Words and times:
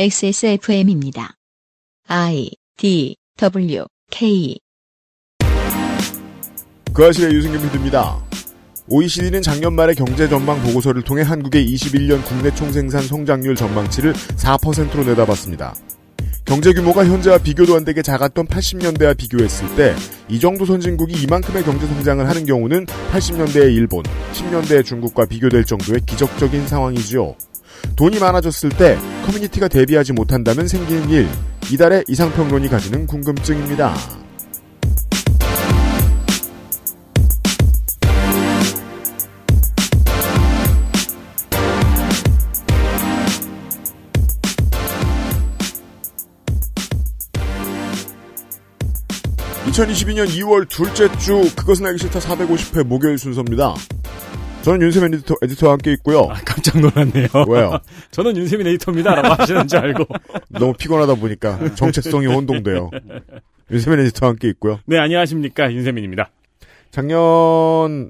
XSFM입니다. 0.00 1.34
I 2.06 2.50
D 2.76 3.16
W 3.36 3.84
K 4.12 4.56
그 6.94 7.04
아실의 7.04 7.34
유승균 7.34 7.60
PD입니다. 7.62 8.24
OECD는 8.86 9.42
작년 9.42 9.74
말에 9.74 9.94
경제 9.94 10.28
전망 10.28 10.62
보고서를 10.62 11.02
통해 11.02 11.22
한국의 11.22 11.66
21년 11.66 12.24
국내 12.24 12.54
총생산 12.54 13.02
성장률 13.02 13.56
전망치를 13.56 14.12
4%로 14.12 15.02
내다봤습니다. 15.02 15.74
경제 16.44 16.72
규모가 16.72 17.04
현재와 17.04 17.38
비교도 17.38 17.74
안 17.74 17.84
되게 17.84 18.00
작았던 18.00 18.46
80년대와 18.46 19.16
비교했을 19.16 19.74
때 19.74 19.96
이 20.30 20.38
정도 20.38 20.66
선진국이 20.66 21.20
이만큼의 21.22 21.64
경제 21.64 21.86
성장을 21.86 22.28
하는 22.28 22.44
경우는 22.44 22.86
80년대의 22.86 23.74
일본, 23.74 24.02
10년대의 24.32 24.84
중국과 24.84 25.24
비교될 25.24 25.64
정도의 25.64 26.00
기적적인 26.06 26.68
상황이지요. 26.68 27.34
돈이 27.96 28.18
많아졌을 28.18 28.70
때 28.70 28.96
커뮤니티가 29.26 29.68
대비하지 29.68 30.12
못한다면 30.12 30.68
생기는 30.68 31.08
일, 31.10 31.28
이달의 31.70 32.04
이상평론이 32.08 32.68
가지는 32.68 33.06
궁금증입니다. 33.06 33.94
(2022년 49.66 50.26
2월) 50.26 50.68
둘째 50.68 51.08
주 51.18 51.42
그것은 51.54 51.86
알기 51.86 51.98
싫다 51.98 52.18
(450회) 52.18 52.84
목요일 52.84 53.18
순서입니다 53.18 53.74
저는 54.68 54.82
윤세민 54.82 55.14
에디터, 55.14 55.36
에디터와 55.40 55.72
함께 55.72 55.92
있고요 55.94 56.24
아, 56.24 56.34
깜짝 56.44 56.78
놀랐네요. 56.78 57.28
왜요? 57.48 57.78
저는 58.12 58.36
윤세민 58.36 58.66
에디터입니다라고 58.66 59.40
하시는 59.40 59.66
줄 59.66 59.78
알고. 59.78 60.04
너무 60.50 60.74
피곤하다 60.74 61.14
보니까 61.14 61.74
정체성이 61.74 62.26
혼동돼요 62.26 62.90
윤세민 63.70 64.00
에디터와 64.00 64.32
함께 64.32 64.48
있고요 64.50 64.78
네, 64.84 64.98
안녕하십니까. 64.98 65.72
윤세민입니다. 65.72 66.28
작년에 66.90 68.08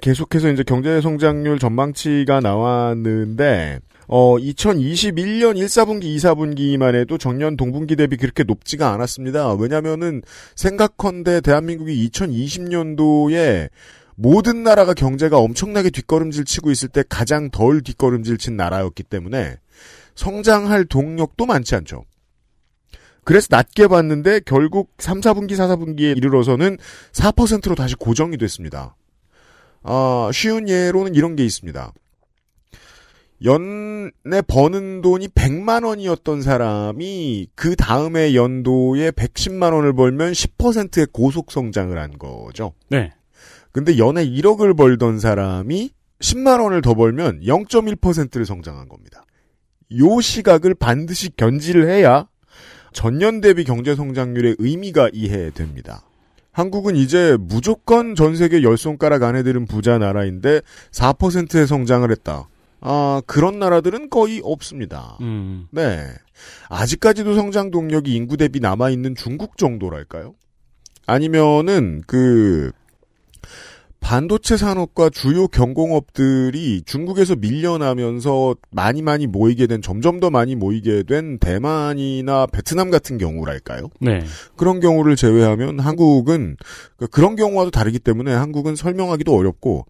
계속해서 0.00 0.50
이제 0.50 0.62
경제 0.62 1.00
성장률 1.00 1.58
전망치가 1.58 2.38
나왔는데 2.38 3.80
어 4.06 4.36
2021년 4.36 5.56
1사분기 5.56 6.04
2사분기만 6.16 6.94
해도 6.94 7.18
전년 7.18 7.56
동분기 7.56 7.96
대비 7.96 8.16
그렇게 8.16 8.44
높지가 8.44 8.92
않았습니다. 8.92 9.54
왜냐면은 9.54 10.22
생각컨대 10.54 11.40
대한민국이 11.40 12.08
2020년도에 12.08 13.68
모든 14.20 14.64
나라가 14.64 14.94
경제가 14.94 15.38
엄청나게 15.38 15.90
뒷걸음질 15.90 16.44
치고 16.44 16.72
있을 16.72 16.88
때 16.88 17.04
가장 17.08 17.50
덜 17.50 17.82
뒷걸음질 17.82 18.36
친 18.36 18.56
나라였기 18.56 19.04
때문에 19.04 19.58
성장할 20.16 20.86
동력도 20.86 21.46
많지 21.46 21.76
않죠. 21.76 22.04
그래서 23.22 23.46
낮게 23.50 23.86
봤는데 23.86 24.40
결국 24.44 24.90
3, 24.98 25.20
4분기, 25.20 25.54
4, 25.54 25.68
4분기에 25.68 26.16
이르러서는 26.16 26.78
4%로 27.12 27.76
다시 27.76 27.94
고정이 27.94 28.38
됐습니다. 28.38 28.96
아, 29.84 30.30
쉬운 30.32 30.68
예로는 30.68 31.14
이런 31.14 31.36
게 31.36 31.44
있습니다. 31.44 31.92
연에 33.44 34.42
버는 34.48 35.00
돈이 35.00 35.28
100만 35.28 35.86
원이었던 35.86 36.42
사람이 36.42 37.50
그 37.54 37.76
다음에 37.76 38.34
연도에 38.34 39.12
110만 39.12 39.74
원을 39.74 39.92
벌면 39.92 40.32
10%의 40.32 41.06
고속 41.12 41.52
성장을 41.52 41.96
한 41.96 42.18
거죠. 42.18 42.72
네. 42.88 43.12
근데 43.78 43.96
연에 43.96 44.26
1억을 44.28 44.76
벌던 44.76 45.20
사람이 45.20 45.90
10만 46.18 46.60
원을 46.60 46.82
더 46.82 46.94
벌면 46.94 47.42
0.1%를 47.42 48.44
성장한 48.44 48.88
겁니다. 48.88 49.24
요 49.96 50.20
시각을 50.20 50.74
반드시 50.74 51.30
견지를 51.36 51.88
해야 51.88 52.26
전년 52.92 53.40
대비 53.40 53.62
경제 53.62 53.94
성장률의 53.94 54.56
의미가 54.58 55.10
이해됩니다. 55.12 56.02
한국은 56.50 56.96
이제 56.96 57.36
무조건 57.38 58.16
전 58.16 58.34
세계 58.34 58.64
열 58.64 58.76
손가락 58.76 59.22
안에 59.22 59.44
들은 59.44 59.66
부자 59.66 59.96
나라인데 59.96 60.60
4%의 60.90 61.68
성장을 61.68 62.10
했다. 62.10 62.48
아, 62.80 63.22
그런 63.28 63.60
나라들은 63.60 64.10
거의 64.10 64.40
없습니다. 64.42 65.18
음. 65.20 65.68
네. 65.70 66.04
아직까지도 66.68 67.36
성장 67.36 67.70
동력이 67.70 68.12
인구 68.12 68.36
대비 68.36 68.58
남아있는 68.58 69.14
중국 69.14 69.56
정도랄까요? 69.56 70.34
아니면은, 71.06 72.02
그, 72.08 72.72
반도체 74.00 74.56
산업과 74.56 75.10
주요 75.10 75.48
경공업들이 75.48 76.82
중국에서 76.86 77.36
밀려나면서 77.36 78.54
많이 78.70 79.02
많이 79.02 79.26
모이게 79.26 79.66
된, 79.66 79.82
점점 79.82 80.18
더 80.20 80.30
많이 80.30 80.54
모이게 80.54 81.02
된 81.02 81.38
대만이나 81.38 82.46
베트남 82.46 82.90
같은 82.90 83.18
경우랄까요? 83.18 83.90
네. 84.00 84.20
그런 84.56 84.80
경우를 84.80 85.16
제외하면 85.16 85.80
한국은, 85.80 86.56
그- 86.96 87.06
그런 87.08 87.36
경우와도 87.36 87.70
다르기 87.70 87.98
때문에 87.98 88.32
한국은 88.32 88.76
설명하기도 88.76 89.34
어렵고, 89.34 89.86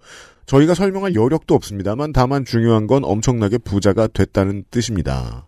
저희가 0.46 0.74
설명할 0.74 1.14
여력도 1.14 1.54
없습니다만 1.54 2.12
다만 2.12 2.44
중요한 2.44 2.86
건 2.86 3.04
엄청나게 3.04 3.58
부자가 3.58 4.06
됐다는 4.08 4.64
뜻입니다. 4.70 5.46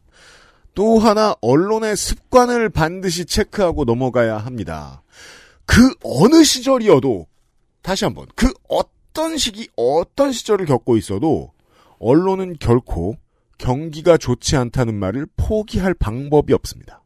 또 0.75 0.99
하나 0.99 1.35
언론의 1.41 1.97
습관을 1.97 2.69
반드시 2.69 3.25
체크하고 3.25 3.85
넘어가야 3.85 4.37
합니다. 4.37 5.03
그 5.65 5.95
어느 6.05 6.45
시절이어도 6.45 7.27
다시 7.83 8.05
한번 8.05 8.27
그 8.35 8.53
어떤 8.69 9.37
시기 9.39 9.69
어떤 9.77 10.33
시절을 10.33 10.67
겪고 10.67 10.97
있어도 10.97 11.53
언론은 11.99 12.57
결코 12.59 13.17
경기가 13.59 14.17
좋지 14.17 14.57
않다는 14.57 14.95
말을 14.95 15.27
포기할 15.37 15.95
방법이 15.95 16.53
없습니다. 16.55 17.03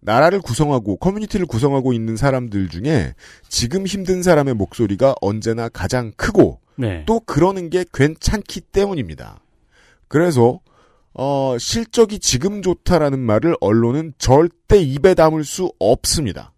나라를 0.00 0.40
구성하고 0.40 0.96
커뮤니티를 0.96 1.46
구성하고 1.46 1.92
있는 1.92 2.16
사람들 2.16 2.68
중에 2.68 3.14
지금 3.48 3.86
힘든 3.86 4.22
사람의 4.22 4.54
목소리가 4.54 5.14
언제나 5.20 5.68
가장 5.68 6.12
크고 6.16 6.60
네. 6.76 7.04
또 7.06 7.20
그러는 7.20 7.70
게 7.70 7.84
괜찮기 7.92 8.62
때문입니다. 8.62 9.40
그래서 10.08 10.60
어, 11.14 11.56
실적이 11.58 12.18
지금 12.18 12.62
좋다라는 12.62 13.18
말을 13.18 13.54
언론은 13.60 14.14
절대 14.18 14.80
입에 14.80 15.14
담을 15.14 15.44
수 15.44 15.72
없습니다. 15.78 16.52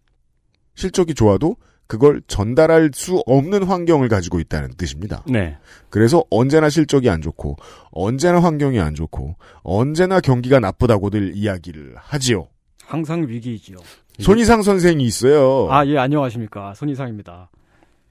실적이 0.74 1.14
좋아도 1.14 1.56
그걸 1.94 2.22
전달할 2.26 2.90
수 2.92 3.22
없는 3.26 3.62
환경을 3.62 4.08
가지고 4.08 4.40
있다는 4.40 4.70
뜻입니다. 4.76 5.22
네. 5.26 5.56
그래서 5.90 6.24
언제나 6.28 6.68
실적이 6.68 7.08
안 7.08 7.22
좋고 7.22 7.56
언제나 7.92 8.42
환경이 8.42 8.80
안 8.80 8.96
좋고 8.96 9.36
언제나 9.62 10.18
경기가 10.18 10.58
나쁘다고들 10.58 11.36
이야기를 11.36 11.94
하지요. 11.96 12.48
항상 12.84 13.28
위기이지요. 13.28 13.76
손희상 14.18 14.62
선생이 14.62 15.04
있어요. 15.04 15.68
아, 15.70 15.86
예, 15.86 15.98
안녕하십니까. 15.98 16.74
손이상입니다. 16.74 17.48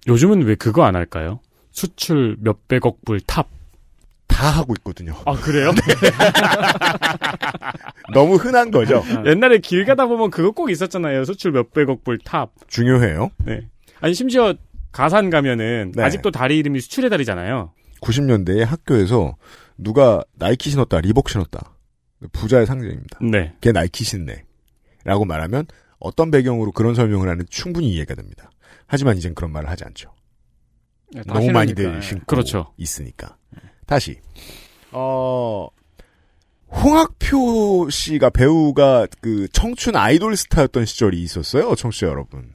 요즘은 0.07 0.43
왜 0.43 0.55
그거 0.55 0.83
안 0.83 0.95
할까요? 0.95 1.41
수출 1.71 2.37
몇백억 2.39 3.03
불 3.03 3.19
탑. 3.19 3.47
다 4.27 4.49
하고 4.49 4.73
있거든요. 4.77 5.13
아, 5.25 5.33
그래요? 5.33 5.71
너무 8.13 8.35
흔한 8.35 8.71
거죠. 8.71 9.03
옛날에 9.25 9.59
길 9.59 9.85
가다 9.85 10.07
보면 10.07 10.31
그거 10.31 10.51
꼭 10.51 10.71
있었잖아요. 10.71 11.23
수출 11.25 11.51
몇백억 11.51 12.03
불 12.03 12.17
탑. 12.17 12.51
중요해요. 12.67 13.29
네. 13.45 13.67
아니, 14.03 14.13
심지어 14.13 14.53
가산 14.91 15.29
가면은 15.29 15.93
네. 15.95 16.03
아직도 16.03 16.31
다리 16.31 16.57
이름이 16.57 16.81
수출의 16.81 17.09
다리잖아요. 17.09 17.71
90년대에 18.01 18.65
학교에서 18.65 19.37
누가 19.77 20.21
나이키 20.33 20.69
신었다, 20.69 20.99
리복 20.99 21.29
신었다. 21.29 21.77
부자의 22.33 22.65
상징입니다. 22.65 23.19
네. 23.21 23.55
걔 23.61 23.71
나이키 23.71 24.03
신네. 24.03 24.43
라고 25.05 25.23
말하면 25.23 25.67
어떤 25.99 26.31
배경으로 26.31 26.73
그런 26.73 26.95
설명을 26.95 27.29
하는 27.29 27.45
충분히 27.49 27.93
이해가 27.93 28.13
됩니다. 28.15 28.51
하지만 28.87 29.15
이젠 29.17 29.33
그런 29.33 29.53
말을 29.53 29.69
하지 29.69 29.85
않죠. 29.85 30.13
예, 31.15 31.19
다 31.19 31.25
너무 31.27 31.39
신으니까, 31.45 31.59
많이들 31.59 31.95
예. 31.95 32.01
신고 32.01 32.25
그렇죠. 32.25 32.73
있으니까. 32.77 33.37
다시 33.85 34.19
어 34.91 35.67
홍학표 36.69 37.89
씨가 37.89 38.31
배우가 38.31 39.07
그 39.21 39.47
청춘 39.53 39.95
아이돌 39.95 40.35
스타였던 40.35 40.85
시절이 40.85 41.21
있었어요, 41.21 41.75
청취자 41.75 42.07
여러분. 42.07 42.51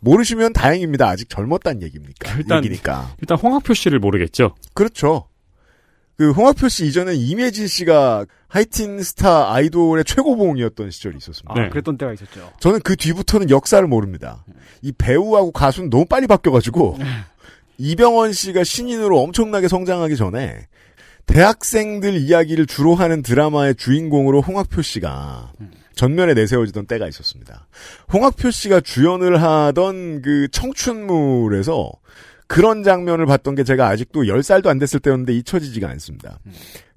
모르시면 0.00 0.52
다행입니다. 0.52 1.08
아직 1.08 1.28
젊었단 1.28 1.82
얘기입니까? 1.82 2.34
일단- 2.36 2.64
얘기니까. 2.64 3.14
일단 3.20 3.38
홍학표 3.38 3.74
씨를 3.74 3.98
모르겠죠. 3.98 4.54
그렇죠. 4.74 5.26
그 6.16 6.32
홍학표 6.32 6.68
씨 6.68 6.86
이전에 6.86 7.14
이매진 7.14 7.66
씨가 7.66 8.26
하이틴 8.48 9.02
스타 9.02 9.54
아이돌의 9.54 10.04
최고봉이었던 10.04 10.90
시절이 10.90 11.16
있었습니다. 11.16 11.54
아, 11.54 11.62
네. 11.62 11.68
그랬던 11.70 11.96
때가 11.96 12.12
있었죠. 12.12 12.52
저는 12.60 12.80
그 12.82 12.94
뒤부터는 12.96 13.48
역사를 13.48 13.86
모릅니다. 13.86 14.44
이 14.82 14.92
배우하고 14.92 15.50
가수는 15.52 15.88
너무 15.88 16.04
빨리 16.04 16.26
바뀌어가지고 16.26 16.98
이병헌 17.78 18.32
씨가 18.34 18.64
신인으로 18.64 19.18
엄청나게 19.20 19.68
성장하기 19.68 20.16
전에 20.16 20.66
대학생들 21.24 22.14
이야기를 22.16 22.66
주로 22.66 22.94
하는 22.94 23.22
드라마의 23.22 23.76
주인공으로 23.76 24.42
홍학표 24.42 24.82
씨가 24.82 25.52
전면에 26.00 26.32
내세워지던 26.32 26.86
때가 26.86 27.06
있었습니다. 27.08 27.68
홍학표 28.10 28.50
씨가 28.50 28.80
주연을 28.80 29.42
하던 29.42 30.22
그 30.22 30.48
청춘물에서 30.50 31.92
그런 32.46 32.82
장면을 32.82 33.26
봤던 33.26 33.54
게 33.54 33.64
제가 33.64 33.88
아직도 33.88 34.22
10살도 34.22 34.68
안 34.68 34.78
됐을 34.78 34.98
때였는데 34.98 35.34
잊혀지지가 35.34 35.90
않습니다. 35.90 36.38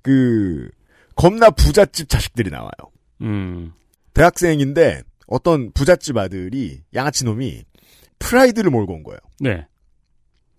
그 0.01 0.69
겁나 1.15 1.49
부잣집 1.49 2.07
자식들이 2.07 2.49
나와요. 2.49 2.71
음. 3.21 3.73
대학생인데 4.13 5.03
어떤 5.27 5.73
부잣집 5.73 6.15
아들이 6.15 6.81
양아치 6.95 7.25
놈이 7.25 7.65
프라이드를 8.19 8.71
몰고 8.71 8.93
온 8.93 9.03
거예요. 9.03 9.19
네. 9.41 9.67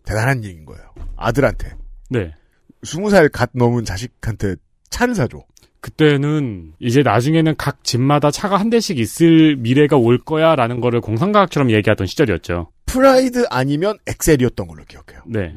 대단한 0.05 0.45
얘기인 0.45 0.67
거예요. 0.67 0.85
아들한테 1.17 1.73
네. 2.11 2.35
스무 2.83 3.09
살갓 3.09 3.53
넘은 3.55 3.87
자식한테 3.87 4.57
차를 4.91 5.15
사줘. 5.15 5.43
그때는 5.85 6.73
이제 6.79 7.03
나중에는 7.03 7.57
각 7.59 7.85
집마다 7.85 8.31
차가 8.31 8.57
한 8.57 8.71
대씩 8.71 8.99
있을 8.99 9.57
미래가 9.57 9.99
올 9.99 10.17
거야 10.19 10.57
라는 10.57 10.81
거를 10.81 11.03
공상과학처럼 11.03 11.71
얘기하던 11.73 12.07
시절이었죠. 12.07 12.71
프라이드 12.87 13.45
아니면 13.51 13.99
엑셀이었던 14.07 14.67
걸로 14.67 14.83
기억해요. 14.87 15.21
네. 15.27 15.55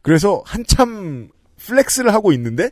그래서 0.00 0.42
한참 0.46 1.28
flex를 1.58 2.14
하고 2.14 2.32
있는데 2.32 2.70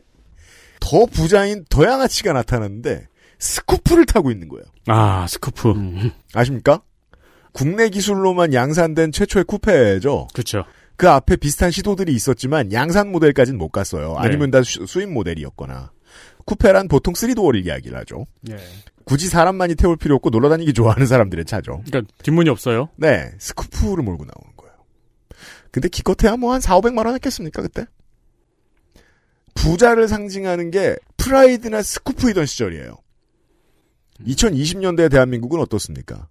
더 0.79 1.05
부자인 1.05 1.65
더 1.69 1.83
양아치가 1.85 2.33
나타났는데 2.33 3.05
스쿠프를 3.37 4.07
타고 4.07 4.31
있는 4.31 4.47
거예요. 4.49 4.65
아, 4.87 5.27
스쿠프. 5.27 5.69
음. 5.73 6.11
아십니까? 6.33 6.81
국내 7.51 7.89
기술로만 7.89 8.53
양산된 8.55 9.11
최초의 9.11 9.45
쿠페죠. 9.45 10.29
그쵸. 10.33 10.65
그 10.95 11.07
앞에 11.07 11.35
비슷한 11.35 11.69
시도들이 11.69 12.11
있었지만 12.13 12.71
양산 12.71 13.11
모델까지는 13.11 13.59
못 13.59 13.69
갔어요. 13.69 14.13
네. 14.13 14.27
아니면 14.27 14.49
다 14.49 14.63
수- 14.63 14.87
수입 14.87 15.09
모델이었거나. 15.11 15.91
쿠페란 16.47 16.87
보통 16.87 17.13
3도어를 17.13 17.65
이야기를 17.65 17.97
하죠. 17.99 18.25
예. 18.49 18.57
굳이 19.03 19.27
사람 19.27 19.51
많이 19.51 19.75
태울 19.75 19.97
필요 19.97 20.15
없고 20.15 20.29
놀아다니기 20.31 20.73
좋아하는 20.73 21.05
사람들의 21.05 21.45
차죠. 21.45 21.83
그러니까 21.85 22.13
뒷문이 22.23 22.49
없어요. 22.49 22.89
네, 22.95 23.31
스쿠프를 23.37 24.03
몰고 24.03 24.25
나오는 24.25 24.55
거예요. 24.57 24.73
근데 25.71 25.89
기껏해야 25.89 26.37
뭐 26.37 26.53
한 26.53 26.61
4, 26.61 26.79
500만 26.79 27.05
원 27.05 27.13
했겠습니까, 27.15 27.61
그때? 27.61 27.85
부자를 29.55 30.07
상징하는 30.07 30.71
게 30.71 30.95
프라이드나 31.17 31.81
스쿠프이던 31.81 32.45
시절이에요. 32.45 32.97
2020년대 34.25 35.11
대한민국은 35.11 35.59
어떻습니까? 35.59 36.27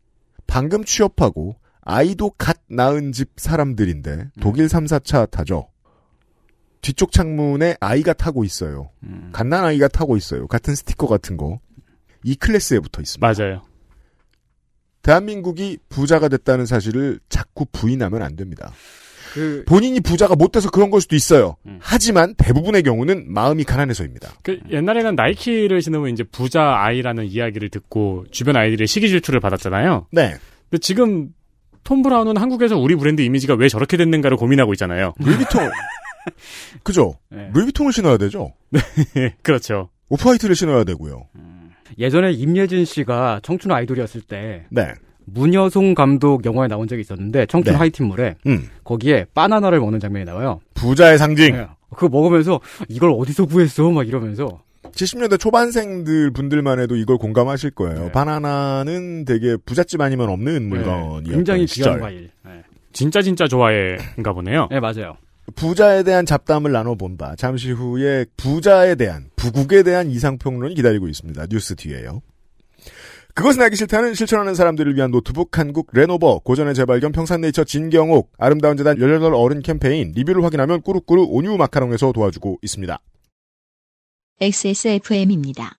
방금 0.46 0.84
취업하고 0.84 1.56
아이도 1.82 2.30
갓 2.38 2.58
낳은 2.68 3.12
집 3.12 3.32
사람들인데 3.36 4.30
독일 4.40 4.68
3, 4.68 4.86
4차 4.86 5.30
타죠. 5.30 5.68
뒤쪽 6.86 7.10
창문에 7.10 7.76
아이가 7.80 8.12
타고 8.12 8.44
있어요. 8.44 8.90
음. 9.02 9.30
갓난 9.32 9.64
아이가 9.64 9.88
타고 9.88 10.16
있어요. 10.16 10.46
같은 10.46 10.76
스티커 10.76 11.08
같은 11.08 11.36
거. 11.36 11.58
이 12.22 12.36
클래스에 12.36 12.78
붙어 12.78 13.02
있습니다. 13.02 13.26
맞아요. 13.26 13.62
대한민국이 15.02 15.78
부자가 15.88 16.28
됐다는 16.28 16.64
사실을 16.64 17.18
자꾸 17.28 17.66
부인하면 17.72 18.22
안 18.22 18.36
됩니다. 18.36 18.72
그 19.34 19.64
본인이 19.66 19.98
부자가 19.98 20.36
못 20.36 20.52
돼서 20.52 20.70
그런 20.70 20.90
걸 20.90 21.00
수도 21.00 21.16
있어요. 21.16 21.56
음. 21.66 21.80
하지만 21.82 22.36
대부분의 22.36 22.84
경우는 22.84 23.32
마음이 23.32 23.64
가난해서입니다. 23.64 24.34
그 24.44 24.60
옛날에는 24.70 25.16
나이키를 25.16 25.82
신으면 25.82 26.10
이제 26.10 26.22
부자 26.22 26.76
아이라는 26.84 27.24
이야기를 27.26 27.68
듣고 27.70 28.26
주변 28.30 28.56
아이들의 28.56 28.86
시기 28.86 29.08
질투를 29.08 29.40
받았잖아요. 29.40 30.06
네. 30.12 30.36
근데 30.70 30.78
지금 30.80 31.30
톰 31.82 32.02
브라운은 32.02 32.36
한국에서 32.36 32.78
우리 32.78 32.94
브랜드 32.94 33.22
이미지가 33.22 33.54
왜 33.54 33.68
저렇게 33.68 33.96
됐는가를 33.96 34.36
고민하고 34.36 34.72
있잖아요. 34.74 35.14
루이비통. 35.18 35.68
그죠? 36.82 37.14
예. 37.34 37.50
루이비통을 37.52 37.92
신어야 37.92 38.16
되죠. 38.16 38.52
그렇죠. 39.42 39.90
오프화이트를 40.08 40.54
신어야 40.54 40.84
되고요. 40.84 41.26
예전에 41.98 42.32
임예진 42.32 42.84
씨가 42.84 43.40
청춘 43.42 43.72
아이돌이었을 43.72 44.20
때 44.22 44.66
네. 44.70 44.92
문여송 45.24 45.94
감독 45.94 46.44
영화에 46.44 46.68
나온 46.68 46.86
적이 46.86 47.00
있었는데 47.00 47.46
청춘 47.46 47.72
네. 47.72 47.78
하이틴물에 47.78 48.36
음. 48.46 48.68
거기에 48.84 49.26
바나나를 49.34 49.80
먹는 49.80 49.98
장면이 50.00 50.24
나와요. 50.24 50.60
부자의 50.74 51.18
상징. 51.18 51.54
예. 51.54 51.66
그거 51.90 52.08
먹으면서 52.08 52.60
이걸 52.88 53.10
어디서 53.10 53.46
구했어? 53.46 53.90
막 53.90 54.06
이러면서 54.06 54.60
70년대 54.92 55.38
초반생들 55.38 56.32
분들만 56.32 56.80
해도 56.80 56.96
이걸 56.96 57.18
공감하실 57.18 57.72
거예요. 57.72 58.04
네. 58.04 58.12
바나나는 58.12 59.24
되게 59.24 59.56
부잣집 59.64 60.00
아니면 60.00 60.28
없는 60.30 60.68
물건이었던 60.68 61.24
굉장히 61.24 61.66
시절. 61.66 61.98
귀한 61.98 62.00
과일. 62.00 62.30
예. 62.48 62.62
진짜 62.92 63.20
진짜 63.20 63.46
좋아해인가 63.46 64.32
보네요. 64.32 64.68
네, 64.70 64.80
맞아요. 64.80 65.16
부자에 65.54 66.02
대한 66.02 66.26
잡담을 66.26 66.72
나눠본다. 66.72 67.36
잠시 67.36 67.70
후에 67.70 68.26
부자에 68.36 68.96
대한, 68.96 69.30
부국에 69.36 69.82
대한 69.82 70.10
이상평론이 70.10 70.74
기다리고 70.74 71.08
있습니다. 71.08 71.46
뉴스 71.46 71.76
뒤에요. 71.76 72.22
그것은 73.34 73.60
알기 73.60 73.76
싫다는 73.76 74.14
실천하는 74.14 74.54
사람들을 74.54 74.96
위한 74.96 75.10
노트북 75.10 75.58
한국 75.58 75.88
레노버, 75.92 76.38
고전의 76.38 76.74
재발견 76.74 77.12
평산네이처 77.12 77.64
진경옥, 77.64 78.32
아름다운 78.38 78.78
재단 78.78 78.98
18 78.98 79.34
어른 79.34 79.60
캠페인, 79.60 80.12
리뷰를 80.12 80.42
확인하면 80.42 80.80
꾸루꾸루 80.80 81.26
온유 81.28 81.56
마카롱에서 81.58 82.12
도와주고 82.12 82.58
있습니다. 82.62 82.98
XSFM입니다. 84.40 85.76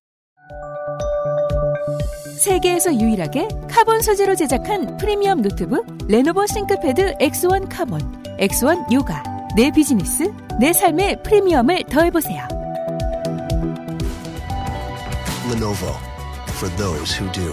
세계에서 2.37 2.93
유일하게 2.93 3.47
카본 3.69 4.01
소재로 4.01 4.35
제작한 4.35 4.97
프리미엄 4.97 5.41
노트북 5.41 5.85
레노버 6.07 6.45
싱크패드 6.45 7.15
X1 7.15 7.67
카본, 7.69 7.99
X1 8.39 8.93
요가. 8.93 9.36
내 9.57 9.71
비즈니스, 9.71 10.31
내 10.59 10.71
삶의 10.71 11.23
프리미엄을 11.23 11.85
더해보세요. 11.85 12.47
Lenovo 15.51 15.95
for 16.49 16.75
those 16.75 17.19
who 17.19 17.31
do. 17.31 17.51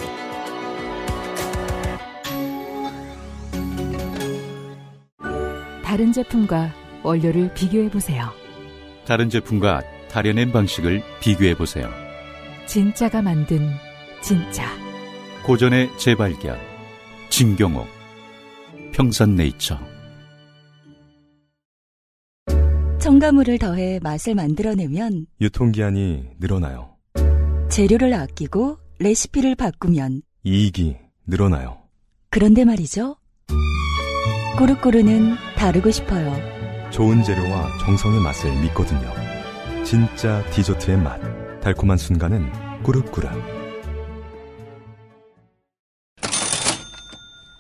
다른 5.83 6.13
제품과 6.13 6.75
원료를 7.03 7.55
비교해보세요. 7.55 8.31
다른 9.07 9.31
제품과 9.31 9.81
다려낸 10.11 10.53
방식을 10.53 11.03
비교해 11.21 11.55
보세요. 11.55 11.89
진짜가 12.67 13.23
만든 13.23 13.71
진짜. 14.21 14.67
고전의 15.43 15.97
재발견. 15.97 16.59
진경옥. 17.31 17.89
평산네이처. 18.93 19.94
첨가물을 23.15 23.59
더해 23.59 24.01
맛을 24.03 24.35
만들어내면 24.35 25.27
유통기한이 25.41 26.31
늘어나요. 26.41 26.97
재료를 27.71 28.13
아끼고 28.13 28.79
레시피를 28.99 29.55
바꾸면 29.55 30.23
이익이 30.43 30.97
늘어나요. 31.27 31.79
그런데 32.31 32.65
말이죠. 32.65 33.17
꾸르꾸르는 34.59 35.35
다르고 35.57 35.93
싶어요. 35.93 36.35
좋은 36.91 37.23
재료와 37.23 37.79
정성의 37.85 38.21
맛을 38.21 38.51
믿거든요. 38.63 39.09
진짜 39.85 40.45
디저트의 40.51 40.97
맛. 40.99 41.21
달콤한 41.61 41.97
순간은 41.97 42.51
꾸르꾸르. 42.83 43.29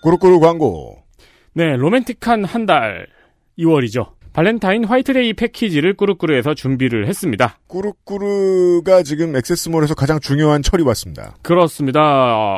꾸루꾸루 0.03 0.41
광고. 0.41 0.99
네, 1.53 1.77
로맨틱한 1.77 2.45
한 2.45 2.67
달 2.67 3.07
2월이죠. 3.57 4.15
발렌타인 4.35 4.85
화이트데이 4.85 5.33
패키지를 5.35 5.95
꾸루꾸루에서 5.95 6.55
준비를 6.55 7.07
했습니다. 7.07 7.57
꾸루꾸루가 7.69 9.05
지금 9.05 9.35
액세스몰에서 9.37 9.95
가장 9.95 10.19
중요한 10.19 10.61
철이 10.61 10.83
왔습니다. 10.83 11.37
그렇습니다. 11.43 12.01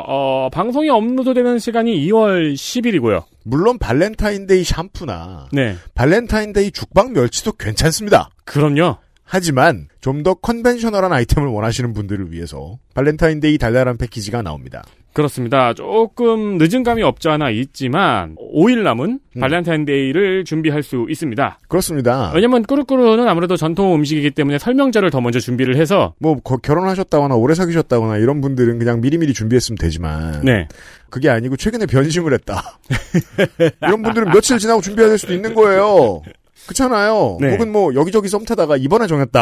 어, 0.07 0.49
방송이 0.51 0.89
업로드되는 0.89 1.59
시간이 1.59 1.95
2월 2.07 2.55
10일이고요. 2.55 3.23
물론 3.43 3.77
발렌타인데이 3.77 4.63
샴푸나 4.63 5.47
네, 5.53 5.75
발렌타인데이 5.93 6.71
죽방 6.71 7.13
멸치도 7.13 7.53
괜찮습니다. 7.53 8.29
그럼요. 8.43 8.97
하지만 9.23 9.87
좀 10.01 10.23
더 10.23 10.33
conventional한 10.33 11.13
아이템을 11.13 11.47
원하시는 11.49 11.93
분들을 11.93 12.31
위해서 12.31 12.79
발렌타인데이 12.95 13.57
달달한 13.59 13.97
패키지가 13.97 14.41
나옵니다. 14.41 14.83
그렇습니다. 15.17 15.73
조금 15.73 16.59
늦은 16.59 16.83
감이 16.83 17.01
없지 17.01 17.27
않아 17.27 17.49
있지만 17.49 18.35
5일 18.53 18.83
남은 18.83 19.19
음. 19.35 19.39
발렌타인데이를 19.39 20.45
준비할 20.45 20.83
수 20.83 21.07
있습니다. 21.09 21.57
그렇습니다. 21.67 22.31
왜냐면 22.35 22.61
꾸루꾸루는 22.61 23.27
아무래도 23.27 23.57
전통 23.57 23.95
음식이기 23.95 24.29
때문에 24.29 24.59
설명자를 24.59 25.09
더 25.09 25.19
먼저 25.19 25.39
준비를 25.39 25.75
해서 25.75 26.13
뭐 26.19 26.35
거- 26.39 26.57
결혼하셨다거나 26.57 27.33
오래 27.33 27.55
사귀셨다거나 27.55 28.17
이런 28.17 28.41
분들은 28.41 28.77
그냥 28.77 29.01
미리미리 29.01 29.33
준비했으면 29.33 29.79
되지만 29.79 30.41
네, 30.43 30.67
그게 31.09 31.29
아니고 31.31 31.57
최근에 31.57 31.87
변심을 31.87 32.31
했다. 32.33 32.77
이런 33.81 34.03
분들은 34.03 34.29
며칠 34.31 34.59
지나고 34.59 34.81
준비해야 34.81 35.09
될 35.09 35.17
수도 35.17 35.33
있는 35.33 35.55
거예요. 35.55 36.21
그렇잖아요. 36.67 37.39
네. 37.41 37.53
혹은 37.53 37.71
뭐 37.71 37.95
여기저기 37.95 38.27
썸 38.29 38.45
타다가 38.45 38.77
이번에 38.77 39.07
정했다. 39.07 39.41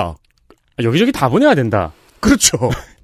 아, 0.78 0.84
여기저기 0.84 1.12
다 1.12 1.28
보내야 1.28 1.54
된다. 1.54 1.92
그렇죠. 2.22 2.58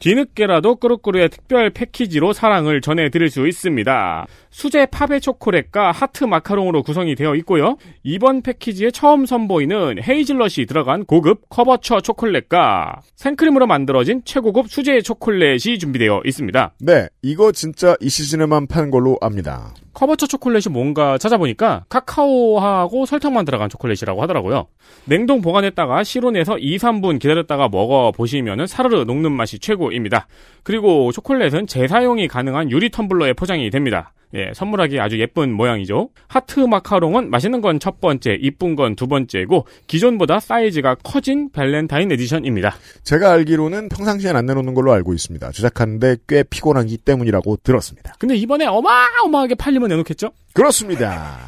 뒤늦게라도 0.00 0.76
꾸루꾸루의 0.76 1.28
특별 1.28 1.70
패키지로 1.70 2.32
사랑을 2.32 2.80
전해드릴 2.80 3.30
수 3.30 3.46
있습니다. 3.46 4.26
수제 4.50 4.86
파베 4.86 5.20
초콜릿과 5.20 5.92
하트 5.92 6.24
마카롱으로 6.24 6.82
구성이 6.82 7.14
되어 7.14 7.34
있고요. 7.36 7.76
이번 8.02 8.42
패키지에 8.42 8.90
처음 8.90 9.26
선보이는 9.26 10.02
헤이즐넛이 10.02 10.66
들어간 10.66 11.04
고급 11.04 11.48
couverture 11.48 12.00
초콜릿과 12.00 13.02
생크림으로 13.14 13.66
만들어진 13.66 14.22
최고급 14.24 14.70
수제 14.70 15.02
초콜릿이 15.02 15.78
준비되어 15.78 16.22
있습니다. 16.24 16.72
네, 16.80 17.08
이거 17.22 17.52
진짜 17.52 17.94
이 18.00 18.08
시즌에만 18.08 18.66
파는 18.66 18.90
걸로 18.90 19.18
압니다. 19.20 19.74
couverture 20.00 20.26
초콜릿이 20.26 20.70
뭔가 20.70 21.18
찾아보니까 21.18 21.84
카카오하고 21.90 23.04
설탕만 23.04 23.44
들어간 23.44 23.68
초콜릿이라고 23.68 24.22
하더라고요. 24.22 24.66
냉동 25.04 25.42
보관했다가 25.42 26.04
실온에서 26.04 26.56
2, 26.56 26.78
3분 26.78 27.18
기다렸다가 27.18 27.68
먹어보시면 27.68 28.66
사르르 28.66 29.04
녹는 29.04 29.30
맛이 29.30 29.58
최고입니다. 29.58 30.26
그리고 30.62 31.12
초콜릿은 31.12 31.66
재사용이 31.66 32.28
가능한 32.28 32.70
유리 32.70 32.88
텀블러에 32.88 33.36
포장이 33.36 33.68
됩니다. 33.68 34.14
예, 34.34 34.52
선물하기 34.54 35.00
아주 35.00 35.18
예쁜 35.18 35.52
모양이죠. 35.52 36.10
하트 36.28 36.60
마카롱은 36.60 37.30
맛있는 37.30 37.60
건 37.60 37.80
첫 37.80 38.00
번째, 38.00 38.36
이쁜 38.40 38.76
건 38.76 38.94
두 38.94 39.06
번째고 39.08 39.66
기존보다 39.86 40.38
사이즈가 40.40 40.94
커진 41.02 41.50
발렌타인 41.50 42.12
edition입니다. 42.12 42.74
제가 43.02 43.32
알기로는 43.32 43.88
평상시엔 43.88 44.36
안 44.36 44.46
내놓는 44.46 44.74
걸로 44.74 44.92
알고 44.92 45.14
있습니다. 45.14 45.50
제작하는데 45.50 46.16
꽤 46.28 46.42
피곤하기 46.44 46.98
때문이라고 46.98 47.56
들었습니다. 47.62 48.14
근데 48.18 48.36
이번에 48.36 48.66
어마어마하게 48.66 49.54
팔리면 49.56 49.88
내놓겠죠? 49.88 50.30
그렇습니다. 50.52 51.38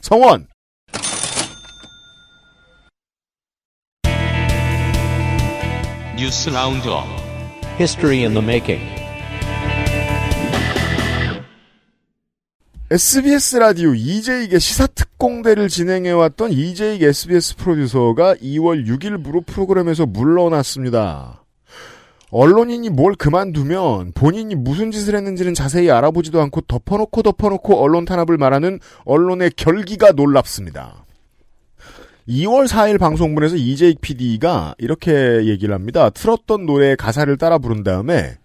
성원 0.00 0.46
뉴스 6.16 6.50
roundup 6.50 7.04
History 7.78 8.24
in 8.24 8.32
the 8.34 8.42
making. 8.42 8.97
SBS 12.90 13.56
라디오 13.58 13.92
이재익의 13.92 14.58
시사특공대를 14.58 15.68
진행해왔던 15.68 16.52
이재익 16.52 17.04
SBS 17.04 17.56
프로듀서가 17.56 18.34
2월 18.36 18.86
6일부로 18.86 19.44
프로그램에서 19.44 20.06
물러났습니다. 20.06 21.44
언론인이 22.30 22.88
뭘 22.88 23.14
그만두면 23.14 24.12
본인이 24.14 24.54
무슨 24.54 24.90
짓을 24.90 25.16
했는지는 25.16 25.52
자세히 25.52 25.90
알아보지도 25.90 26.40
않고 26.40 26.62
덮어놓고 26.62 27.20
덮어놓고 27.20 27.78
언론 27.78 28.06
탄압을 28.06 28.38
말하는 28.38 28.80
언론의 29.04 29.50
결기가 29.56 30.12
놀랍습니다. 30.12 31.04
2월 32.26 32.66
4일 32.66 32.98
방송분에서 32.98 33.56
EJ 33.56 33.96
PD가 34.00 34.74
이렇게 34.78 35.44
얘기를 35.44 35.74
합니다. 35.74 36.08
틀었던 36.08 36.64
노래의 36.64 36.96
가사를 36.96 37.36
따라 37.36 37.58
부른 37.58 37.82
다음에 37.82 38.38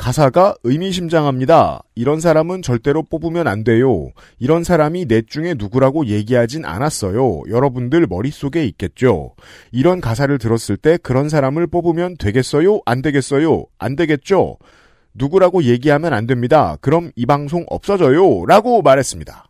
가사가 0.00 0.54
의미심장합니다. 0.64 1.82
이런 1.94 2.20
사람은 2.20 2.62
절대로 2.62 3.02
뽑으면 3.02 3.46
안 3.46 3.64
돼요. 3.64 4.08
이런 4.38 4.64
사람이 4.64 5.04
넷 5.04 5.28
중에 5.28 5.54
누구라고 5.58 6.06
얘기하진 6.06 6.64
않았어요. 6.64 7.42
여러분들 7.50 8.06
머릿속에 8.06 8.64
있겠죠. 8.64 9.34
이런 9.72 10.00
가사를 10.00 10.38
들었을 10.38 10.78
때 10.78 10.96
그런 10.96 11.28
사람을 11.28 11.66
뽑으면 11.66 12.16
되겠어요? 12.18 12.80
안 12.86 13.02
되겠어요? 13.02 13.66
안 13.78 13.94
되겠죠? 13.94 14.56
누구라고 15.12 15.64
얘기하면 15.64 16.14
안 16.14 16.26
됩니다. 16.26 16.78
그럼 16.80 17.10
이 17.14 17.26
방송 17.26 17.66
없어져요. 17.68 18.46
라고 18.46 18.80
말했습니다. 18.80 19.49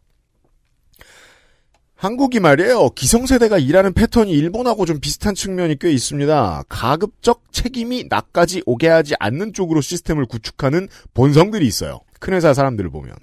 한국이 2.01 2.41
말이에요. 2.41 2.89
기성세대가 2.95 3.59
일하는 3.59 3.93
패턴이 3.93 4.33
일본하고 4.33 4.87
좀 4.87 5.01
비슷한 5.01 5.35
측면이 5.35 5.77
꽤 5.79 5.93
있습니다. 5.93 6.63
가급적 6.67 7.43
책임이 7.53 8.07
나까지 8.09 8.63
오게 8.65 8.89
하지 8.89 9.15
않는 9.21 9.53
쪽으로 9.53 9.83
시스템을 9.83 10.25
구축하는 10.25 10.89
본성들이 11.13 11.67
있어요. 11.67 12.01
큰 12.19 12.33
회사 12.33 12.55
사람들을 12.55 12.89
보면. 12.89 13.15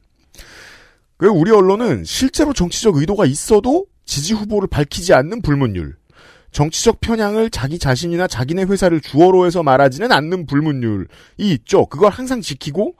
그 1.17 1.25
우리 1.25 1.49
언론은 1.49 2.03
실제로 2.05 2.53
정치적 2.53 2.97
의도가 2.97 3.25
있어도 3.25 3.87
지지 4.05 4.35
후보를 4.35 4.67
밝히지 4.67 5.11
않는 5.15 5.41
불문율. 5.41 5.95
정치적 6.51 7.01
편향을 7.01 7.49
자기 7.49 7.79
자신이나 7.79 8.27
자기네 8.27 8.65
회사를 8.65 9.01
주어로 9.01 9.47
해서 9.47 9.63
말하지는 9.63 10.11
않는 10.11 10.45
불문율이 10.45 11.07
있죠. 11.39 11.87
그걸 11.87 12.11
항상 12.11 12.41
지키고 12.41 12.93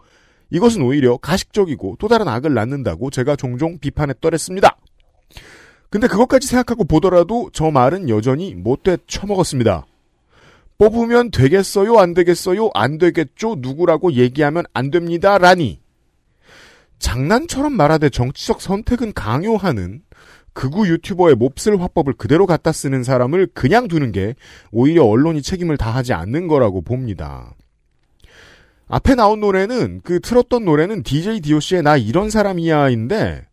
이것은 0.49 0.81
오히려 0.81 1.17
가식적이고 1.17 1.97
또 1.99 2.07
다른 2.07 2.27
악을 2.27 2.55
낳는다고 2.55 3.11
제가 3.11 3.35
종종 3.35 3.77
비판했더랬습니다. 3.77 4.75
근데 5.89 6.07
그것까지 6.07 6.47
생각하고 6.47 6.83
보더라도 6.83 7.49
저 7.53 7.71
말은 7.71 8.09
여전히 8.09 8.53
못돼 8.55 8.97
처먹었습니다. 9.07 9.85
뽑으면 10.77 11.31
되겠어요? 11.31 11.97
안 11.97 12.13
되겠어요? 12.13 12.69
안 12.73 12.97
되겠죠? 12.97 13.55
누구라고 13.59 14.13
얘기하면 14.13 14.65
안 14.73 14.91
됩니다. 14.91 15.37
라니. 15.37 15.79
장난처럼 16.99 17.73
말하되 17.73 18.09
정치적 18.09 18.61
선택은 18.61 19.13
강요하는 19.13 20.01
극우 20.53 20.87
유튜버의 20.87 21.35
몹쓸 21.35 21.79
화법을 21.79 22.13
그대로 22.13 22.47
갖다 22.47 22.71
쓰는 22.71 23.03
사람을 23.03 23.49
그냥 23.53 23.87
두는 23.87 24.11
게 24.11 24.35
오히려 24.71 25.03
언론이 25.05 25.43
책임을 25.43 25.77
다하지 25.77 26.13
않는 26.13 26.47
거라고 26.47 26.81
봅니다. 26.81 27.55
앞에 28.87 29.15
나온 29.15 29.39
노래는 29.39 30.01
그 30.03 30.19
틀었던 30.19 30.65
노래는 30.65 31.03
DJ 31.03 31.41
DOC의 31.41 31.83
나 31.83 31.97
이런 31.97 32.29
사람이야인데 32.29 33.45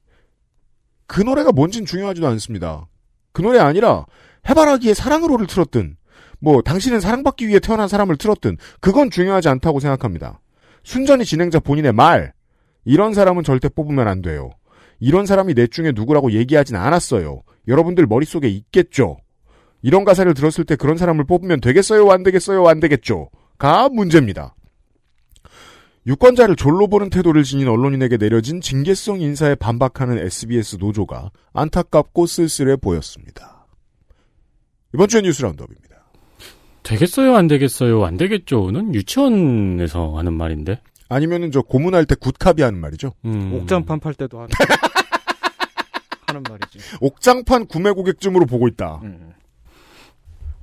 그 1.07 1.21
노래가 1.21 1.53
뭔진 1.53 1.85
중요하지도 1.85 2.27
않습니다. 2.29 2.87
그 3.33 3.43
노래 3.43 3.59
아니라 3.59 4.07
해바라기의 4.49 4.95
사랑으로를 4.95 5.47
틀었든 5.47 5.97
뭐 6.39 6.63
당신은 6.63 7.01
사랑받기 7.01 7.49
위해 7.49 7.59
태어난 7.59 7.89
사람을 7.89 8.17
틀었든 8.17 8.59
그건 8.81 9.11
중요하지 9.11 9.49
않다고 9.49 9.81
생각합니다. 9.81 10.41
순전히 10.83 11.25
진행자 11.25 11.61
본인의 11.61 11.93
말 11.93 12.33
이런 12.85 13.15
사람은 13.15 13.43
절대 13.45 13.69
뽑으면 13.69 14.07
안 14.07 14.23
돼요. 14.23 14.51
이런 15.01 15.27
사람이 15.27 15.55
넷 15.55 15.71
중에 15.71 15.93
누구라고 15.95 16.33
얘기하진 16.33 16.77
않았어요. 16.77 17.43
여러분들 17.67 18.07
머릿속에 18.07 18.49
있겠죠. 18.49 19.17
이런 19.83 20.05
가사를 20.05 20.33
들었을 20.35 20.65
때 20.65 20.77
그런 20.77 20.97
사람을 20.97 21.25
뽑으면 21.25 21.61
되겠어요? 21.61 22.11
안 22.11 22.23
되겠어요? 22.23 22.67
안 22.67 22.81
되겠죠? 22.81 23.31
가 23.59 23.89
문제입니다. 23.89 24.55
유권자를 26.07 26.57
졸로 26.57 26.87
보는 26.87 27.09
태도를 27.09 27.45
지닌 27.45 27.69
언론인에게 27.69 28.19
내려진 28.19 28.61
징계성 28.61 29.21
인사에 29.21 29.55
반박하는 29.55 30.19
SBS 30.19 30.77
노조가 30.77 31.31
안타깝고 31.55 32.27
쓸쓸해 32.27 32.77
보였습니다. 32.77 33.67
이번 34.93 35.09
주의 35.09 35.23
뉴스 35.23 35.43
라운드업입니다. 35.43 35.95
되겠어요, 36.83 37.35
안 37.35 37.47
되겠어요, 37.49 38.05
안 38.05 38.19
되겠죠는 38.19 38.95
유치원에서 38.95 40.19
하는 40.19 40.35
말인데. 40.35 40.81
아니면은 41.09 41.51
저 41.51 41.63
고문할 41.63 42.05
때 42.05 42.15
굿캅이 42.15 42.61
하는 42.63 42.79
말이죠. 42.81 43.13
음. 43.25 43.55
옥장판 43.55 44.01
팔 44.01 44.13
때도 44.15 44.39
하는, 44.39 44.51
하는 46.29 46.43
말이지. 46.43 46.79
옥장판 47.01 47.67
구매 47.67 47.91
고객쯤으로 47.93 48.45
보고 48.45 48.69
있다. 48.69 49.01
음. 49.03 49.33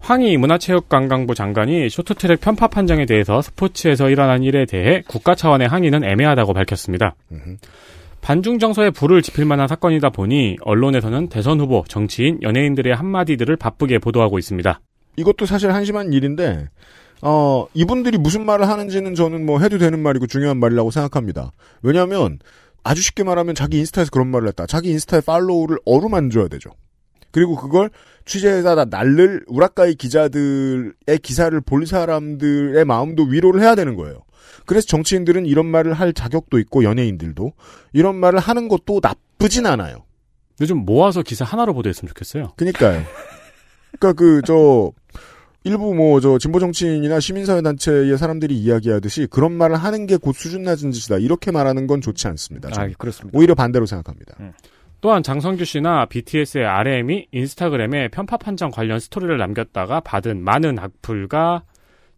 황희 0.02 0.36
문화체육관광부 0.38 1.36
장관이 1.36 1.90
쇼트트랙 1.90 2.42
편파 2.42 2.68
판정에 2.68 3.06
대해서 3.06 3.42
스포츠에서 3.42 4.10
일어난 4.10 4.44
일에 4.44 4.66
대해 4.66 5.04
국가 5.08 5.36
차원의 5.36 5.68
항의는 5.68 6.04
애매하다고 6.04 6.54
밝혔습니다. 6.54 7.16
반중 8.22 8.60
정서에 8.60 8.90
불을 8.90 9.22
지필 9.22 9.46
만한 9.46 9.68
사건이다 9.68 10.10
보니 10.10 10.58
언론에서는 10.62 11.30
대선 11.30 11.60
후보, 11.60 11.84
정치인, 11.88 12.40
연예인들의 12.42 12.94
한마디들을 12.94 13.56
바쁘게 13.56 14.00
보도하고 14.00 14.38
있습니다. 14.38 14.80
이것도 15.18 15.46
사실 15.46 15.72
한심한 15.72 16.14
일인데 16.14 16.70
어, 17.22 17.68
이분들이 17.74 18.18
무슨 18.18 18.46
말을 18.46 18.68
하는지는 18.68 19.14
저는 19.14 19.46
뭐 19.46 19.60
해도 19.60 19.78
되는 19.78 20.00
말이고 20.00 20.26
중요한 20.28 20.58
말이라고 20.58 20.90
생각합니다. 20.92 21.52
왜냐하면 21.84 22.40
아주 22.84 23.02
쉽게 23.02 23.24
말하면 23.24 23.54
자기 23.54 23.78
인스타에서 23.78 24.10
그런 24.10 24.30
말을 24.30 24.48
했다. 24.50 24.66
자기 24.66 24.90
인스타에 24.90 25.22
팔로우를 25.22 25.78
어루만져야 25.86 26.48
되죠. 26.48 26.72
그리고 27.32 27.56
그걸 27.56 27.90
취재에다 28.26 28.86
날를 28.86 29.44
우라카이 29.48 29.96
기자들의 29.96 30.94
기사를 31.22 31.60
볼 31.62 31.86
사람들의 31.88 32.84
마음도 32.86 33.24
위로를 33.24 33.62
해야 33.62 33.76
되는 33.76 33.96
거예요. 33.96 34.20
그래서 34.66 34.88
정치인들은 34.88 35.46
이런 35.46 35.66
말을 35.66 35.94
할 35.94 36.14
자격도 36.14 36.60
있고 36.60 36.84
연예인들도 36.84 37.54
이런 37.94 38.16
말을 38.16 38.40
하는 38.40 38.68
것도 38.68 39.00
나쁘진 39.02 39.66
않아요. 39.66 40.04
근데 40.58 40.68
좀 40.68 40.86
모아서 40.86 41.24
기사 41.24 41.44
하나로 41.46 41.74
보도했으면 41.74 42.10
좋겠어요. 42.10 42.54
그니까요. 42.58 43.04
그니까 43.92 44.14
그, 44.14 44.42
저, 44.46 44.92
일부 45.64 45.94
뭐, 45.96 46.20
저, 46.20 46.38
진보 46.38 46.60
정치인이나 46.60 47.20
시민사회 47.20 47.62
단체의 47.62 48.18
사람들이 48.18 48.56
이야기하듯이 48.58 49.28
그런 49.30 49.52
말을 49.54 49.76
하는 49.76 50.06
게 50.06 50.18
곧 50.18 50.34
수준 50.36 50.64
낮은 50.64 50.92
짓이다. 50.92 51.18
이렇게 51.18 51.52
말하는 51.52 51.88
건 51.88 52.02
좋지 52.02 52.28
않습니다. 52.28 52.70
아. 52.78 52.88
그렇습니다. 52.98 53.38
오히려 53.38 53.56
반대로 53.56 53.86
생각합니다. 53.86 54.36
또한 55.02 55.24
장성규 55.24 55.66
씨나 55.66 56.06
BTS의 56.06 56.66
RM이 56.66 57.28
인스타그램에 57.32 58.10
편파 58.10 58.38
판정 58.38 58.70
관련 58.70 59.00
스토리를 59.00 59.36
남겼다가 59.36 60.00
받은 60.00 60.44
많은 60.44 60.78
악플과 60.78 61.64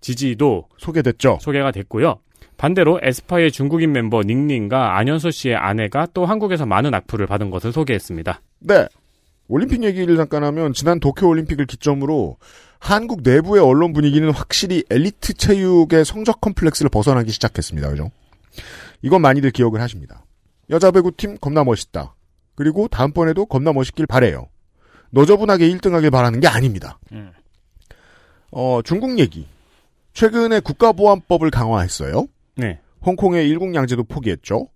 지지도 0.02 0.68
소개됐죠. 0.78 1.38
소개가 1.40 1.72
됐고요. 1.72 2.20
반대로 2.58 3.00
에스파의 3.02 3.52
중국인 3.52 3.94
멤버 3.94 4.22
닝닝과 4.22 4.98
안현수 4.98 5.32
씨의 5.32 5.56
아내가 5.56 6.08
또 6.14 6.26
한국에서 6.26 6.66
많은 6.66 6.94
악플을 6.94 7.26
받은 7.26 7.50
것을 7.50 7.72
소개했습니다. 7.72 8.42
네. 8.60 8.88
올림픽 9.48 9.84
얘기를 9.84 10.16
잠깐 10.18 10.44
하면 10.44 10.74
지난 10.74 11.00
도쿄 11.00 11.28
올림픽을 11.28 11.66
기점으로 11.66 12.38
한국 12.80 13.22
내부의 13.24 13.64
언론 13.64 13.94
분위기는 13.94 14.30
확실히 14.32 14.84
엘리트 14.90 15.36
체육의 15.36 16.04
성적 16.04 16.42
컴플렉스를 16.42 16.90
벗어나기 16.90 17.32
시작했습니다. 17.32 17.90
그죠? 17.90 18.12
이건 19.02 19.22
많이들 19.22 19.52
기억을 19.52 19.80
하십니다. 19.82 20.26
여자 20.70 20.92
배구팀 20.92 21.38
겁나 21.38 21.64
멋있다. 21.64 22.14
그리고 22.56 22.88
다음번에도 22.88 23.46
겁나 23.46 23.74
멋있길 23.74 24.06
바래요. 24.06 24.48
너저분하게 25.12 25.70
1등하길 25.70 26.12
바라는 26.12 26.40
게 26.40 26.48
아닙니다. 26.48 27.00
음. 27.12 27.32
어, 28.52 28.82
중국 28.84 29.20
얘기. 29.20 29.48
최근에 30.14 30.60
국가보안법을 30.60 31.52
강화했어요. 31.52 32.28
네. 32.56 32.80
홍콩의 33.06 33.48
일국양제도 33.50 34.04
포기했죠. 34.04 34.68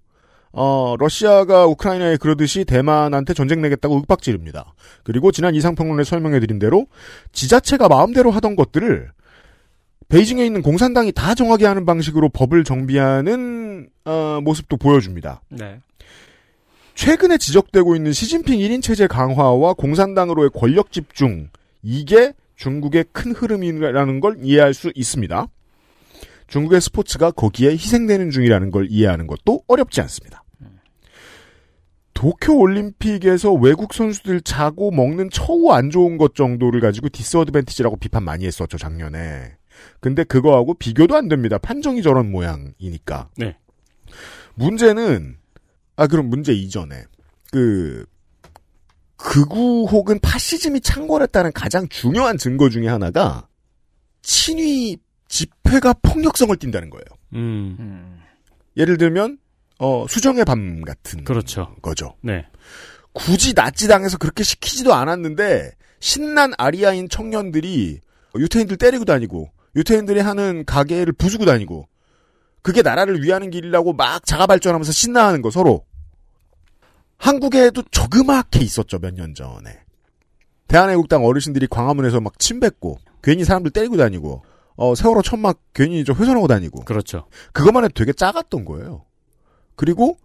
어, 0.51 0.95
러시아가 0.97 1.65
우크라이나에 1.67 2.17
그러듯이 2.17 2.65
대만한테 2.65 3.33
전쟁 3.33 3.61
내겠다고 3.61 3.95
윽박지릅니다. 3.97 4.73
그리고 5.03 5.31
지난 5.31 5.53
이상평론에 5.53 6.03
설명해드린 6.03 6.57
대로 6.57 6.87
지자체가 7.31 7.87
마음대로 7.87 8.31
하던 8.31 8.55
것들을 8.55 9.11
베이징에 10.09 10.45
있는 10.45 10.61
공산당이 10.61 11.11
다 11.11 11.35
정하게 11.35 11.65
하는 11.65 11.85
방식으로 11.85 12.29
법을 12.29 12.63
정비하는 12.63 13.89
어, 14.05 14.39
모습도 14.41 14.77
보여줍니다. 14.77 15.41
네. 15.49 15.79
최근에 16.97 17.37
지적되고 17.37 17.95
있는 17.95 18.11
시진핑 18.11 18.57
1인 18.57 18.81
체제 18.81 19.05
강화와 19.05 19.73
공산당으로의 19.73 20.49
권력 20.49 20.91
집중 20.91 21.47
이게 21.83 22.33
중국의 22.55 23.05
큰 23.11 23.33
흐름이라는 23.33 24.19
걸 24.19 24.37
이해할 24.41 24.73
수 24.73 24.91
있습니다. 24.95 25.47
중국의 26.47 26.81
스포츠가 26.81 27.29
거기에 27.29 27.69
희생되는 27.69 28.31
중이라는 28.31 28.71
걸 28.71 28.87
이해하는 28.89 29.27
것도 29.27 29.61
어렵지 29.67 30.01
않습니다. 30.01 30.43
도쿄 32.15 32.55
올림픽에서 32.55 33.53
외국 33.53 33.93
선수들 33.93 34.41
자고 34.41 34.89
먹는 34.89 35.29
처우 35.29 35.73
안 35.73 35.91
좋은 35.91 36.17
것 36.17 36.33
정도를 36.33 36.81
가지고 36.81 37.09
disadvantage라고 37.09 37.97
비판 37.97 38.23
많이 38.23 38.47
했었죠, 38.47 38.79
작년에. 38.79 39.55
근데 39.99 40.23
그거하고 40.23 40.73
비교도 40.73 41.15
안 41.15 41.27
됩니다. 41.27 41.59
판정이 41.59 42.01
저런 42.01 42.31
모양이니까. 42.31 43.29
네. 43.37 43.55
문제는 44.55 45.37
아 45.97 46.07
그럼 46.07 46.29
문제 46.29 46.53
이전에 46.53 47.03
그 47.51 48.05
극우 49.17 49.87
혹은 49.89 50.19
파시즘이 50.19 50.81
창궐했다는 50.81 51.51
가장 51.53 51.89
중요한 51.89 52.37
증거 52.37 52.69
중에 52.69 52.87
하나가 52.87 53.47
친위 54.21 54.97
집회가 55.27 55.93
폭력성을 55.93 56.55
띈다는 56.55 56.89
거예요. 56.89 57.03
음. 57.33 58.21
예를 58.77 58.97
들면 58.97 59.39
어 59.79 60.05
수정의 60.07 60.45
밤 60.45 60.81
같은 60.81 61.23
그렇죠. 61.23 61.75
거죠. 61.81 62.15
네. 62.21 62.45
굳이 63.11 63.53
나치당해서 63.55 64.19
그렇게 64.19 64.43
시키지도 64.43 64.93
않았는데 64.93 65.71
신난 65.99 66.53
아리아인 66.59 67.09
청년들이 67.09 67.99
유태인들 68.35 68.77
때리고 68.77 69.03
다니고 69.05 69.49
유태인들이 69.75 70.19
하는 70.19 70.63
가게를 70.65 71.13
부수고 71.13 71.45
다니고 71.45 71.87
그게 72.61 72.83
나라를 72.83 73.23
위하는 73.23 73.49
길이라고 73.49 73.93
막 73.93 74.25
자가 74.25 74.45
발전하면서 74.45 74.91
신나하는 74.91 75.41
거 75.41 75.49
서로 75.49 75.86
한국에도 77.17 77.83
조그맣게 77.91 78.59
있었죠 78.59 78.99
몇 78.99 79.13
년 79.13 79.33
전에 79.33 79.79
대한애국당 80.67 81.25
어르신들이 81.25 81.67
광화문에서 81.67 82.19
막 82.21 82.37
침뱉고 82.39 82.97
괜히 83.23 83.43
사람들 83.45 83.71
때리고 83.71 83.97
다니고 83.97 84.43
어 84.75 84.95
세월호 84.95 85.21
천막 85.21 85.59
괜히 85.73 86.03
저 86.05 86.13
훼손하고 86.13 86.47
다니고 86.47 86.83
그렇죠. 86.83 87.25
그것만 87.53 87.83
해도 87.85 87.93
되게 87.95 88.13
작았던 88.13 88.65
거예요. 88.65 89.05
그리고 89.75 90.17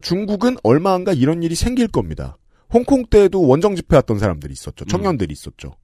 중국은 0.00 0.56
얼마 0.64 0.94
안가 0.94 1.12
이런 1.12 1.42
일이 1.42 1.54
생길 1.54 1.86
겁니다. 1.88 2.36
홍콩 2.72 3.04
때도 3.06 3.46
원정 3.46 3.76
집회 3.76 3.96
왔던 3.96 4.18
사람들이 4.18 4.52
있었죠. 4.52 4.86
청년들이 4.86 5.32
있었죠. 5.32 5.76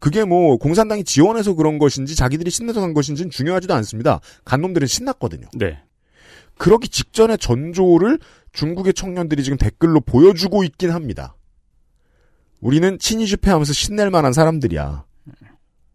그게 0.00 0.24
뭐 0.24 0.56
공산당이 0.58 1.04
지원해서 1.04 1.54
그런 1.54 1.78
것인지 1.78 2.16
자기들이 2.16 2.50
신나서 2.50 2.80
간 2.80 2.92
것인지는 2.92 3.30
중요하지도 3.30 3.72
않습니다. 3.74 4.20
간 4.44 4.60
놈들은 4.60 4.86
신났거든요. 4.88 5.46
네. 5.54 5.78
그러기 6.58 6.88
직전의 6.88 7.38
전조를 7.38 8.18
중국의 8.52 8.94
청년들이 8.94 9.42
지금 9.42 9.58
댓글로 9.58 10.00
보여주고 10.00 10.64
있긴 10.64 10.90
합니다. 10.90 11.36
우리는 12.60 12.98
친위 12.98 13.26
집회하면서 13.26 13.72
신낼 13.72 14.10
만한 14.10 14.32
사람들이야. 14.32 15.04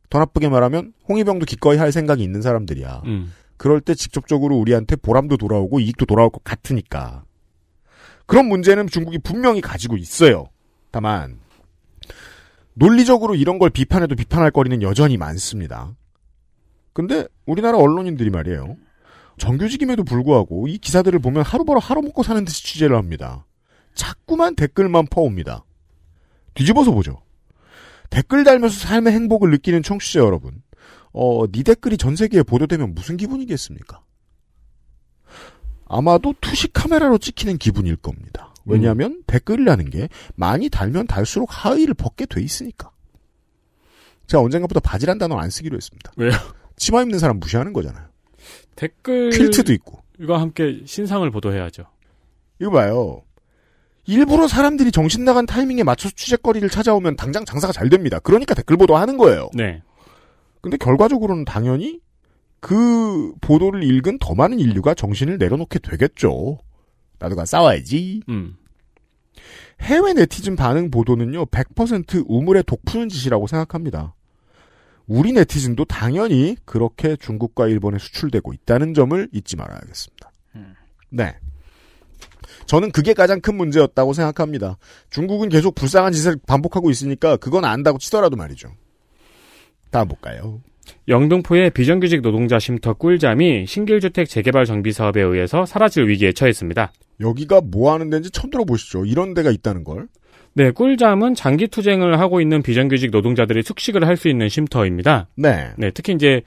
더 0.10 0.20
나쁘게 0.20 0.50
말하면 0.50 0.94
홍위병도 1.08 1.46
기꺼이 1.46 1.78
할 1.78 1.92
생각이 1.92 2.24
있는 2.24 2.42
사람들이야. 2.42 3.04
음. 3.06 3.34
그럴 3.58 3.82
때 3.82 3.96
직접적으로 3.96 4.56
우리한테 4.58 4.96
보람도 4.96 5.38
돌아오고 5.38 5.80
이익도 5.80 6.06
돌아올 6.06 6.30
것 6.30 6.44
같으니까. 6.44 7.24
그런 8.26 8.48
문제는 8.48 8.88
중국이 8.88 9.20
분명히 9.20 9.62
가지고 9.62 9.98
있어요. 9.98 10.50
다만 10.92 11.40
논리적으로 12.74 13.36
이런 13.36 13.58
걸 13.58 13.70
비판해도 13.70 14.16
비판할 14.16 14.52
거리는 14.52 14.82
여전히 14.82 15.18
많습니다. 15.18 15.96
근데 16.94 17.28
우리나라 17.46 17.78
언론인들이 17.78 18.30
말이에요. 18.30 18.76
정규직임에도 19.38 20.04
불구하고 20.04 20.68
이 20.68 20.78
기사들을 20.78 21.20
보면 21.20 21.44
하루 21.44 21.64
벌어 21.64 21.80
하루 21.80 22.02
먹고 22.02 22.24
사는 22.24 22.44
듯이 22.44 22.64
취재를 22.64 22.96
합니다. 22.96 23.46
자꾸만 23.94 24.56
댓글만 24.56 25.08
퍼옵니다. 25.08 25.64
뒤집어서 26.54 26.92
보죠. 26.92 27.22
댓글 28.10 28.44
달면서 28.44 28.80
삶의 28.80 29.14
행복을 29.14 29.52
느끼는 29.52 29.84
청취자 29.84 30.20
여러분. 30.20 30.62
어, 31.14 31.48
네 31.52 31.64
댓글이 31.64 31.98
전 31.98 32.16
세계에 32.16 32.44
보도되면 32.44 32.94
무슨 32.94 33.18
기분이겠습니까? 33.18 34.02
아마도 35.90 36.34
투시 36.42 36.68
카메라로 36.72 37.18
찍히는 37.18 37.58
기분일 37.58 37.96
겁니다. 37.96 38.54
왜냐하면 38.66 39.24
댓글이라는 39.28 39.90
게 39.90 40.10
많이 40.36 40.70
달면 40.70 41.08
달수록 41.08 41.48
하의를 41.50 41.94
벗게 41.94 42.26
돼 42.26 42.42
있으니까. 42.42 42.92
제가 44.28 44.44
언젠가부터 44.44 44.82
바지란 44.82 45.18
단어 45.18 45.38
안 45.38 45.50
쓰기로 45.50 45.78
했습니다. 45.78 46.12
왜요? 46.18 46.32
치마 46.76 47.02
입는 47.02 47.18
사람 47.20 47.40
무시하는 47.40 47.72
거잖아요. 47.72 48.06
댓글 48.78 49.32
퀼트도 49.32 49.74
있고. 49.74 50.02
이거 50.20 50.38
함께 50.38 50.82
신상을 50.86 51.30
보도해야죠. 51.30 51.84
이거 52.62 52.72
봐요. 52.72 53.24
일부러 54.06 54.48
사람들이 54.48 54.92
정신 54.92 55.26
나간 55.26 55.46
타이밍에 55.46 55.84
맞춰서 55.84 56.16
취재거리를 56.16 56.70
찾아오면 56.70 57.18
당장 57.18 57.44
장사가 57.44 57.74
잘 57.74 57.90
됩니다. 57.90 58.20
그러니까 58.20 58.54
댓글 58.54 58.78
보도하는 58.78 59.18
거예요. 59.18 59.50
네. 59.54 59.82
근데 60.62 60.78
결과적으로는 60.78 61.44
당연히 61.44 62.00
그 62.62 63.34
보도를 63.42 63.84
읽은 63.84 64.18
더 64.20 64.34
많은 64.34 64.60
인류가 64.60 64.94
정신을 64.94 65.38
내려놓게 65.38 65.80
되겠죠. 65.80 66.60
나도 67.20 67.36
가 67.36 67.46
싸워야지. 67.46 68.22
음. 68.30 68.56
해외 69.82 70.14
네티즌 70.14 70.56
반응 70.56 70.90
보도는요, 70.90 71.46
100% 71.48 72.26
우물에 72.28 72.64
독 72.64 72.84
푸는 72.86 73.10
짓이라고 73.10 73.46
생각합니다. 73.48 74.16
우리 75.08 75.32
네티즌도 75.32 75.86
당연히 75.86 76.58
그렇게 76.66 77.16
중국과 77.16 77.68
일본에 77.68 77.98
수출되고 77.98 78.54
있다는 78.54 78.94
점을 78.94 79.30
잊지 79.32 79.56
말아야겠습니다. 79.56 80.32
네. 81.10 81.36
저는 82.66 82.92
그게 82.92 83.14
가장 83.14 83.40
큰 83.40 83.56
문제였다고 83.56 84.14
생각합니다. 84.14 84.78
중국은 85.10 85.50
계속 85.50 85.76
불쌍한 85.76 86.12
짓을 86.12 86.38
반복하고 86.46 86.92
있으니까 86.92 87.38
그건 87.38 87.64
안다고 87.66 87.98
치더라도 87.98 88.36
말이죠. 88.36 88.70
다음 89.90 90.10
볼까요? 90.10 90.62
영등포의 91.08 91.72
비정규직 91.72 92.22
노동자 92.22 92.60
쉼터 92.60 92.94
꿀잠이 92.94 93.66
신길주택 93.66 94.28
재개발 94.28 94.66
정비 94.66 94.92
사업에 94.92 95.22
의해서 95.22 95.66
사라질 95.66 96.08
위기에 96.08 96.34
처했습니다. 96.34 96.92
여기가 97.20 97.62
뭐 97.62 97.94
하는 97.94 98.10
데인지 98.10 98.32
처음 98.32 98.50
들어보시죠. 98.50 99.06
이런 99.06 99.34
데가 99.34 99.52
있다는 99.52 99.84
걸. 99.84 100.08
네, 100.58 100.72
꿀잠은 100.72 101.36
장기 101.36 101.68
투쟁을 101.68 102.20
하고 102.20 102.42
있는 102.42 102.64
비정규직 102.64 103.12
노동자들이 103.12 103.62
숙식을 103.62 104.08
할 104.08 104.18
수 104.18 104.28
있는 104.28 104.50
쉼터입니다. 104.50 105.28
네. 105.36 105.70
네, 105.78 105.92
특히 105.92 106.14
이제 106.14 106.42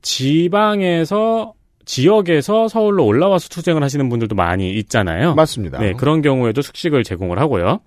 지방에서 0.00 1.52
지역에서 1.84 2.68
서울로 2.68 3.04
올라와서 3.04 3.50
투쟁을 3.50 3.82
하시는 3.82 4.08
분들도 4.08 4.34
많이 4.34 4.72
있잖아요. 4.76 5.34
맞습니다. 5.34 5.78
네, 5.78 5.92
그런 5.92 6.22
경우에도 6.22 6.62
숙식을 6.62 7.04
제공을 7.04 7.38
하고요. 7.38 7.80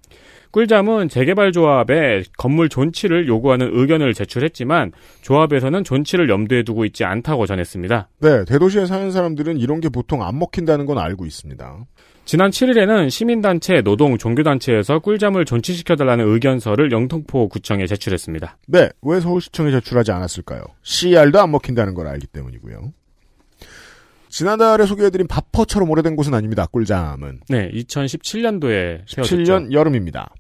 꿀잠은 0.52 1.10
재개발 1.10 1.52
조합에 1.52 2.22
건물 2.38 2.70
존치를 2.70 3.28
요구하는 3.28 3.72
의견을 3.74 4.14
제출했지만 4.14 4.92
조합에서는 5.24 5.84
존치를 5.84 6.30
염두에 6.30 6.62
두고 6.62 6.86
있지 6.86 7.04
않다고 7.04 7.48
전했습니다. 7.48 8.10
네, 8.20 8.46
대도시에 8.46 8.86
사는 8.86 9.10
사람들은 9.10 9.58
이런 9.58 9.80
게 9.80 9.90
보통 9.90 10.22
안 10.22 10.38
먹힌다는 10.38 10.86
건 10.86 11.00
알고 11.00 11.26
있습니다. 11.26 11.86
지난 12.26 12.52
7일에는 12.52 13.10
시민단체, 13.10 13.82
노동, 13.82 14.18
종교단체에서 14.18 15.00
꿀잠을 15.00 15.44
존치시켜달라는 15.44 16.26
의견서를 16.26 16.92
영통포 16.92 17.50
구청에 17.50 17.86
제출했습니다. 17.86 18.58
네, 18.68 18.90
왜 19.02 19.20
서울시청에 19.20 19.72
제출하지 19.72 20.12
않았을까요? 20.12 20.64
CR도 20.84 21.40
안 21.42 21.52
먹힌다는 21.52 21.94
걸 21.94 22.08
알기 22.08 22.28
때문이고요. 22.28 22.94
지난달에 24.30 24.86
소개해드린 24.86 25.28
바퍼처럼 25.28 25.90
오래된 25.92 26.16
곳은 26.16 26.34
아닙니다. 26.34 26.66
꿀잠은. 26.66 27.42
네, 27.50 27.70
2017년도에 27.72 29.02
세워졌죠. 29.08 29.44
7년 29.44 29.72
여름입니다. 29.74 30.34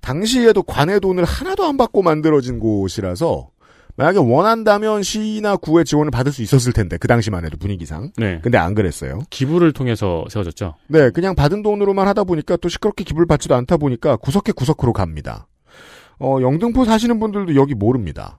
당시에도 0.00 0.62
관의 0.62 1.00
돈을 1.00 1.24
하나도 1.24 1.64
안 1.64 1.76
받고 1.76 2.02
만들어진 2.02 2.58
곳이라서 2.58 3.50
만약에 4.00 4.18
원한다면 4.18 5.02
시나 5.02 5.56
구의 5.56 5.84
지원을 5.84 6.10
받을 6.10 6.32
수 6.32 6.40
있었을 6.40 6.72
텐데 6.72 6.96
그 6.96 7.06
당시만 7.06 7.44
해도 7.44 7.58
분위기상. 7.58 8.12
네. 8.16 8.40
근데 8.42 8.56
안 8.56 8.74
그랬어요. 8.74 9.18
기부를 9.28 9.72
통해서 9.74 10.24
세워졌죠. 10.30 10.74
네, 10.86 11.10
그냥 11.10 11.34
받은 11.34 11.62
돈으로만 11.62 12.08
하다 12.08 12.24
보니까 12.24 12.56
또 12.56 12.70
시끄럽게 12.70 13.04
기부를 13.04 13.26
받지도 13.26 13.54
않다 13.54 13.76
보니까 13.76 14.16
구석에 14.16 14.52
구석으로 14.52 14.94
갑니다. 14.94 15.46
어, 16.18 16.38
영등포 16.40 16.86
사시는 16.86 17.20
분들도 17.20 17.54
여기 17.56 17.74
모릅니다. 17.74 18.38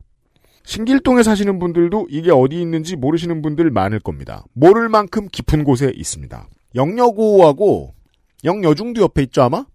신길동에 0.63 1.21
사시는 1.21 1.60
분들도 1.60 2.08
이게 2.10 2.32
어디 2.32 2.60
있는지 2.60 2.95
모르시는 2.95 3.43
분들 3.43 3.69
많을 3.69 4.00
겁니다. 4.00 4.43
모를 4.54 4.89
만큼 4.89 5.28
깊은 5.32 5.63
곳에 5.63 5.91
있습니다. 5.95 6.47
영여고하고 6.74 7.93
영여중도 8.43 9.04
옆에 9.04 9.21
있죠 9.24 9.43
아마? 9.43 9.65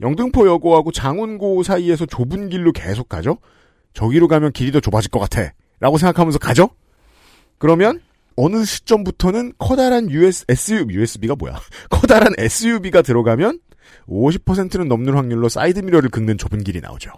영등포여고하고 0.00 0.92
장운고 0.92 1.64
사이에서 1.64 2.06
좁은 2.06 2.50
길로 2.50 2.70
계속 2.70 3.08
가죠? 3.08 3.38
저기로 3.94 4.28
가면 4.28 4.52
길이 4.52 4.70
더 4.70 4.80
좁아질 4.80 5.10
것 5.10 5.18
같아. 5.20 5.52
라고 5.80 5.98
생각하면서 5.98 6.38
가죠? 6.38 6.70
그러면 7.58 8.00
어느 8.36 8.64
시점부터는 8.64 9.54
커다란 9.58 10.10
US, 10.10 10.44
SUV, 10.48 10.96
USB가 10.96 11.36
뭐야? 11.36 11.60
커다란 11.90 12.32
SUV가 12.36 13.02
들어가면 13.02 13.60
50%는 14.08 14.88
넘는 14.88 15.14
확률로 15.14 15.48
사이드미러를 15.48 16.10
긁는 16.10 16.38
좁은 16.38 16.64
길이 16.64 16.80
나오죠. 16.80 17.10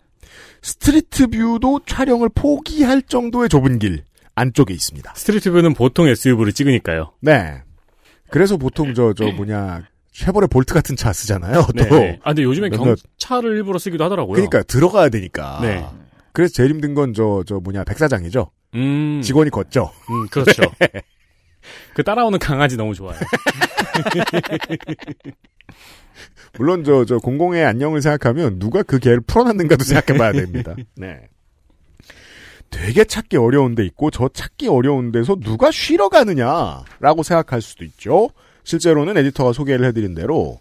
street 0.62 1.29
view도 1.29 1.81
촬영을 1.87 2.29
포기할 2.35 3.03
정도의 3.03 3.49
좁은 3.49 3.79
길 3.79 4.05
안쪽에 4.35 4.75
있습니다. 4.75 5.15
street 5.14 5.51
view는 5.53 5.75
보통 5.75 6.07
SUV로 6.09 6.53
찍으니까요. 6.53 7.12
네. 7.21 7.62
그래서 8.31 8.57
보통 8.57 8.93
저, 8.93 9.15
저 9.15 9.27
뭐냐, 9.29 9.85
쉐보레 10.12 10.49
볼트 10.49 10.75
같은 10.75 10.97
차 10.97 11.12
쓰잖아요. 11.12 11.67
또. 11.89 11.99
네. 11.99 12.19
아, 12.23 12.31
근데 12.31 12.43
요즘엔 12.43 12.73
경차를 12.73 13.57
일부러 13.57 13.79
쓰기도 13.79 14.05
하더라고요. 14.05 14.35
그러니까 14.35 14.62
들어가야 14.65 15.09
되니까. 15.09 15.61
네. 15.62 15.87
그래서 16.37 16.53
제일 16.53 16.68
힘든 16.68 16.92
건 16.92 17.14
저, 17.14 17.42
저 17.46 17.61
뭐냐, 17.61 17.85
백사장이죠. 17.85 18.51
음. 18.75 19.22
직원이 19.22 19.49
걷죠. 19.49 19.90
음, 20.11 20.29
그렇죠. 20.29 20.64
그 21.96 22.05
따라오는 22.05 22.38
강아지 22.38 22.77
너무 22.77 22.94
좋아요. 22.94 23.18
물론 26.59 26.85
저, 26.85 27.07
저 27.07 27.16
공공의 27.16 27.64
안녕을 27.64 28.03
생각하면 28.03 28.59
누가 28.59 28.83
그 28.83 28.99
개를 28.99 29.22
풀어놨는가도 29.22 29.83
생각해 29.83 30.18
봐야 30.18 30.33
됩니다. 30.33 30.77
네. 30.94 31.22
되게 32.68 33.05
찾기 33.05 33.38
어려운 33.38 33.75
데 33.75 33.87
있고 33.87 34.11
저 34.11 34.29
찾기 34.29 34.68
어려운 34.68 35.12
데서 35.12 35.37
누가 35.37 35.70
쉬러 35.70 36.11
가느냐라고 36.11 37.22
생각할 37.22 37.62
수도 37.62 37.83
있죠. 37.87 38.29
실제로는 38.62 39.16
에디터가 39.16 39.55
소개를 39.55 39.87
해드린 39.87 40.14
대로 40.14 40.61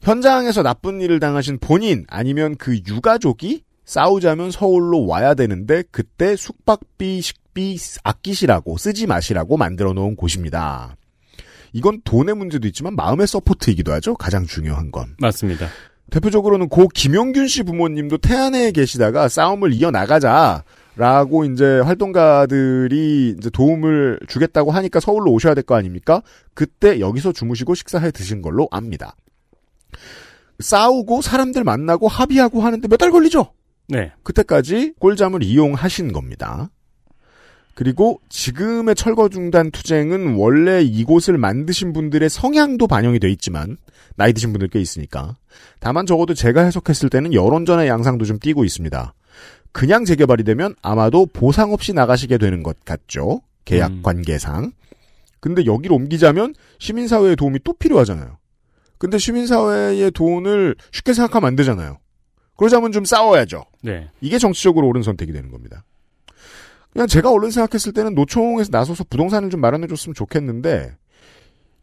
현장에서 0.00 0.62
나쁜 0.62 1.00
일을 1.00 1.18
당하신 1.18 1.58
본인 1.58 2.04
아니면 2.08 2.54
그 2.56 2.78
유가족이 2.86 3.64
싸우자면 3.88 4.50
서울로 4.50 5.06
와야 5.06 5.32
되는데 5.32 5.82
그때 5.90 6.36
숙박비, 6.36 7.22
식비 7.22 7.78
아끼시라고 8.04 8.76
쓰지 8.76 9.06
마시라고 9.06 9.56
만들어 9.56 9.94
놓은 9.94 10.14
곳입니다. 10.14 10.94
이건 11.72 12.02
돈의 12.04 12.34
문제도 12.36 12.68
있지만 12.68 12.94
마음의 12.96 13.26
서포트이기도 13.26 13.90
하죠. 13.94 14.14
가장 14.14 14.44
중요한 14.44 14.90
건. 14.90 15.16
맞습니다. 15.18 15.68
대표적으로는 16.10 16.68
고 16.68 16.86
김용균 16.88 17.48
씨 17.48 17.62
부모님도 17.62 18.18
태안에 18.18 18.72
계시다가 18.72 19.28
싸움을 19.28 19.72
이어나가자 19.72 20.64
라고 20.96 21.46
이제 21.46 21.80
활동가들이 21.80 23.36
이제 23.38 23.48
도움을 23.50 24.20
주겠다고 24.28 24.70
하니까 24.70 25.00
서울로 25.00 25.32
오셔야 25.32 25.54
될 25.54 25.64
거 25.64 25.76
아닙니까? 25.76 26.20
그때 26.52 27.00
여기서 27.00 27.32
주무시고 27.32 27.74
식사해 27.74 28.10
드신 28.10 28.42
걸로 28.42 28.68
압니다. 28.70 29.16
싸우고 30.60 31.22
사람들 31.22 31.64
만나고 31.64 32.06
합의하고 32.08 32.60
하는데 32.60 32.86
몇 32.86 32.98
달 32.98 33.10
걸리죠? 33.10 33.52
네. 33.88 34.12
그때까지 34.22 34.94
꿀잠을 34.98 35.42
이용하신 35.42 36.12
겁니다. 36.12 36.70
그리고 37.74 38.20
지금의 38.28 38.96
철거 38.96 39.28
중단 39.28 39.70
투쟁은 39.70 40.34
원래 40.34 40.82
이곳을 40.82 41.38
만드신 41.38 41.92
분들의 41.92 42.28
성향도 42.28 42.88
반영이 42.88 43.20
돼 43.20 43.30
있지만 43.30 43.76
나이 44.16 44.32
드신 44.32 44.52
분들 44.52 44.68
꽤 44.68 44.80
있으니까 44.80 45.36
다만 45.78 46.04
적어도 46.04 46.34
제가 46.34 46.62
해석했을 46.64 47.08
때는 47.08 47.32
여론전의 47.32 47.86
양상도 47.86 48.24
좀 48.24 48.40
띄고 48.40 48.64
있습니다. 48.64 49.14
그냥 49.70 50.04
재개발이 50.04 50.42
되면 50.42 50.74
아마도 50.82 51.24
보상 51.26 51.72
없이 51.72 51.92
나가시게 51.92 52.38
되는 52.38 52.64
것 52.64 52.84
같죠. 52.84 53.42
계약 53.64 53.92
음. 53.92 54.02
관계상. 54.02 54.72
근데 55.38 55.64
여기로 55.64 55.94
옮기자면 55.94 56.54
시민사회의 56.80 57.36
도움이 57.36 57.60
또 57.62 57.74
필요하잖아요. 57.74 58.38
근데 58.98 59.18
시민사회의 59.18 60.10
돈을 60.10 60.74
쉽게 60.90 61.12
생각하면 61.12 61.46
안 61.46 61.54
되잖아요. 61.54 61.98
그러자면 62.58 62.92
좀 62.92 63.04
싸워야죠. 63.04 63.64
네. 63.82 64.10
이게 64.20 64.36
정치적으로 64.38 64.88
옳은 64.88 65.02
선택이 65.02 65.32
되는 65.32 65.50
겁니다. 65.50 65.84
그냥 66.92 67.06
제가 67.06 67.30
얼른 67.30 67.52
생각했을 67.52 67.92
때는 67.92 68.14
노총에서 68.14 68.70
나서서 68.72 69.04
부동산을 69.08 69.48
좀 69.48 69.60
마련해줬으면 69.60 70.14
좋겠는데 70.14 70.96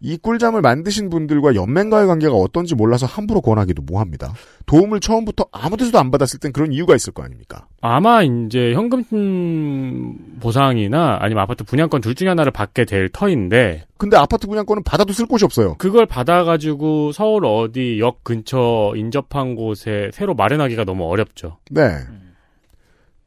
이 0.02 0.18
꿀잠을 0.18 0.62
만드신 0.62 1.10
분들과 1.10 1.56
연맹과의 1.56 2.08
관계가 2.08 2.36
어떤지 2.36 2.76
몰라서 2.76 3.06
함부로 3.06 3.42
권하기도 3.42 3.82
뭐합니다. 3.84 4.34
도움을 4.66 5.00
처음부터 5.00 5.46
아무 5.52 5.78
데서도 5.78 5.98
안 5.98 6.12
받았을 6.12 6.40
땐 6.40 6.52
그런 6.52 6.74
이유가 6.74 6.96
있을 6.96 7.14
거 7.14 7.24
아닙니까? 7.24 7.68
아마 7.82 8.22
이제 8.22 8.74
현금 8.74 9.04
음, 9.14 10.38
보상이나 10.42 11.18
아니면 11.22 11.44
아파트 11.44 11.64
분양권 11.64 12.02
둘 12.02 12.14
중에 12.14 12.28
하나를 12.28 12.52
받게 12.52 12.86
될 12.86 13.10
터인데 13.10 13.86
근데 13.98 14.18
아파트 14.18 14.48
분양권은 14.48 14.84
받아도 14.84 15.14
쓸 15.14 15.26
곳이 15.26 15.46
없어요. 15.46 15.76
그걸 15.78 16.06
받아가지고 16.06 17.14
서울 17.14 17.46
어디 17.46 18.00
역 18.00 18.24
근처 18.24 18.94
인접한 18.96 19.56
곳에 19.56 20.10
새로 20.14 20.36
마련하기가 20.36 20.84
너무 20.84 21.06
어렵죠. 21.06 21.58
네. 21.72 22.00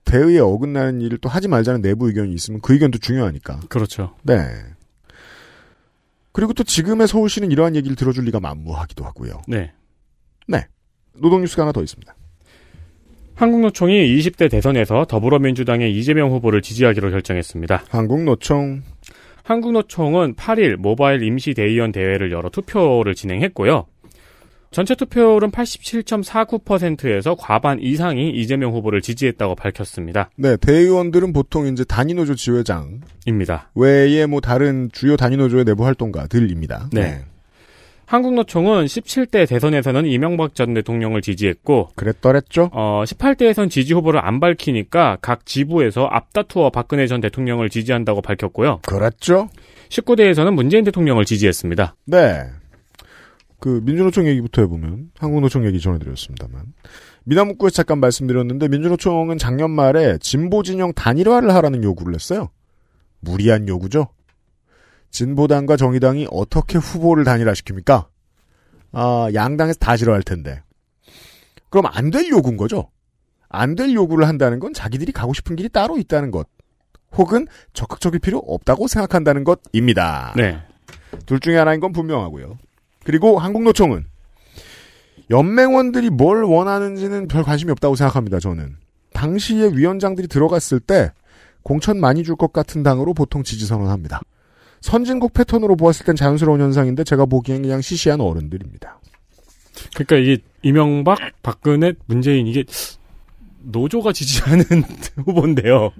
대의에 0.05 0.39
어긋나는 0.41 1.01
일을 1.03 1.19
또 1.19 1.29
하지 1.29 1.49
말자는 1.49 1.83
내부 1.83 2.09
의견이 2.09 2.33
있으면 2.33 2.61
그 2.63 2.73
의견도 2.73 2.99
중요하니까. 2.99 3.61
그렇죠. 3.69 4.15
네. 4.23 4.37
그리고 6.38 6.53
또 6.53 6.62
지금의 6.62 7.09
서울시는 7.09 7.51
이러한 7.51 7.74
얘기를 7.74 7.96
들어줄 7.96 8.24
리가 8.27 8.38
만무하기도 8.38 9.05
하고요. 9.05 9.42
네. 9.48 9.72
네. 10.46 10.68
노동뉴스가 11.14 11.62
하나 11.62 11.72
더 11.72 11.83
있습니다. 11.83 12.14
한국노총이 13.35 14.16
20대 14.16 14.48
대선에서 14.48 15.07
더불어민주당의 15.07 15.92
이재명 15.98 16.31
후보를 16.31 16.62
지지하기로 16.62 17.11
결정했습니다. 17.11 17.83
한국노총 17.88 18.83
한국노총은 19.42 20.37
8일 20.37 20.77
모바일 20.77 21.24
임시대의원 21.24 21.90
대회를 21.90 22.31
열어 22.31 22.51
투표를 22.51 23.16
진행했고요. 23.16 23.87
전체 24.71 24.95
투표율은 24.95 25.51
87.49%에서 25.51 27.35
과반 27.37 27.81
이상이 27.81 28.31
이재명 28.31 28.73
후보를 28.73 29.01
지지했다고 29.01 29.55
밝혔습니다. 29.55 30.31
네, 30.37 30.57
대의원들은 30.57 31.33
보통 31.33 31.67
이제 31.67 31.85
단위노조 31.85 32.35
지회장 32.35 33.01
입니다. 33.27 33.71
외에 33.75 34.27
뭐 34.27 34.41
다른 34.41 34.91
주요 34.93 35.17
단위노조의 35.17 35.65
내부 35.65 35.87
활동가들입니다. 35.87 36.91
네. 36.93 37.25
한국노총은 38.09 38.87
17대 38.87 39.47
대선에서는 39.47 40.07
이명박 40.07 40.55
전 40.55 40.73
대통령을 40.73 41.21
지지했고, 41.21 41.91
그랬더랬죠? 41.95 42.71
어, 42.73 43.03
18대에선 43.05 43.69
지지 43.69 43.93
후보를 43.93 44.25
안 44.25 44.41
밝히니까 44.41 45.19
각 45.21 45.45
지부에서 45.45 46.07
앞다투어 46.07 46.71
박근혜 46.71 47.07
전 47.07 47.21
대통령을 47.21 47.69
지지한다고 47.69 48.23
밝혔고요. 48.23 48.81
그랬죠? 48.87 49.51
19대에서는 49.91 50.53
문재인 50.55 50.85
대통령을 50.85 51.27
지지했습니다. 51.27 51.97
네. 52.07 52.45
그 53.61 53.81
민주노총 53.85 54.27
얘기부터 54.27 54.62
해보면 54.62 55.11
한국노총 55.18 55.66
얘기 55.66 55.81
전해드렸습니다만 55.81 56.73
미나문구에서 57.25 57.75
잠깐 57.75 57.99
말씀드렸는데 57.99 58.68
민주노총은 58.68 59.37
작년 59.38 59.71
말에 59.71 60.18
진보 60.18 60.62
진영 60.62 60.92
단일화를 60.92 61.53
하라는 61.55 61.83
요구를 61.83 62.14
했어요. 62.14 62.51
무리한 63.21 63.66
요구죠. 63.68 64.09
진보당과 65.11 65.77
정의당이 65.77 66.29
어떻게 66.31 66.79
후보를 66.79 67.25
단일화시킵니까? 67.25 68.07
아, 68.92 69.29
양당에서 69.35 69.79
다 69.79 69.97
싫어할 69.97 70.23
텐데. 70.23 70.62
그럼 71.71 71.87
안 71.87 72.11
될 72.11 72.29
요구인 72.31 72.57
거죠. 72.57 72.90
안 73.49 73.75
될 73.75 73.92
요구를 73.94 74.29
한다는 74.29 74.61
건 74.61 74.73
자기들이 74.73 75.12
가고 75.12 75.33
싶은 75.35 75.57
길이 75.57 75.68
따로 75.68 75.99
있다는 75.99 76.31
것. 76.31 76.47
혹은 77.16 77.47
적극적일 77.73 78.21
필요 78.21 78.38
없다고 78.38 78.87
생각한다는 78.87 79.44
것입니다. 79.44 80.33
네. 80.37 80.59
둘 81.27 81.40
중에 81.40 81.57
하나인 81.57 81.81
건 81.81 81.92
분명하고요. 81.92 82.59
그리고 83.09 83.38
한국노총은 83.38 84.05
연맹원들이 85.31 86.11
뭘 86.11 86.42
원하는지는 86.44 87.27
별 87.27 87.42
관심이 87.42 87.71
없다고 87.73 87.97
생각합니다. 87.97 88.38
저는 88.38 88.77
당시에 89.14 89.71
위원장들이 89.73 90.29
들어갔을 90.29 90.79
때 90.79 91.11
공천 91.62 91.99
많이 92.01 92.23
줄 92.23 92.37
것 92.37 92.53
같은 92.53 92.83
당으로 92.83 93.14
보통 93.14 93.42
지지 93.42 93.64
선언합니다. 93.64 94.21
선진국 94.83 95.33
패턴으로 95.33 95.75
보았을 95.77 96.05
땐 96.05 96.16
자연스러운 96.16 96.61
현상인데 96.61 97.03
제가 97.05 97.25
보기엔 97.25 97.62
그냥 97.62 97.81
시시한 97.81 98.21
어른들입니다. 98.21 99.01
그러니까 99.94 100.16
이게 100.16 100.42
이명박, 100.62 101.18
박근혜, 101.42 101.94
문재인 102.05 102.47
이게 102.47 102.62
노조가 103.62 104.12
지지하는 104.12 104.64
후보인데요. 105.25 105.92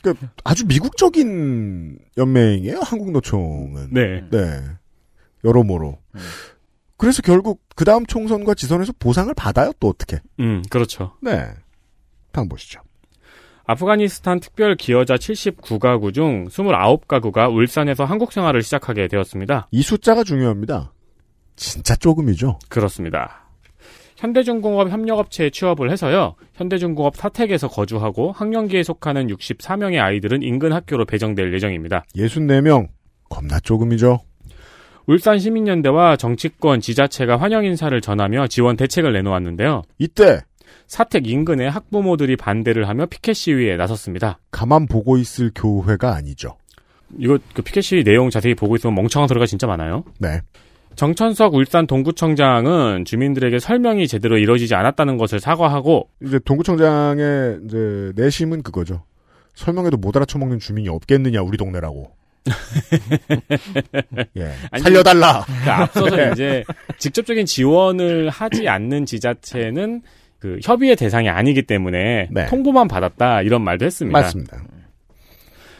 그러니까 0.00 0.28
아주 0.44 0.64
미국적인 0.68 1.98
연맹이에요. 2.16 2.82
한국 2.84 3.10
노총은. 3.10 3.88
네. 3.90 4.22
네. 4.30 4.60
여러모로. 5.46 5.98
그래서 6.96 7.22
결국 7.22 7.62
그 7.74 7.84
다음 7.84 8.06
총선과 8.06 8.54
지선에서 8.54 8.92
보상을 8.98 9.32
받아요. 9.34 9.72
또 9.80 9.88
어떻게? 9.88 10.20
음, 10.40 10.62
그렇죠. 10.70 11.12
네. 11.22 11.46
다음 12.32 12.48
보시죠. 12.48 12.80
아프가니스탄 13.66 14.40
특별 14.40 14.76
기여자 14.76 15.16
79가구 15.16 16.14
중 16.14 16.46
29가구가 16.46 17.52
울산에서 17.52 18.04
한국 18.04 18.32
생활을 18.32 18.62
시작하게 18.62 19.08
되었습니다. 19.08 19.68
이 19.72 19.82
숫자가 19.82 20.22
중요합니다. 20.24 20.92
진짜 21.56 21.96
조금이죠. 21.96 22.58
그렇습니다. 22.68 23.46
현대중공업 24.16 24.90
협력업체에 24.90 25.50
취업을 25.50 25.90
해서요. 25.90 26.36
현대중공업 26.54 27.16
사택에서 27.16 27.68
거주하고 27.68 28.32
학령기에 28.32 28.82
속하는 28.82 29.26
64명의 29.28 30.02
아이들은 30.02 30.42
인근 30.42 30.72
학교로 30.72 31.04
배정될 31.04 31.52
예정입니다. 31.52 32.04
64명. 32.14 32.88
겁나 33.28 33.58
조금이죠. 33.60 34.20
울산 35.06 35.38
시민연대와 35.38 36.16
정치권, 36.16 36.80
지자체가 36.80 37.36
환영 37.36 37.64
인사를 37.64 37.98
전하며 38.00 38.48
지원 38.48 38.76
대책을 38.76 39.12
내놓았는데요. 39.12 39.82
이때 39.98 40.40
사택 40.86 41.28
인근의 41.28 41.70
학부모들이 41.70 42.36
반대를 42.36 42.88
하며 42.88 43.06
피켓 43.06 43.34
시위에 43.36 43.76
나섰습니다. 43.76 44.38
가만 44.50 44.86
보고 44.86 45.16
있을 45.16 45.50
교회가 45.54 46.14
아니죠. 46.14 46.56
이거 47.18 47.38
그 47.54 47.62
피켓시 47.62 48.02
내용 48.04 48.30
자세히 48.30 48.54
보고 48.54 48.74
있으면 48.76 48.94
멍청한 48.94 49.28
소리가 49.28 49.46
진짜 49.46 49.66
많아요. 49.66 50.04
네. 50.18 50.40
정천석 50.96 51.54
울산 51.54 51.86
동구청장은 51.86 53.04
주민들에게 53.04 53.58
설명이 53.58 54.08
제대로 54.08 54.38
이루어지지 54.38 54.74
않았다는 54.74 55.18
것을 55.18 55.40
사과하고 55.40 56.08
이제 56.24 56.38
동구청장의 56.38 57.60
이제 57.64 58.12
내심은 58.16 58.62
그거죠. 58.62 59.04
설명해도 59.54 59.98
못 59.98 60.16
알아쳐먹는 60.16 60.58
주민이 60.58 60.88
없겠느냐 60.88 61.42
우리 61.42 61.58
동네라고. 61.58 62.10
예. 64.36 64.52
아니, 64.70 64.82
살려달라. 64.82 65.44
그 65.64 65.70
앞서서 65.70 66.16
네. 66.16 66.30
이제 66.32 66.64
직접적인 66.98 67.46
지원을 67.46 68.30
하지 68.30 68.68
않는 68.68 69.06
지자체는 69.06 70.02
그 70.38 70.58
협의의 70.62 70.96
대상이 70.96 71.28
아니기 71.28 71.62
때문에 71.62 72.28
네. 72.30 72.46
통보만 72.46 72.88
받았다 72.88 73.42
이런 73.42 73.62
말도 73.62 73.84
했습니다. 73.84 74.18
맞습니다. 74.18 74.62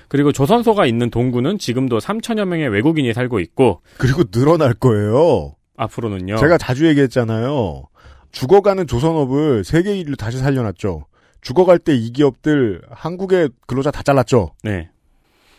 그리고 0.08 0.32
조선소가 0.32 0.86
있는 0.86 1.10
동구는 1.10 1.58
지금도 1.58 1.98
3천여 1.98 2.44
명의 2.46 2.68
외국인이 2.68 3.12
살고 3.12 3.40
있고 3.40 3.82
그리고 3.98 4.24
늘어날 4.24 4.72
거예요. 4.72 5.54
앞으로는요. 5.76 6.36
제가 6.36 6.58
자주 6.58 6.86
얘기했잖아요. 6.86 7.84
죽어가는 8.32 8.86
조선업을 8.86 9.64
세계 9.64 9.94
1위로 9.96 10.16
다시 10.16 10.38
살려놨죠. 10.38 11.06
죽어갈 11.42 11.78
때 11.78 11.94
이 11.94 12.12
기업들 12.12 12.82
한국의 12.90 13.50
근로자 13.66 13.90
다 13.90 14.02
잘랐죠. 14.02 14.52
네, 14.62 14.88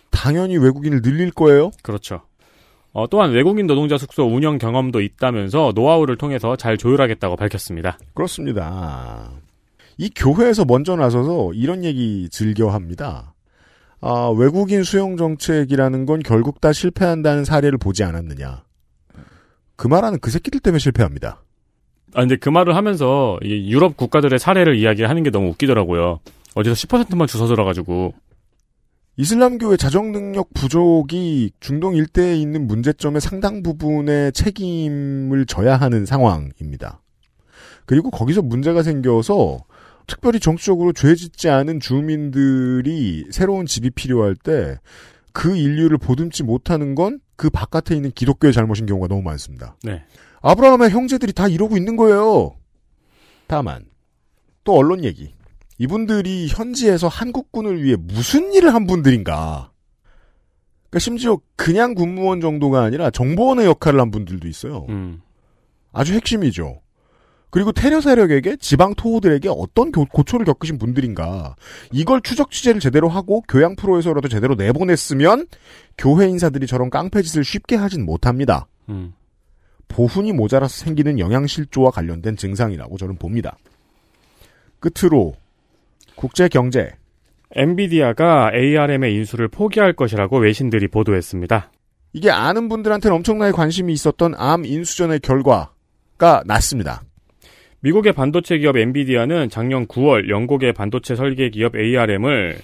당연히 0.10 0.58
외국인을 0.58 1.02
늘릴 1.02 1.32
거예요. 1.32 1.72
그렇죠. 1.82 2.22
어, 2.93 3.08
또한 3.08 3.32
외국인 3.32 3.67
노동자 3.67 3.98
숙소 3.98 4.24
운영 4.24 4.58
경험도 4.58 5.02
있다면서 5.02 5.74
노하우를 5.76 6.17
통해서 6.17 6.56
잘 6.56 6.78
조율하겠다고 6.78 7.36
밝혔습니다. 7.36 8.00
그렇습니다. 8.13 9.30
이 9.98 10.10
교회에서 10.15 10.65
먼저 10.65 10.96
나서서 10.96 11.54
이런 11.54 11.84
얘기 11.84 12.28
즐겨 12.32 12.70
합니다. 12.70 13.34
아, 14.02 14.32
외국인 14.36 14.84
수용 14.84 15.17
정책이라는 15.17 16.06
건 16.06 16.22
결국 16.24 16.62
다 16.62 16.72
실패한다는 16.72 17.46
사례를 17.46 17.78
보지 17.78 18.04
않았느냐. 18.04 18.63
그 19.76 19.88
말하는 19.88 20.20
그 20.20 20.32
새끼들 20.32 20.60
때문에 20.60 20.80
실패합니다. 20.80 21.43
아, 22.13 22.22
근데 22.22 22.36
그 22.36 22.50
말을 22.50 22.76
하면서 22.76 23.38
이 23.43 23.72
유럽 23.72 23.98
국가들의 23.98 24.39
사례를 24.39 24.76
이야기하는 24.76 25.24
게 25.24 25.30
너무 25.30 25.50
웃기더라고요. 25.50 26.20
어디서 26.56 26.74
10%만 26.74 27.28
주워 27.28 27.48
들어가지고 27.48 28.13
이슬람교의 29.18 29.78
자정 29.78 30.12
능력 30.12 30.54
부족이 30.54 31.52
중동 31.60 31.96
일대에 31.96 32.36
있는 32.36 32.68
문제점의 32.68 33.20
상당 33.20 33.64
부분의 33.64 34.32
책임을 34.32 35.46
져야 35.46 35.76
하는 35.76 36.06
상황입니다. 36.06 37.02
그리고 37.86 38.12
거기서 38.12 38.42
문제가 38.42 38.84
생겨서 38.84 39.66
특별히 40.06 40.40
정치적으로 40.40 40.94
죄 40.94 41.16
짓지 41.16 41.50
않은 41.50 41.80
주민들이 41.80 43.26
새로운 43.32 43.66
집이 43.66 43.90
필요할 43.92 44.36
때 44.36 44.78
그 45.34 45.56
인류를 45.56 46.00
보듬지 46.00 46.42
못하는 46.42 46.96
건 46.96 47.20
그 47.38 47.52
바깥에 47.52 47.96
있는 47.96 48.12
기독교의 48.12 48.52
잘못인 48.52 48.88
경우가 48.88 49.08
너무 49.08 49.22
많습니다. 49.22 49.78
네. 49.84 50.04
아브라함의 50.42 50.90
형제들이 50.90 51.34
다 51.34 51.48
이러고 51.48 51.78
있는 51.78 51.96
거예요. 51.96 52.56
다만 53.46 53.86
또 54.64 54.74
언론 54.74 55.04
얘기. 55.04 55.34
이분들이 55.78 56.48
현지에서 56.48 57.08
한국군을 57.08 57.84
위해 57.84 57.96
무슨 58.00 58.54
일을 58.54 58.74
한 58.74 58.88
분들인가. 58.88 59.72
그러니까 60.90 61.00
심지어 61.00 61.40
그냥 61.56 61.94
군무원 61.94 62.42
정도가 62.42 62.84
아니라 62.84 63.10
정보원의 63.12 63.66
역할을 63.66 64.00
한 64.00 64.12
분들도 64.12 64.48
있어요. 64.48 64.86
음. 64.90 65.22
아주 65.92 66.13
핵심이죠. 66.13 66.82
그리고 67.50 67.72
테러 67.72 68.02
세력에게 68.02 68.58
지방 68.58 68.94
토호들에게 68.94 69.50
어떤 69.50 69.92
고, 69.92 70.06
고초를 70.06 70.46
겪으신 70.46 70.78
분들인가 70.78 71.56
이걸 71.92 72.22
추적 72.22 72.52
취재를 72.52 72.82
제대로 72.82 73.08
하고 73.08 73.42
교양 73.48 73.76
프로에서라도 73.76 74.28
제대로 74.28 74.56
내보냈으면 74.56 75.48
교회 75.98 76.28
인사들이 76.28 76.68
저런 76.68 76.90
깡패짓을 76.90 77.44
쉽게 77.44 77.76
하진 77.76 78.06
못합니다. 78.06 78.68
음. 78.90 79.13
보훈이 79.88 80.34
모자라서 80.34 80.86
생기는 80.86 81.20
영양실조와 81.20 81.92
관련된 81.92 82.36
증상이라고 82.36 82.98
저는 82.98 83.18
봅니다. 83.18 83.58
끝으로 84.80 85.36
국제 86.18 86.48
경제 86.50 86.90
엔비디아가 87.56 88.52
ARM의 88.54 89.14
인수를 89.16 89.48
포기할 89.48 89.94
것이라고 89.94 90.40
외신들이 90.40 90.88
보도했습니다. 90.88 91.72
이게 92.14 92.32
아는 92.32 92.68
분들한테는 92.68 93.16
엄청나게 93.18 93.52
관심이 93.52 93.94
있었던 93.94 94.34
암 94.36 94.66
인수전의 94.66 95.20
결과가 95.20 96.44
났습니다. 96.46 97.04
미국의 97.82 98.14
반도체 98.14 98.58
기업 98.58 98.78
엔비디아는 98.78 99.50
작년 99.50 99.86
9월 99.86 100.30
영국의 100.30 100.74
반도체 100.74 101.16
설계 101.16 101.50
기업 101.50 101.76
ARM을 101.76 102.58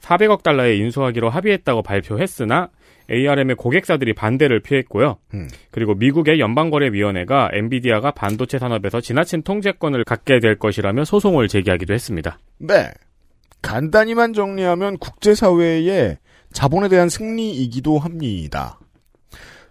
400억 0.00 0.42
달러에 0.42 0.76
인수하기로 0.76 1.30
합의했다고 1.30 1.82
발표했으나 1.82 2.68
ARM의 3.10 3.56
고객사들이 3.56 4.12
반대를 4.12 4.60
피했고요. 4.60 5.18
음. 5.34 5.48
그리고 5.70 5.94
미국의 5.94 6.40
연방거래위원회가 6.40 7.50
엔비디아가 7.52 8.10
반도체 8.10 8.58
산업에서 8.58 9.00
지나친 9.00 9.42
통제권을 9.42 10.04
갖게 10.04 10.40
될 10.40 10.58
것이라며 10.58 11.04
소송을 11.04 11.48
제기하기도 11.48 11.94
했습니다. 11.94 12.38
네. 12.58 12.90
간단히만 13.62 14.34
정리하면 14.34 14.98
국제사회의 14.98 16.18
자본에 16.52 16.88
대한 16.88 17.08
승리이기도 17.08 17.98
합니다. 17.98 18.78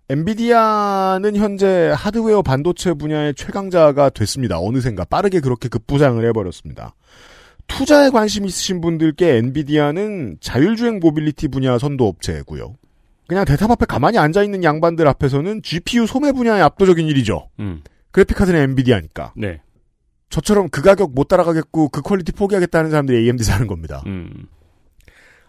엔비디아는 0.10 1.36
현재 1.36 1.92
하드웨어 1.96 2.42
반도체 2.42 2.94
분야의 2.94 3.34
최강자가 3.36 4.10
됐습니다. 4.12 4.60
어느샌가 4.60 5.06
빠르게 5.06 5.42
그렇게 5.42 5.68
급부상을 5.68 6.26
해버렸습니다. 6.28 6.96
투자에 7.68 8.10
관심 8.10 8.46
있으신 8.46 8.80
분들께 8.80 9.36
엔비디아는 9.38 10.38
자율주행 10.40 11.00
모빌리티 11.00 11.50
분야 11.50 11.78
선도 11.78 12.08
업체고요. 12.08 12.76
그냥 13.28 13.46
데탑 13.46 13.70
앞에 13.70 13.86
가만히 13.86 14.18
앉아 14.18 14.44
있는 14.44 14.64
양반들 14.64 15.08
앞에서는 15.08 15.62
GPU 15.62 16.08
소매 16.08 16.32
분야의 16.32 16.62
압도적인 16.62 17.08
1위죠. 17.08 17.50
음. 17.60 17.82
그래픽카드는 18.12 18.60
엔비디아니까. 18.60 19.34
네. 19.36 19.62
저처럼 20.30 20.70
그 20.70 20.82
가격 20.82 21.14
못 21.14 21.28
따라가겠고 21.28 21.90
그 21.90 22.02
퀄리티 22.02 22.32
포기하겠다는 22.32 22.90
사람들이 22.90 23.24
AMD 23.24 23.44
사는 23.44 23.68
겁니다. 23.68 24.02
음. 24.08 24.48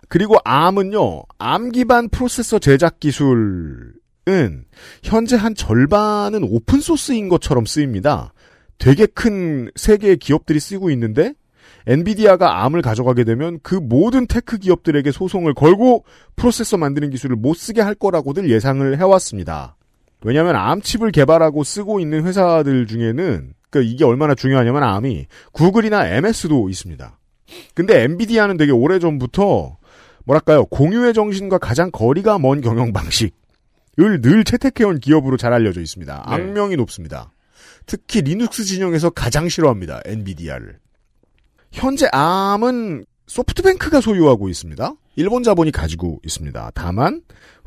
그리고 0.08 0.36
ARM은요, 0.46 1.22
ARM 1.42 1.70
기반 1.70 2.08
프로세서 2.08 2.58
제작 2.58 2.98
기술은 2.98 3.94
현재 5.02 5.36
한 5.36 5.54
절반은 5.54 6.42
open 6.44 6.80
source인 6.80 7.28
것처럼 7.28 7.66
쓰입니다. 7.66 8.32
되게 8.78 9.06
큰 9.06 9.70
세계의 9.76 10.18
기업들이 10.18 10.60
쓰고 10.60 10.90
있는데, 10.90 11.34
엔비디아가 11.86 12.60
ARM을 12.60 12.82
가져가게 12.82 13.24
되면 13.24 13.58
그 13.62 13.74
모든 13.74 14.26
tech 14.26 14.58
기업들에게 14.58 15.10
소송을 15.10 15.54
걸고 15.54 16.04
프로세서 16.36 16.76
만드는 16.76 17.10
기술을 17.10 17.36
못 17.36 17.54
쓰게 17.54 17.80
할 17.80 17.94
거라고들 17.94 18.50
예상을 18.50 18.98
해왔습니다. 18.98 19.76
왜냐하면 20.22 20.56
ARM 20.56 20.82
칩을 20.82 21.12
개발하고 21.12 21.64
쓰고 21.64 22.00
있는 22.00 22.24
회사들 22.26 22.86
중에는 22.86 23.52
그 23.70 23.82
이게 23.82 24.04
얼마나 24.04 24.34
중요하냐면 24.34 24.82
ARM이 24.82 25.26
구글이나 25.52 26.08
MS도 26.08 26.68
있습니다. 26.68 27.18
근데 27.74 28.02
엔비디아는 28.02 28.56
되게 28.56 28.72
오래 28.72 28.98
전부터 28.98 29.78
뭐랄까요 30.24 30.66
공유의 30.66 31.14
정신과 31.14 31.58
가장 31.58 31.90
거리가 31.90 32.38
먼 32.38 32.60
경영 32.60 32.92
방식을 32.92 34.20
늘 34.20 34.44
채택해온 34.44 35.00
기업으로 35.00 35.36
잘 35.36 35.52
알려져 35.52 35.80
있습니다. 35.80 36.14
네. 36.14 36.34
악명이 36.34 36.76
높습니다. 36.76 37.32
특히 37.86 38.20
리눅스 38.20 38.64
진영에서 38.64 39.10
가장 39.10 39.48
싫어합니다. 39.48 40.02
엔비디아를. 40.04 40.78
현재 41.72 42.08
ARM은 42.14 43.04
소프트뱅크가 43.26 44.00
소유하고 44.00 44.48
있습니다. 44.48 44.94
일본 45.16 45.42
자본이 45.42 45.72
가지고 45.72 46.20
있습니다. 46.24 46.70
다만 46.74 47.22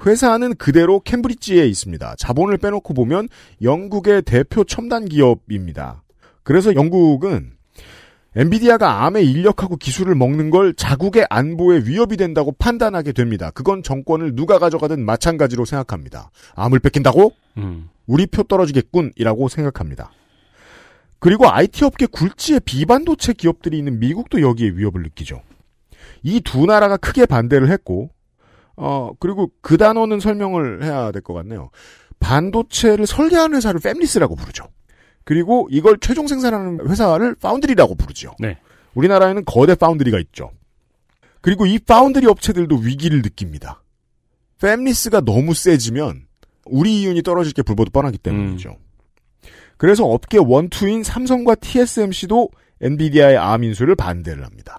회사는 0.06 0.56
그대로 0.56 1.00
캠브리지에 1.02 1.68
있습니다. 1.68 2.16
자본을 2.18 2.58
빼놓고 2.58 2.94
보면 2.94 3.28
영국의 3.62 4.24
대표 4.24 4.64
첨단 4.64 5.06
기업입니다. 5.06 6.04
그래서 6.44 6.74
영국은 6.74 7.52
엔비디아가 8.36 9.06
암의 9.06 9.30
인력하고 9.30 9.76
기술을 9.76 10.16
먹는 10.16 10.50
걸 10.50 10.74
자국의 10.74 11.28
안보에 11.30 11.82
위협이 11.86 12.16
된다고 12.16 12.54
판단하게 12.54 13.12
됩니다. 13.12 13.52
그건 13.52 13.84
정권을 13.84 14.36
누가 14.36 14.58
가져가든 14.58 15.04
마찬가지로 15.04 15.66
생각합니다. 15.66 16.32
암을 16.56 16.80
뺏긴다고? 16.80 17.34
음. 17.58 17.90
우리 18.08 18.26
표 18.28 18.44
떨어지겠군이라고 18.44 19.50
생각합니다. 19.50 20.12
그리고 21.22 21.48
IT 21.50 21.86
업계 21.86 22.08
굴지의 22.08 22.62
비반도체 22.66 23.34
기업들이 23.34 23.78
있는 23.78 24.00
미국도 24.00 24.42
여기에 24.42 24.72
위협을 24.72 25.04
느끼죠. 25.04 25.42
이 26.24 26.42
두 26.42 26.66
나라가 26.66 26.98
크게 26.98 27.26
반대를 27.28 27.70
했고, 27.70 28.10
어, 28.76 29.12
그리고 29.20 29.52
그 29.62 29.78
단어는 29.78 30.20
설명을 30.20 30.84
해야 30.84 31.12
될 31.12 31.22
것 31.22 31.34
같네요. 31.36 31.70
반도체를 32.20 33.06
설계하는 33.06 33.56
회사를 33.58 33.80
fabless라고 33.80 34.36
부르죠. 34.36 34.66
그리고 35.24 35.68
이걸 35.70 35.98
최종 36.02 36.26
생산하는 36.26 36.88
회사를 36.90 37.36
foundry라고 37.36 37.94
부르죠. 37.96 38.34
네. 38.40 38.58
우리나라에는 38.96 39.46
거대 39.46 39.76
foundry가 39.76 40.18
있죠. 40.20 40.50
그리고 41.42 41.68
이 41.68 41.78
파운드리 41.78 42.26
업체들도 42.26 42.78
위기를 42.78 43.22
느낍니다. 43.22 43.84
fabless가 44.60 45.24
너무 45.24 45.54
세지면 45.54 46.26
우리 46.66 47.02
이윤이 47.02 47.22
떨어질 47.22 47.54
게 47.54 47.62
불보듯 47.62 47.94
뻔하기 47.94 48.18
때문이죠. 48.18 48.76
그래서 49.82 50.06
업계 50.06 50.38
one 50.38 50.62
two인 50.62 51.02
삼성과 51.02 51.56
TSMC도 51.56 52.52
엔비디아의 52.82 53.36
ARM 53.36 53.64
인수를 53.64 53.96
반대를 53.96 54.46
합니다. 54.46 54.78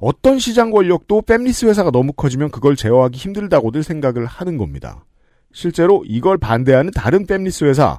어떤 0.00 0.38
시장 0.38 0.70
권력도 0.70 1.22
팹리스 1.22 1.66
회사가 1.66 1.90
너무 1.90 2.12
커지면 2.12 2.52
그걸 2.52 2.76
제어하기 2.76 3.18
힘들다고들 3.18 3.82
생각을 3.82 4.26
하는 4.26 4.58
겁니다. 4.58 5.04
실제로 5.52 6.04
이걸 6.06 6.38
반대하는 6.38 6.92
다른 6.92 7.26
팹리스 7.26 7.66
회사, 7.66 7.98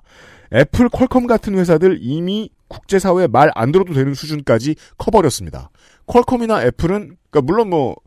애플, 0.54 0.88
퀄컴 0.88 1.28
같은 1.28 1.56
회사들 1.56 1.98
이미 2.00 2.50
국제사회에 2.70 3.28
말안 3.28 3.74
들어도 3.74 3.94
되는 3.94 4.14
수준까지 4.14 4.76
커버렸습니다. 4.98 5.72
퀄컴이나 6.06 6.64
애플은, 6.68 7.18
그러니까 7.30 7.42
물론 7.42 7.70
뭐, 7.70 7.98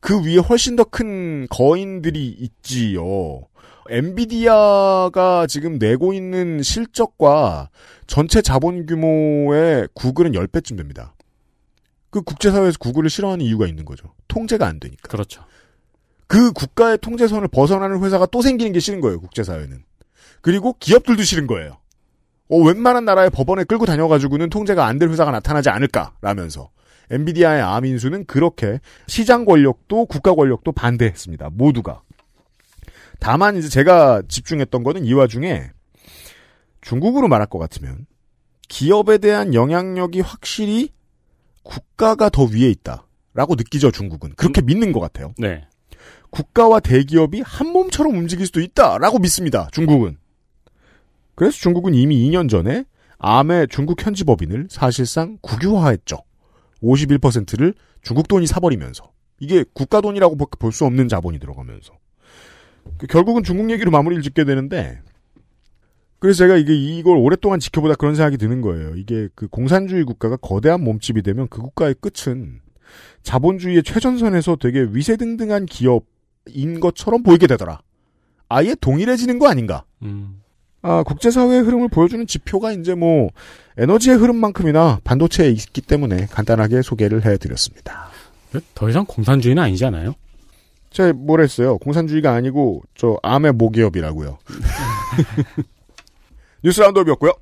그 0.00 0.24
위에 0.24 0.38
훨씬 0.38 0.76
더 0.76 0.84
큰 0.84 1.46
거인들이 1.50 2.26
있지요. 2.26 3.42
엔비디아가 3.90 5.46
지금 5.46 5.78
내고 5.78 6.12
있는 6.12 6.62
실적과 6.62 7.70
전체 8.06 8.42
자본 8.42 8.86
규모의 8.86 9.88
구글은 9.94 10.32
10배쯤 10.32 10.76
됩니다. 10.76 11.14
그 12.10 12.22
국제사회에서 12.22 12.78
구글을 12.78 13.10
싫어하는 13.10 13.44
이유가 13.44 13.66
있는 13.66 13.84
거죠. 13.84 14.12
통제가 14.28 14.66
안 14.66 14.78
되니까. 14.80 15.08
그렇죠. 15.08 15.44
그 16.26 16.52
국가의 16.52 16.98
통제선을 16.98 17.48
벗어나는 17.48 18.02
회사가 18.02 18.26
또 18.26 18.40
생기는 18.40 18.72
게 18.72 18.80
싫은 18.80 19.00
거예요, 19.00 19.20
국제사회는. 19.20 19.82
그리고 20.40 20.74
기업들도 20.78 21.22
싫은 21.22 21.46
거예요. 21.46 21.78
어, 22.48 22.58
웬만한 22.58 23.04
나라의 23.04 23.30
법원에 23.30 23.64
끌고 23.64 23.86
다녀가지고는 23.86 24.50
통제가 24.50 24.86
안 24.86 24.98
될 24.98 25.08
회사가 25.10 25.30
나타나지 25.30 25.70
않을까라면서. 25.70 26.70
엔비디아의 27.10 27.60
아민수는 27.62 28.24
그렇게 28.26 28.80
시장 29.06 29.44
권력도 29.44 30.06
국가 30.06 30.34
권력도 30.34 30.72
반대했습니다. 30.72 31.50
모두가. 31.52 32.02
다만 33.24 33.56
이제 33.56 33.70
제가 33.70 34.20
집중했던 34.28 34.82
거는 34.82 35.06
이 35.06 35.14
와중에 35.14 35.70
중국으로 36.82 37.26
말할 37.26 37.46
것 37.46 37.58
같으면 37.58 38.04
기업에 38.68 39.16
대한 39.16 39.54
영향력이 39.54 40.20
확실히 40.20 40.90
국가가 41.62 42.28
더 42.28 42.44
위에 42.44 42.68
있다라고 42.68 43.54
느끼죠 43.56 43.90
중국은 43.92 44.34
그렇게 44.36 44.60
믿는 44.60 44.92
것 44.92 45.00
같아요. 45.00 45.32
네. 45.38 45.66
국가와 46.28 46.80
대기업이 46.80 47.40
한 47.40 47.68
몸처럼 47.68 48.14
움직일 48.14 48.44
수도 48.44 48.60
있다라고 48.60 49.18
믿습니다. 49.20 49.70
중국은. 49.72 50.18
그래서 51.34 51.56
중국은 51.56 51.94
이미 51.94 52.28
2년 52.28 52.50
전에 52.50 52.84
암의 53.16 53.68
중국 53.70 54.04
현지 54.04 54.24
법인을 54.24 54.66
사실상 54.68 55.38
국유화했죠. 55.40 56.18
51%를 56.82 57.72
중국 58.02 58.28
돈이 58.28 58.46
사버리면서 58.46 59.10
이게 59.40 59.64
국가 59.72 60.02
돈이라고 60.02 60.36
볼 60.36 60.72
수 60.72 60.84
없는 60.84 61.08
자본이 61.08 61.38
들어가면서 61.38 61.94
그 61.94 62.03
결국은 63.08 63.42
중국 63.42 63.70
얘기로 63.70 63.90
마무리를 63.90 64.22
짓게 64.22 64.44
되는데 64.44 65.00
그래서 66.18 66.38
제가 66.38 66.56
이게 66.56 66.74
이걸 66.74 67.18
오랫동안 67.18 67.60
지켜보다 67.60 67.96
그런 67.96 68.14
생각이 68.14 68.38
드는 68.38 68.62
거예요. 68.62 68.94
이게 68.96 69.28
그 69.34 69.46
공산주의 69.46 70.04
국가가 70.04 70.36
거대한 70.36 70.82
몸집이 70.82 71.22
되면 71.22 71.48
그 71.48 71.60
국가의 71.60 71.94
끝은 72.00 72.60
자본주의의 73.22 73.82
최전선에서 73.82 74.56
되게 74.56 74.86
위세등등한 74.90 75.66
기업인 75.66 76.80
것처럼 76.80 77.22
보이게 77.22 77.46
되더라. 77.46 77.80
아예 78.48 78.74
동일해지는 78.74 79.38
거 79.38 79.48
아닌가? 79.48 79.84
음. 80.02 80.40
아, 80.80 81.02
국제사회의 81.02 81.62
흐름을 81.62 81.88
보여주는 81.88 82.26
지표가 82.26 82.72
이제 82.72 82.94
뭐 82.94 83.30
에너지의 83.78 84.16
흐름만큼이나 84.16 85.00
반도체에 85.02 85.50
있기 85.50 85.80
때문에 85.80 86.26
간단하게 86.26 86.82
소개를 86.82 87.24
해드렸습니다. 87.24 88.08
더 88.74 88.88
이상 88.88 89.04
공산주의는 89.06 89.62
아니지 89.62 89.84
않아요? 89.86 90.14
제가 90.94 91.12
뭘 91.12 91.40
했어요? 91.40 91.76
공산주의가 91.78 92.32
아니고 92.32 92.82
저 92.94 93.18
암의 93.22 93.52
모기업이라고요. 93.54 94.38
뉴스 96.62 96.80
roundup이었고요. 96.80 97.32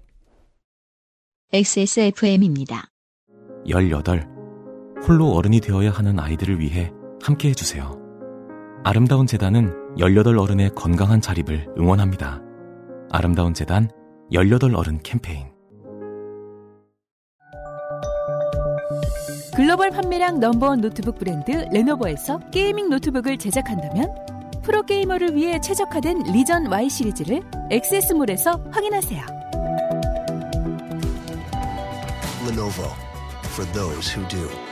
XSFM입니다. 1.52 2.88
18. 3.68 4.26
홀로 5.06 5.32
어른이 5.34 5.60
되어야 5.60 5.90
하는 5.90 6.18
아이들을 6.18 6.60
위해 6.60 6.90
함께 7.22 7.50
해주세요. 7.50 8.00
아름다운 8.84 9.26
재단은 9.26 9.98
18 9.98 10.38
어른의 10.38 10.70
건강한 10.74 11.20
자립을 11.20 11.68
응원합니다. 11.78 12.40
아름다운 13.10 13.52
재단 13.52 13.90
18 14.32 14.74
어른 14.74 14.98
캠페인 15.02 15.51
글로벌 19.54 19.90
판매량 19.90 20.40
number 20.40 20.67
one 20.67 20.80
노트북 20.80 21.18
브랜드 21.18 21.50
레노버에서 21.50 22.38
gaming 22.50 22.88
노트북을 22.88 23.36
제작한다면 23.36 24.14
프로게이머를 24.62 25.34
위해 25.34 25.60
최적화된 25.60 26.22
리전 26.32 26.68
Y 26.68 26.88
시리즈를 26.88 27.42
액세스몰에서 27.70 28.64
확인하세요. 28.70 29.20
Lenovo 32.48 32.88
for 33.52 33.70
those 33.72 34.10
who 34.16 34.26
do. 34.28 34.71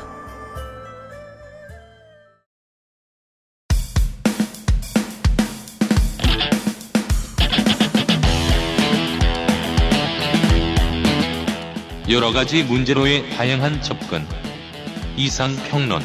여러 12.11 12.33
가지 12.33 12.61
문제로의 12.63 13.29
다양한 13.29 13.81
접근. 13.81 14.23
이상 15.15 15.49
평론. 15.69 16.01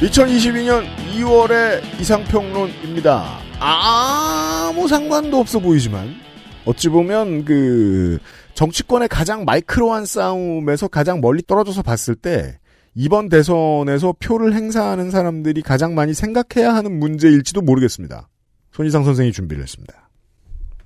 (2022년 0.00 0.84
2월의 1.14 2.00
이상평론입니다) 2.00 3.38
아무 3.60 4.88
상관도 4.88 5.38
없어 5.38 5.60
보이지만 5.60 6.16
어찌 6.64 6.88
보면 6.88 7.44
그 7.44 8.18
정치권의 8.54 9.06
가장 9.06 9.44
마이크로한 9.44 10.04
싸움에서 10.04 10.88
가장 10.88 11.20
멀리 11.20 11.44
떨어져서 11.46 11.82
봤을 11.82 12.16
때 12.16 12.58
이번 12.96 13.28
대선에서 13.28 14.14
표를 14.18 14.54
행사하는 14.54 15.12
사람들이 15.12 15.62
가장 15.62 15.94
많이 15.94 16.12
생각해야 16.12 16.74
하는 16.74 16.98
문제일지도 16.98 17.62
모르겠습니다. 17.62 18.28
손희상 18.72 19.04
선생이 19.04 19.32
준비를 19.32 19.62
했습니다. 19.62 20.08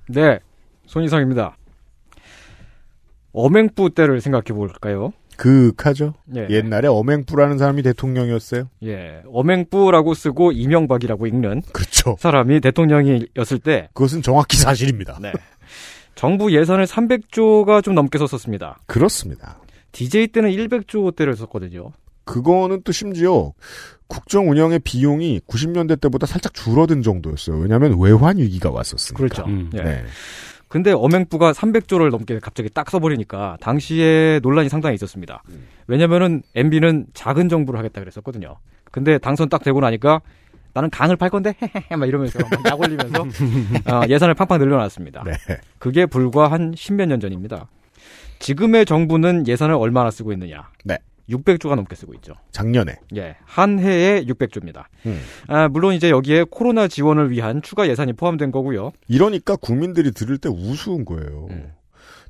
네, 0.09 0.39
손희상입니다. 0.85 1.57
어맹부 3.33 3.91
때를 3.91 4.21
생각해 4.21 4.45
볼까요? 4.53 5.13
그하죠. 5.37 6.15
예. 6.35 6.47
옛날에 6.49 6.87
어맹부라는 6.87 7.59
사람이 7.59 7.83
대통령이었어요. 7.83 8.69
예, 8.83 9.21
어맹부라고 9.31 10.13
쓰고 10.15 10.51
이명박이라고 10.51 11.27
읽는 11.27 11.61
그렇죠. 11.71 12.15
사람이 12.19 12.59
대통령이었을 12.61 13.59
때 13.63 13.89
그것은 13.93 14.23
정확히 14.23 14.57
사실입니다. 14.57 15.19
네. 15.21 15.31
정부 16.15 16.51
예산을 16.51 16.85
300조가 16.85 17.83
좀 17.83 17.93
넘게 17.93 18.17
썼었습니다. 18.17 18.79
그렇습니다. 18.87 19.59
DJ 19.91 20.27
때는 20.27 20.49
100조 20.49 21.15
대를 21.15 21.35
썼거든요. 21.35 21.91
그거는 22.23 22.81
또 22.83 22.91
심지어 22.91 23.53
국정 24.07 24.49
운영의 24.49 24.79
비용이 24.79 25.41
90년대 25.47 25.99
때보다 26.01 26.25
살짝 26.25 26.53
줄어든 26.53 27.01
정도였어요. 27.01 27.57
왜냐하면 27.57 27.99
외환 27.99 28.37
위기가 28.37 28.69
왔었으니까. 28.71 29.17
그렇죠. 29.17 29.43
음. 29.45 29.69
예. 29.73 29.81
네. 29.81 30.03
근데 30.69 30.91
어맹부가 30.91 31.53
300조를 31.53 32.09
넘게 32.09 32.39
갑자기 32.39 32.69
딱 32.69 32.89
써버리니까 32.89 33.57
당시에 33.61 34.41
논란이 34.43 34.67
상당히 34.69 34.95
있었습니다. 34.95 35.41
왜냐면은 35.87 36.43
MB는 36.55 37.07
작은 37.13 37.47
정부를 37.47 37.77
하겠다 37.77 38.01
그랬었거든요. 38.01 38.57
근데 38.91 39.17
당선 39.17 39.47
딱 39.47 39.63
되고 39.63 39.79
나니까 39.79 40.21
나는 40.73 40.89
강을 40.89 41.15
팔 41.15 41.29
건데 41.29 41.55
헤헤헤 41.61 41.95
막 41.95 42.05
이러면서 42.05 42.39
약 42.65 42.79
올리면서 42.79 43.21
어, 43.89 44.01
예산을 44.07 44.33
팡팡 44.33 44.59
늘려놨습니다. 44.59 45.23
네. 45.23 45.33
그게 45.79 46.05
불과 46.05 46.51
한 46.51 46.73
십몇 46.75 47.07
년 47.07 47.19
전입니다. 47.19 47.67
지금의 48.39 48.85
정부는 48.85 49.47
예산을 49.47 49.73
얼마나 49.73 50.11
쓰고 50.11 50.33
있느냐? 50.33 50.69
네. 50.83 50.97
600조가 51.29 51.75
넘게 51.75 51.95
쓰고 51.95 52.13
있죠. 52.15 52.33
작년에. 52.51 52.95
예, 53.15 53.35
한 53.45 53.79
해에 53.79 54.23
600조입니다. 54.25 54.85
음. 55.05 55.19
아, 55.47 55.67
물론 55.67 55.93
이제 55.93 56.09
여기에 56.09 56.45
코로나 56.49 56.87
지원을 56.87 57.31
위한 57.31 57.61
추가 57.61 57.87
예산이 57.87 58.13
포함된 58.13 58.51
거고요. 58.51 58.91
이러니까 59.07 59.55
국민들이 59.55 60.11
들을 60.11 60.37
때 60.37 60.49
우스운 60.49 61.05
거예요. 61.05 61.47
음. 61.51 61.71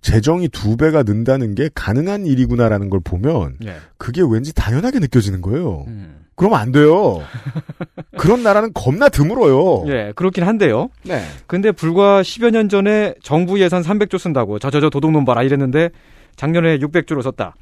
재정이 0.02 0.50
두 0.50 0.78
배가 0.78 1.04
는다는 1.04 1.56
게 1.56 1.70
가능한 1.74 2.26
일이구나라는 2.26 2.89
걸 2.89 3.00
보면 3.04 3.58
예. 3.66 3.76
그게 3.98 4.22
왠지 4.22 4.54
당연하게 4.54 5.00
느껴지는 5.00 5.41
거예요. 5.41 5.86
음. 5.88 6.26
그러면 6.36 6.60
안 6.60 6.72
돼요. 6.72 7.24
그런 8.16 8.43
나라는 8.43 8.72
겁나 8.74 9.10
드물어요. 9.10 9.86
예, 9.88 10.14
그렇긴 10.16 10.43
한데요. 10.43 10.89
네. 11.04 11.24
근데 11.48 11.72
불과 11.72 12.22
10여 12.22 12.52
년 12.52 12.70
전에 12.70 13.16
정부 13.24 13.60
예산 13.60 13.82
300조 13.82 14.20
쓴다고 14.20 14.60
저저저 14.60 14.91
도둑놈 14.91 15.26
봐라 15.26 15.41
이랬는데 15.41 15.89
작년에 16.36 16.78
600조를 16.78 17.24
썼다. 17.24 17.56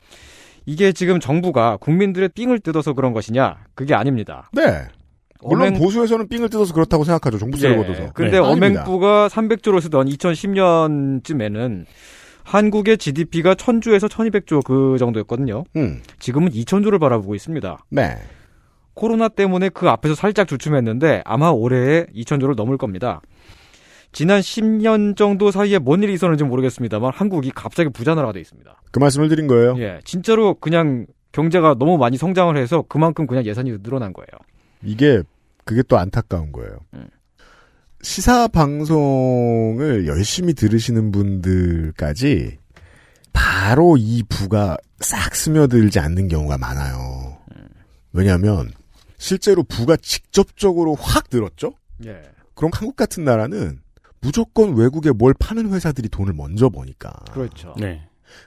이게 0.65 0.91
지금 0.91 1.19
정부가 1.19 1.77
국민들의 1.77 2.29
삥을 2.29 2.59
뜯어서 2.59 2.93
그런 2.93 3.13
것이냐? 3.13 3.57
그게 3.75 3.93
아닙니다. 3.93 4.49
네. 4.53 4.61
물론 5.43 5.73
어맹- 5.73 5.77
보수에서는 5.79 6.27
삥을 6.27 6.49
뜯어서 6.49 6.73
그렇다고 6.73 7.03
생각하죠. 7.03 7.37
정부 7.37 7.57
세를 7.57 7.77
예, 7.77 7.81
걷어서. 7.83 8.13
근데 8.13 8.39
네. 8.39 8.45
아닙니다. 8.45 8.81
어맹부가 8.83 9.27
300조를 9.27 9.79
쓰던 9.81 10.07
2010년쯤에는 10.07 11.85
한국의 12.43 12.97
GDP가 12.97 13.55
1000조에서 13.55 14.07
1200조 14.09 14.63
그 14.63 14.97
정도였거든요. 14.99 15.63
음. 15.75 16.01
지금은 16.19 16.49
2000조를 16.51 16.99
바라보고 16.99 17.35
있습니다. 17.35 17.77
네. 17.89 18.17
코로나 18.93 19.27
때문에 19.27 19.69
그 19.69 19.89
앞에서 19.89 20.15
살짝 20.15 20.47
주춤했는데 20.47 21.21
아마 21.25 21.49
올해에 21.49 22.05
2000조를 22.15 22.55
넘을 22.55 22.77
겁니다. 22.77 23.21
지난 24.15 24.39
10년 24.39 25.17
정도 25.17 25.51
사이에 25.51 25.77
뭔 25.77 26.01
일이 26.01 26.13
있었는지 26.13 26.45
모르겠습니다만 26.45 27.11
한국이 27.13 27.51
갑자기 27.53 27.89
부자 27.89 28.15
나라가 28.15 28.31
돼 28.31 28.39
있습니다. 28.39 28.81
그 28.89 28.99
말씀을 28.99 29.27
드린 29.27 29.45
거예요. 29.45 29.75
예, 29.79 29.99
진짜로 30.05 30.53
그냥 30.53 31.05
경제가 31.33 31.75
너무 31.77 31.97
많이 31.97 32.15
성장을 32.15 32.55
해서 32.55 32.81
그만큼 32.87 33.27
그냥 33.27 33.45
예산이 33.45 33.83
늘어난 33.83 34.13
거예요. 34.13 34.27
이게 34.81 35.21
그게 35.65 35.83
또 35.83 35.97
안타까운 35.97 36.53
거예요. 36.53 36.77
음. 36.93 37.09
시사 38.03 38.47
방송을 38.47 40.07
열심히 40.07 40.53
들으시는 40.53 41.11
분들까지 41.11 42.57
바로 43.33 43.97
이 43.97 44.23
부가 44.29 44.77
싹 45.01 45.35
스며들지 45.35 45.99
않는 45.99 46.29
경우가 46.29 46.57
많아요. 46.57 47.37
왜냐하면 48.13 48.71
실제로 49.17 49.61
부가 49.63 49.97
직접적으로 49.97 50.95
확 50.95 51.25
늘었죠. 51.29 51.73
예. 52.05 52.21
그럼 52.53 52.71
한국 52.73 52.95
같은 52.95 53.25
나라는 53.25 53.83
무조건 54.25 54.75
외국에 54.75 55.11
뭘 55.11 55.35
파는 55.37 55.71
회사들이 55.71 56.09
돈을 56.09 56.33
먼저 56.33 56.69
버니까. 56.69 57.13
그렇죠. 57.31 57.75
네. 57.77 58.01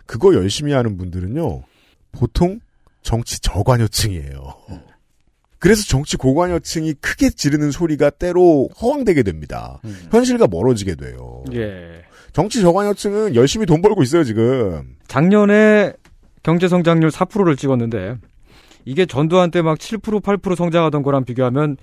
그거 0.07 0.35
열심히 0.35 0.73
하는 0.73 0.97
분들은요, 0.97 1.63
보통 2.11 2.59
정치 3.03 3.41
저관여층이에요. 3.41 4.55
그래서 5.61 5.85
정치 5.85 6.17
고관여층이 6.17 6.95
크게 6.95 7.31
지르는 7.31 7.71
소리가 7.71 8.11
때로 8.11 8.69
허황되게 8.81 9.23
됩니다. 9.23 9.81
현실과 10.11 10.49
멀어지게 10.49 10.97
돼요. 10.97 11.45
예. 11.55 12.03
정치 12.33 12.61
저관여층은 12.61 13.35
열심히 13.37 13.65
돈 13.65 13.81
벌고 13.81 14.03
있어요, 14.03 14.25
지금. 14.25 14.97
작년에 15.07 15.93
경제 16.43 16.67
성장률 16.69 17.11
4%를 17.11 17.57
찍었는데 17.57 18.17
이게 18.85 19.07
전두환 19.07 19.51
때 19.51 19.63
막 19.63 19.79
7% 19.79 20.21
8% 20.23 20.57
성장하던 20.57 21.03
거랑 21.03 21.25
비교하면 21.25 21.77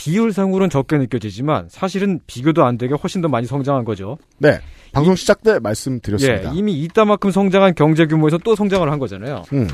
비율상으로는 0.00 0.70
적게 0.70 0.96
느껴지지만 0.96 1.68
사실은 1.68 2.20
비교도 2.26 2.64
안 2.64 2.78
되게 2.78 2.94
훨씬 2.94 3.20
더 3.20 3.28
많이 3.28 3.46
성장한 3.46 3.84
거죠. 3.84 4.16
네. 4.38 4.60
방송 4.92 5.14
시작 5.14 5.42
때 5.42 5.58
말씀드렸습니다. 5.58 6.52
예, 6.52 6.58
이미 6.58 6.74
이따만큼 6.82 7.30
성장한 7.30 7.74
경제 7.74 8.06
규모에서 8.06 8.38
또 8.38 8.56
성장을 8.56 8.90
한 8.90 8.98
거잖아요. 8.98 9.44
음. 9.52 9.68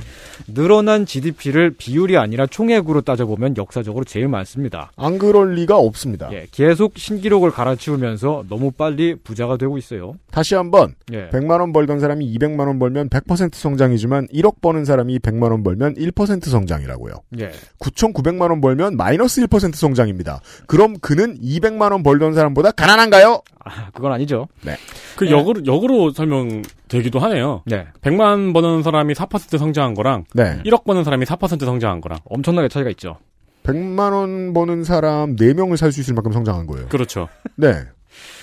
늘어난 0.46 1.06
GDP를 1.06 1.74
비율이 1.76 2.16
아니라 2.16 2.46
총액으로 2.46 3.00
따져보면 3.00 3.56
역사적으로 3.56 4.04
제일 4.04 4.28
많습니다. 4.28 4.92
안 4.96 5.18
그럴 5.18 5.54
리가 5.54 5.76
없습니다. 5.76 6.30
예, 6.32 6.46
계속 6.50 6.98
신기록을 6.98 7.50
갈아치우면서 7.50 8.44
너무 8.48 8.70
빨리 8.70 9.14
부자가 9.14 9.56
되고 9.56 9.78
있어요. 9.78 10.14
다시 10.30 10.54
한번 10.54 10.94
예. 11.12 11.28
100만 11.30 11.60
원 11.60 11.72
벌던 11.72 12.00
사람이 12.00 12.30
200만 12.34 12.66
원 12.66 12.78
벌면 12.78 13.08
100% 13.08 13.54
성장이지만 13.54 14.28
1억 14.28 14.60
버는 14.60 14.84
사람이 14.84 15.18
100만 15.20 15.50
원 15.50 15.62
벌면 15.62 15.94
1% 15.94 16.44
성장이라고요. 16.44 17.14
예. 17.40 17.52
9,900만 17.78 18.50
원 18.50 18.60
벌면 18.60 18.96
마이너스 18.96 19.40
1% 19.46 19.74
성장입니다. 19.74 20.40
그럼 20.66 20.98
그는 21.00 21.38
200만 21.40 21.92
원 21.92 22.02
벌던 22.02 22.34
사람보다 22.34 22.72
가난한가요? 22.72 23.42
아, 23.64 23.90
그건 23.92 24.12
아니죠. 24.12 24.48
네. 24.62 24.76
그 25.16 25.30
역으로, 25.30 25.62
역으로 25.66 26.10
설명되기도 26.10 27.18
하네요. 27.20 27.62
네. 27.66 27.86
100만 28.02 28.52
버는 28.52 28.82
사람이 28.82 29.14
4% 29.14 29.58
성장한 29.58 29.94
거랑 29.94 30.24
네. 30.34 30.60
1억 30.64 30.84
버는 30.84 31.04
사람이 31.04 31.24
4% 31.24 31.64
성장한 31.64 32.00
거랑 32.00 32.18
엄청나게 32.24 32.68
차이가 32.68 32.90
있죠. 32.90 33.16
100만 33.64 34.12
원 34.12 34.52
버는 34.52 34.84
사람 34.84 35.34
4명을 35.36 35.76
살 35.76 35.90
수 35.92 36.00
있을 36.00 36.14
만큼 36.14 36.32
성장한 36.32 36.66
거예요. 36.66 36.88
그렇죠. 36.88 37.28
네. 37.56 37.84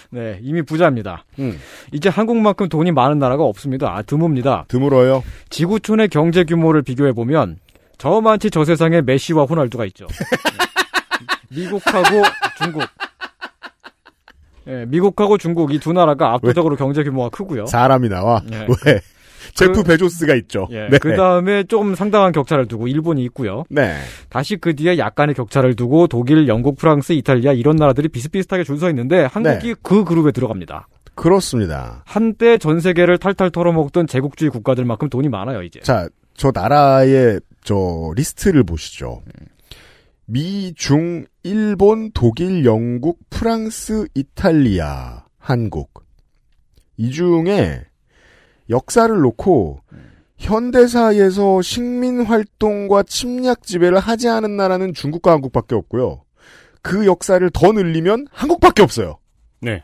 네, 0.09 0.37
이미 0.41 0.61
부자입니다. 0.61 1.25
음. 1.39 1.59
이제 1.91 2.07
한국만큼 2.09 2.69
돈이 2.69 2.91
많은 2.91 3.17
나라가 3.17 3.43
없습니다. 3.43 3.95
아, 3.95 4.03
드뭅니다. 4.03 4.67
드물어요. 4.67 5.23
지구촌의 5.49 6.09
경제 6.09 6.43
규모를 6.43 6.83
비교해 6.83 7.13
보면 7.13 7.57
저 7.97 8.65
세상에 8.65 9.01
메시와 9.01 9.45
호날두가 9.45 9.85
있죠. 9.85 10.05
네. 10.07 10.25
미국하고 11.63 12.21
중국. 12.57 12.83
예, 14.67 14.85
미국하고 14.87 15.37
중국 15.37 15.73
이 15.73 15.79
두 15.79 15.93
나라가 15.93 16.33
압도적으로 16.33 16.75
경제 16.75 17.03
규모가 17.03 17.29
크고요. 17.29 17.65
사람이 17.65 18.09
나와. 18.09 18.41
예. 18.51 18.67
왜? 18.85 18.99
제프 19.55 19.73
그- 19.73 19.83
베조스가 19.83 20.35
있죠. 20.35 20.67
예, 20.71 20.87
네. 20.89 20.97
그 20.97 21.15
다음에 21.17 21.63
조금 21.65 21.95
상당한 21.95 22.31
격차를 22.31 22.65
두고 22.67 22.87
일본이 22.87 23.23
있고요. 23.25 23.65
네. 23.69 23.97
다시 24.29 24.55
그 24.55 24.73
뒤에 24.75 24.97
약간의 24.97 25.35
격차를 25.35 25.75
두고 25.75 26.07
독일, 26.07 26.47
영국, 26.47 26.77
프랑스, 26.77 27.11
이탈리아 27.13 27.51
이런 27.51 27.75
나라들이 27.75 28.07
비슷비슷하게 28.07 28.63
줄 28.63 28.77
서 28.77 28.89
있는데 28.89 29.25
한국이 29.25 29.67
네. 29.67 29.75
그 29.83 30.03
그룹에 30.05 30.31
들어갑니다. 30.31 30.87
그렇습니다. 31.15 32.01
한때 32.05 32.57
전 32.57 32.79
세계를 32.79 33.17
탈탈 33.19 33.51
털어먹던 33.51 34.07
제국주의 34.07 34.49
국가들만큼 34.49 35.09
돈이 35.09 35.27
많아요 35.29 35.61
이제. 35.61 35.79
자, 35.81 36.07
저 36.35 36.51
나라의 36.53 37.39
저 37.63 38.11
리스트를 38.15 38.63
보시죠. 38.63 39.21
미, 40.25 40.73
중, 40.73 41.25
일본, 41.43 42.11
독일, 42.13 42.63
영국, 42.65 43.19
프랑스, 43.29 44.07
이탈리아, 44.13 45.25
한국. 45.37 46.05
이 46.95 47.11
중에 47.11 47.83
역사를 48.69 49.13
놓고 49.13 49.81
현대사에서 50.37 51.61
식민 51.61 52.21
활동과 52.21 53.03
침략 53.03 53.63
지배를 53.63 53.99
하지 53.99 54.29
않은 54.29 54.55
나라는 54.55 54.93
중국과 54.93 55.31
한국밖에 55.31 55.75
없고요. 55.75 56.23
그 56.81 57.05
역사를 57.05 57.49
더 57.51 57.71
늘리면 57.71 58.27
한국밖에 58.31 58.81
없어요. 58.81 59.17
네. 59.61 59.83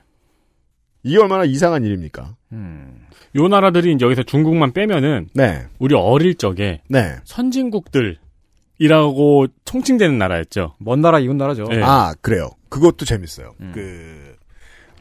이게 1.03 1.17
얼마나 1.17 1.45
이상한 1.45 1.83
일입니까? 1.83 2.35
요 3.35 3.47
나라들이 3.47 3.97
여기서 3.99 4.23
중국만 4.23 4.73
빼면은 4.73 5.29
네. 5.33 5.65
우리 5.79 5.95
어릴 5.95 6.35
적에 6.35 6.81
네. 6.89 7.15
선진국들 7.23 8.17
이라고 8.79 9.45
총칭되는 9.65 10.17
나라였죠. 10.17 10.75
먼 10.79 11.01
나라 11.01 11.19
이웃 11.19 11.35
나라죠. 11.35 11.65
네. 11.65 11.81
아, 11.83 12.13
그래요. 12.21 12.49
그것도 12.69 13.05
재밌어요. 13.05 13.53
그, 13.73 14.35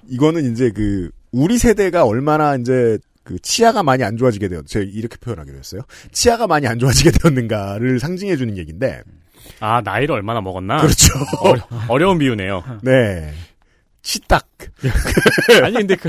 이거는 0.09 0.53
이제 0.53 0.71
그, 0.71 1.11
우리 1.33 1.59
세대가 1.59 2.05
얼마나 2.05 2.57
이제 2.57 2.99
그 3.23 3.39
치아가 3.41 3.83
많이 3.83 4.03
안 4.05 4.17
좋아지게 4.17 4.49
되었, 4.49 4.67
제가 4.67 4.85
이렇게 4.89 5.17
표현하기로 5.19 5.59
했어요. 5.59 5.83
치아가 6.13 6.47
많이 6.47 6.67
안 6.67 6.79
좋아지게 6.79 7.11
되었는가를 7.13 8.01
상징해 8.01 8.37
주는 8.37 8.57
얘기인데, 8.57 9.03
아 9.61 9.81
나이를 9.83 10.15
얼마나 10.15 10.41
먹었나? 10.41 10.79
그렇죠. 10.79 11.13
어려, 11.41 11.63
어려운 11.89 12.19
비유네요. 12.19 12.81
네. 12.83 13.33
치딱. 14.03 14.49
아니 15.63 15.75
근데 15.75 15.95
그, 15.97 16.09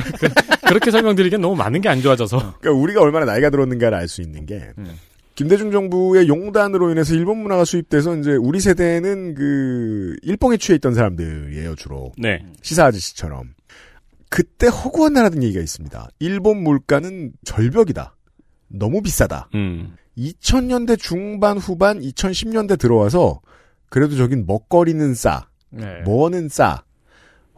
렇게 0.71 0.89
설명드리기엔 0.91 1.41
너무 1.41 1.55
많은 1.55 1.81
게 1.81 1.89
안 1.89 2.01
좋아져서. 2.01 2.37
그러니까 2.61 2.71
우리가 2.71 3.01
얼마나 3.01 3.25
나이가 3.25 3.49
들었는가를 3.49 3.97
알 3.97 4.07
수 4.07 4.21
있는 4.21 4.45
게, 4.45 4.71
음. 4.77 4.95
김대중 5.39 5.71
정부의 5.71 6.27
용단으로 6.27 6.91
인해서 6.91 7.13
일본 7.13 7.37
문화가 7.37 7.63
수입돼서 7.63 8.17
이제 8.17 8.31
우리 8.31 8.59
세대는 8.59 9.35
그, 9.35 10.17
일봉에 10.21 10.57
취해 10.57 10.75
있던 10.75 10.93
사람들이에요, 10.93 11.75
주로. 11.75 12.11
네. 12.17 12.45
시사 12.61 12.87
아저씨처럼. 12.87 13.53
그때 14.29 14.67
허구한 14.67 15.13
나라던 15.13 15.41
얘기가 15.41 15.61
있습니다. 15.61 16.09
일본 16.19 16.61
물가는 16.61 17.31
절벽이다. 17.45 18.17
너무 18.67 19.01
비싸다. 19.01 19.47
음. 19.55 19.95
2000년대 20.17 20.99
중반 20.99 21.57
후반 21.57 22.01
2010년대 22.01 22.77
들어와서 22.77 23.39
그래도 23.87 24.17
저긴 24.17 24.45
먹거리는 24.45 25.13
싸. 25.13 25.47
네. 25.69 26.01
뭐는 26.01 26.49
싸. 26.49 26.83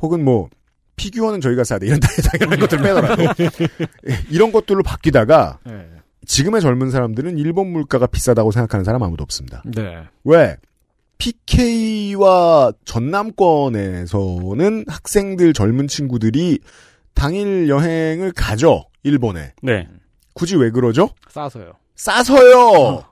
혹은 0.03 0.23
뭐 0.23 0.51
피규어는 0.97 1.41
저희가 1.41 1.63
싸다. 1.63 1.87
이런 1.87 1.99
당연한 2.31 2.59
것들 2.59 2.77
빼더라도 2.77 3.23
이런 4.29 4.51
것들로 4.51 4.83
바뀌다가 4.83 5.57
네. 5.65 5.89
지금의 6.25 6.61
젊은 6.61 6.91
사람들은 6.91 7.37
일본 7.37 7.71
물가가 7.71 8.07
비싸다고 8.07 8.51
생각하는 8.51 8.83
사람 8.83 9.03
아무도 9.03 9.23
없습니다. 9.23 9.63
네. 9.65 10.03
왜? 10.23 10.57
PK와 11.17 12.73
전남권에서는 12.85 14.85
학생들 14.87 15.53
젊은 15.53 15.87
친구들이 15.87 16.59
당일 17.13 17.69
여행을 17.69 18.31
가죠. 18.33 18.85
일본에. 19.03 19.53
네. 19.61 19.87
굳이 20.33 20.55
왜 20.55 20.71
그러죠? 20.71 21.09
싸서요. 21.29 21.73
싸서요. 21.95 23.03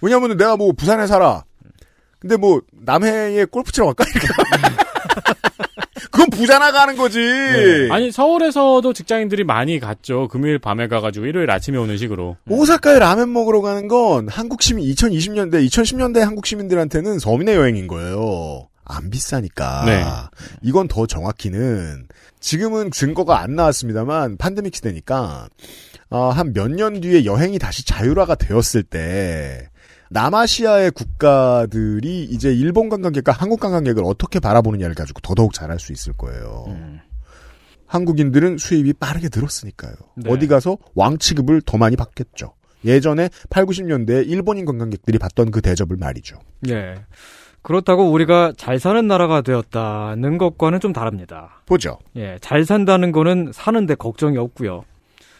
왜냐면 0.00 0.36
내가 0.36 0.56
뭐 0.56 0.72
부산에 0.72 1.06
살아. 1.06 1.44
근데 2.18 2.36
뭐 2.36 2.60
남해에 2.72 3.44
골프 3.46 3.70
치러 3.70 3.92
갈까? 3.92 4.04
그건 6.14 6.30
부자 6.30 6.60
나가는 6.60 6.94
거지. 6.96 7.18
네. 7.18 7.90
아니 7.90 8.12
서울에서도 8.12 8.92
직장인들이 8.92 9.42
많이 9.42 9.80
갔죠. 9.80 10.28
금요일 10.28 10.60
밤에 10.60 10.86
가가지고 10.86 11.26
일요일 11.26 11.50
아침에 11.50 11.76
오는 11.76 11.96
식으로. 11.96 12.36
오사카에 12.48 13.00
라면 13.00 13.32
먹으러 13.32 13.60
가는 13.60 13.88
건 13.88 14.28
한국 14.28 14.62
시민 14.62 14.84
2020년대 14.94 15.66
2010년대 15.66 16.20
한국 16.20 16.46
시민들한테는 16.46 17.18
서민의 17.18 17.56
여행인 17.56 17.88
거예요. 17.88 18.68
안 18.84 19.10
비싸니까. 19.10 19.84
네. 19.86 20.04
이건 20.62 20.86
더 20.86 21.06
정확히는 21.06 22.06
지금은 22.38 22.92
증거가 22.92 23.40
안 23.40 23.56
나왔습니다만 23.56 24.36
팬데믹 24.36 24.76
시대니까 24.76 25.48
어, 26.10 26.28
한몇 26.28 26.70
년 26.70 27.00
뒤에 27.00 27.24
여행이 27.24 27.58
다시 27.58 27.84
자율화가 27.84 28.36
되었을 28.36 28.84
때 28.84 29.68
남아시아의 30.10 30.90
국가들이 30.92 32.24
이제 32.24 32.52
일본 32.52 32.88
관광객과 32.88 33.32
한국 33.32 33.60
관광객을 33.60 34.02
어떻게 34.04 34.38
바라보느냐를 34.40 34.94
가지고 34.94 35.20
더더욱 35.20 35.52
잘할 35.52 35.78
수 35.78 35.92
있을 35.92 36.12
거예요. 36.12 36.66
한국인들은 37.86 38.58
수입이 38.58 38.94
빠르게 38.94 39.28
늘었으니까요. 39.32 39.94
네. 40.16 40.30
어디 40.30 40.46
가서 40.46 40.78
왕 40.94 41.18
취급을 41.18 41.62
더 41.62 41.78
많이 41.78 41.96
받겠죠. 41.96 42.54
예전에 42.84 43.30
8, 43.50 43.64
90년대에 43.66 44.28
일본인 44.28 44.64
관광객들이 44.64 45.18
받던 45.18 45.50
그 45.50 45.60
대접을 45.60 45.96
말이죠. 45.96 46.38
예. 46.68 46.96
그렇다고 47.62 48.10
우리가 48.10 48.52
잘 48.58 48.78
사는 48.78 49.06
나라가 49.06 49.40
되었다는 49.40 50.36
것과는 50.36 50.80
좀 50.80 50.92
다릅니다. 50.92 51.62
보죠. 51.64 51.98
예, 52.14 52.36
잘 52.42 52.66
산다는 52.66 53.10
거는 53.10 53.52
사는데 53.54 53.94
걱정이 53.94 54.36
없고요. 54.36 54.84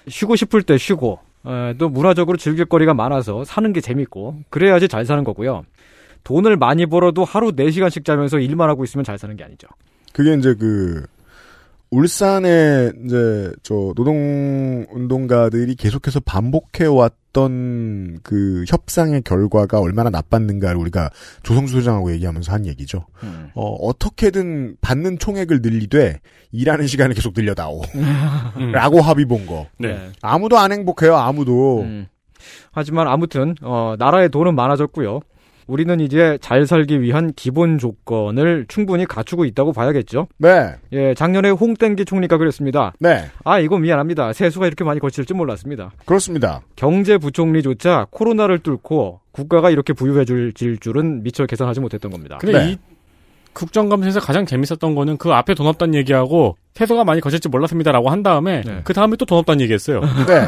쉬고 0.08 0.34
싶을 0.34 0.62
때 0.62 0.78
쉬고, 0.78 1.18
에, 1.46 1.74
또 1.78 1.88
문화적으로 1.88 2.36
즐길 2.36 2.64
거리가 2.64 2.94
많아서 2.94 3.44
사는 3.44 3.72
게 3.72 3.80
재밌고, 3.80 4.42
그래야지 4.50 4.88
잘 4.88 5.04
사는 5.04 5.22
거고요. 5.24 5.64
돈을 6.24 6.56
많이 6.56 6.86
벌어도 6.86 7.24
하루 7.24 7.52
4시간씩 7.52 8.04
자면서 8.04 8.38
일만 8.38 8.68
하고 8.68 8.82
있으면 8.84 9.04
잘 9.04 9.18
사는 9.18 9.36
게 9.36 9.44
아니죠. 9.44 9.68
그게 10.12 10.34
이제 10.34 10.54
그 10.54 11.06
울산에 11.94 12.90
이제 13.04 13.52
저 13.62 13.92
노동 13.94 14.84
운동가들이 14.90 15.76
계속해서 15.76 16.18
반복해 16.18 16.86
왔던 16.86 18.18
그 18.24 18.64
협상의 18.66 19.22
결과가 19.22 19.78
얼마나 19.78 20.10
나빴는가를 20.10 20.76
우리가 20.76 21.10
조성수 21.44 21.74
소장하고 21.74 22.10
얘기하면서 22.12 22.50
한 22.50 22.66
얘기죠. 22.66 23.06
음. 23.22 23.50
어, 23.54 23.74
어떻게든 23.74 24.78
받는 24.80 25.20
총액을 25.20 25.60
늘리되 25.62 26.20
일하는 26.50 26.88
시간을 26.88 27.14
계속 27.14 27.32
늘려다오. 27.36 27.82
라고 28.72 29.00
합의 29.00 29.24
본 29.26 29.46
거. 29.46 29.68
네. 29.78 30.10
아무도 30.20 30.58
안 30.58 30.72
행복해요, 30.72 31.14
아무도. 31.14 31.82
음. 31.82 32.06
하지만 32.72 33.06
아무튼 33.06 33.54
어, 33.62 33.94
나라의 33.98 34.30
돈은 34.30 34.56
많아졌고요. 34.56 35.20
우리는 35.66 35.98
이제 36.00 36.38
잘 36.40 36.66
살기 36.66 37.00
위한 37.00 37.32
기본 37.34 37.78
조건을 37.78 38.66
충분히 38.68 39.06
갖추고 39.06 39.44
있다고 39.44 39.72
봐야겠죠. 39.72 40.28
네. 40.38 40.74
예, 40.92 41.14
작년에 41.14 41.50
홍땡기 41.50 42.04
총리가 42.04 42.36
그랬습니다. 42.36 42.92
네. 42.98 43.24
아, 43.44 43.58
이거 43.58 43.78
미안합니다. 43.78 44.32
세수가 44.32 44.66
이렇게 44.66 44.84
많이 44.84 45.00
거칠 45.00 45.24
줄 45.24 45.36
몰랐습니다. 45.36 45.90
그렇습니다. 46.04 46.60
경제부총리조차 46.76 48.06
코로나를 48.10 48.58
뚫고 48.60 49.20
국가가 49.32 49.70
이렇게 49.70 49.92
부유해질 49.92 50.52
줄은 50.80 51.22
미처 51.22 51.46
계산하지 51.46 51.80
못했던 51.80 52.10
겁니다. 52.10 52.38
근데 52.40 52.58
네. 52.58 52.70
이 52.72 52.78
국정감사에서 53.52 54.18
가장 54.20 54.46
재밌었던 54.46 54.94
거는 54.96 55.16
그 55.16 55.32
앞에 55.32 55.54
돈 55.54 55.68
없다는 55.68 55.94
얘기하고 55.94 56.56
세수가 56.74 57.04
많이 57.04 57.20
거칠지 57.20 57.48
몰랐습니다라고 57.48 58.10
한 58.10 58.22
다음에 58.24 58.62
네. 58.66 58.80
그 58.82 58.92
다음에 58.92 59.16
또 59.16 59.24
돈 59.24 59.38
없다는 59.38 59.60
얘기했어요. 59.62 60.00
네. 60.00 60.46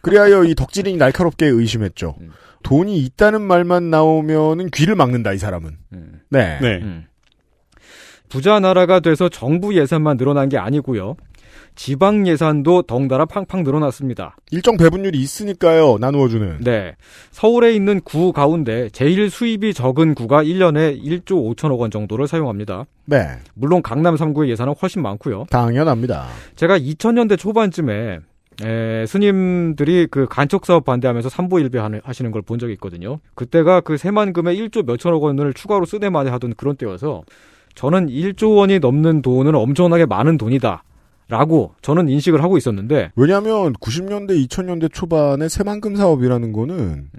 그리하여 0.00 0.44
이 0.44 0.54
덕질인이 0.54 0.96
날카롭게 0.96 1.46
의심했죠. 1.46 2.14
음. 2.20 2.32
돈이 2.62 2.98
있다는 2.98 3.42
말만 3.42 3.90
나오면은 3.90 4.70
귀를 4.70 4.94
막는다, 4.94 5.32
이 5.32 5.38
사람은. 5.38 5.76
음. 5.92 6.20
네. 6.28 6.58
네. 6.60 6.80
음. 6.82 7.04
부자 8.28 8.60
나라가 8.60 9.00
돼서 9.00 9.28
정부 9.28 9.74
예산만 9.76 10.16
늘어난 10.18 10.48
게 10.48 10.58
아니고요. 10.58 11.16
지방 11.74 12.26
예산도 12.26 12.82
덩달아 12.82 13.24
팡팡 13.26 13.62
늘어났습니다. 13.62 14.36
일정 14.50 14.76
배분율이 14.76 15.16
있으니까요, 15.18 15.98
나누어주는. 16.00 16.58
네. 16.62 16.96
서울에 17.30 17.72
있는 17.72 18.00
구 18.00 18.32
가운데 18.32 18.90
제일 18.90 19.30
수입이 19.30 19.74
적은 19.74 20.14
구가 20.14 20.42
1년에 20.42 21.00
1조 21.00 21.54
5천억 21.54 21.78
원 21.78 21.92
정도를 21.92 22.26
사용합니다. 22.26 22.86
네. 23.04 23.28
물론 23.54 23.80
강남 23.80 24.16
3구의 24.16 24.48
예산은 24.48 24.74
훨씬 24.82 25.02
많고요. 25.02 25.46
당연합니다. 25.50 26.26
제가 26.56 26.78
2000년대 26.78 27.38
초반쯤에 27.38 28.18
에, 28.64 29.06
스님들이 29.06 30.08
그 30.10 30.26
간척 30.28 30.66
사업 30.66 30.84
반대하면서 30.84 31.28
삼보일배 31.28 31.78
하시는 32.02 32.30
걸 32.30 32.42
본 32.42 32.58
적이 32.58 32.72
있거든요. 32.74 33.20
그때가 33.34 33.80
그 33.82 33.96
세만금에 33.96 34.54
1조 34.56 34.86
몇천억 34.86 35.22
원을 35.22 35.52
추가로 35.54 35.84
쓰내마냐 35.84 36.32
하던 36.32 36.54
그런 36.56 36.76
때여서 36.76 37.22
저는 37.74 38.08
1조 38.08 38.56
원이 38.56 38.78
넘는 38.80 39.22
돈은 39.22 39.54
엄청나게 39.54 40.06
많은 40.06 40.38
돈이다. 40.38 40.82
라고 41.30 41.74
저는 41.82 42.08
인식을 42.08 42.42
하고 42.42 42.56
있었는데 42.56 43.12
왜냐하면 43.14 43.74
90년대, 43.74 44.30
2000년대 44.48 44.90
초반에 44.90 45.46
새만금 45.50 45.94
사업이라는 45.94 46.52
거는 46.52 47.10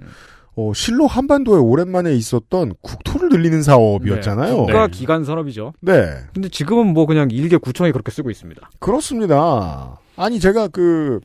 어, 0.56 0.72
실로 0.74 1.06
한반도에 1.06 1.60
오랜만에 1.60 2.12
있었던 2.14 2.72
국토를 2.82 3.28
늘리는 3.28 3.62
사업이었잖아요. 3.62 4.52
네, 4.52 4.58
국가 4.66 4.88
기관 4.88 5.24
산업이죠. 5.24 5.74
네. 5.80 6.10
근데 6.34 6.48
지금은 6.48 6.88
뭐 6.92 7.06
그냥 7.06 7.28
일개 7.30 7.56
구청이 7.56 7.92
그렇게 7.92 8.10
쓰고 8.10 8.30
있습니다. 8.30 8.68
그렇습니다. 8.80 10.00
아니 10.16 10.40
제가 10.40 10.66
그 10.68 11.20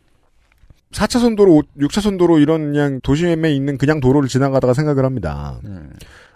4차선 0.95 1.35
도로, 1.35 1.61
6차선 1.77 2.17
도로 2.17 2.39
이런 2.39 2.71
그냥 2.71 3.01
도심에 3.01 3.53
있는 3.53 3.77
그냥 3.77 3.99
도로를 3.99 4.29
지나가다가 4.29 4.73
생각을 4.73 5.03
합니다. 5.03 5.59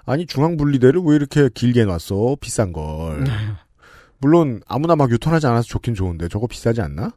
아니 0.06 0.26
중앙 0.26 0.58
분리대를 0.58 1.02
왜 1.06 1.16
이렇게 1.16 1.50
길게 1.54 1.86
놨어? 1.86 2.36
비싼 2.42 2.74
걸. 2.74 3.24
물론 4.18 4.62
아무나 4.68 4.98
막 4.98 5.10
유턴하지 5.12 5.48
않아서 5.48 5.66
좋긴 5.66 5.96
좋은데 5.96 6.28
저거 6.28 6.46
비싸지 6.46 6.82
않나? 6.82 7.14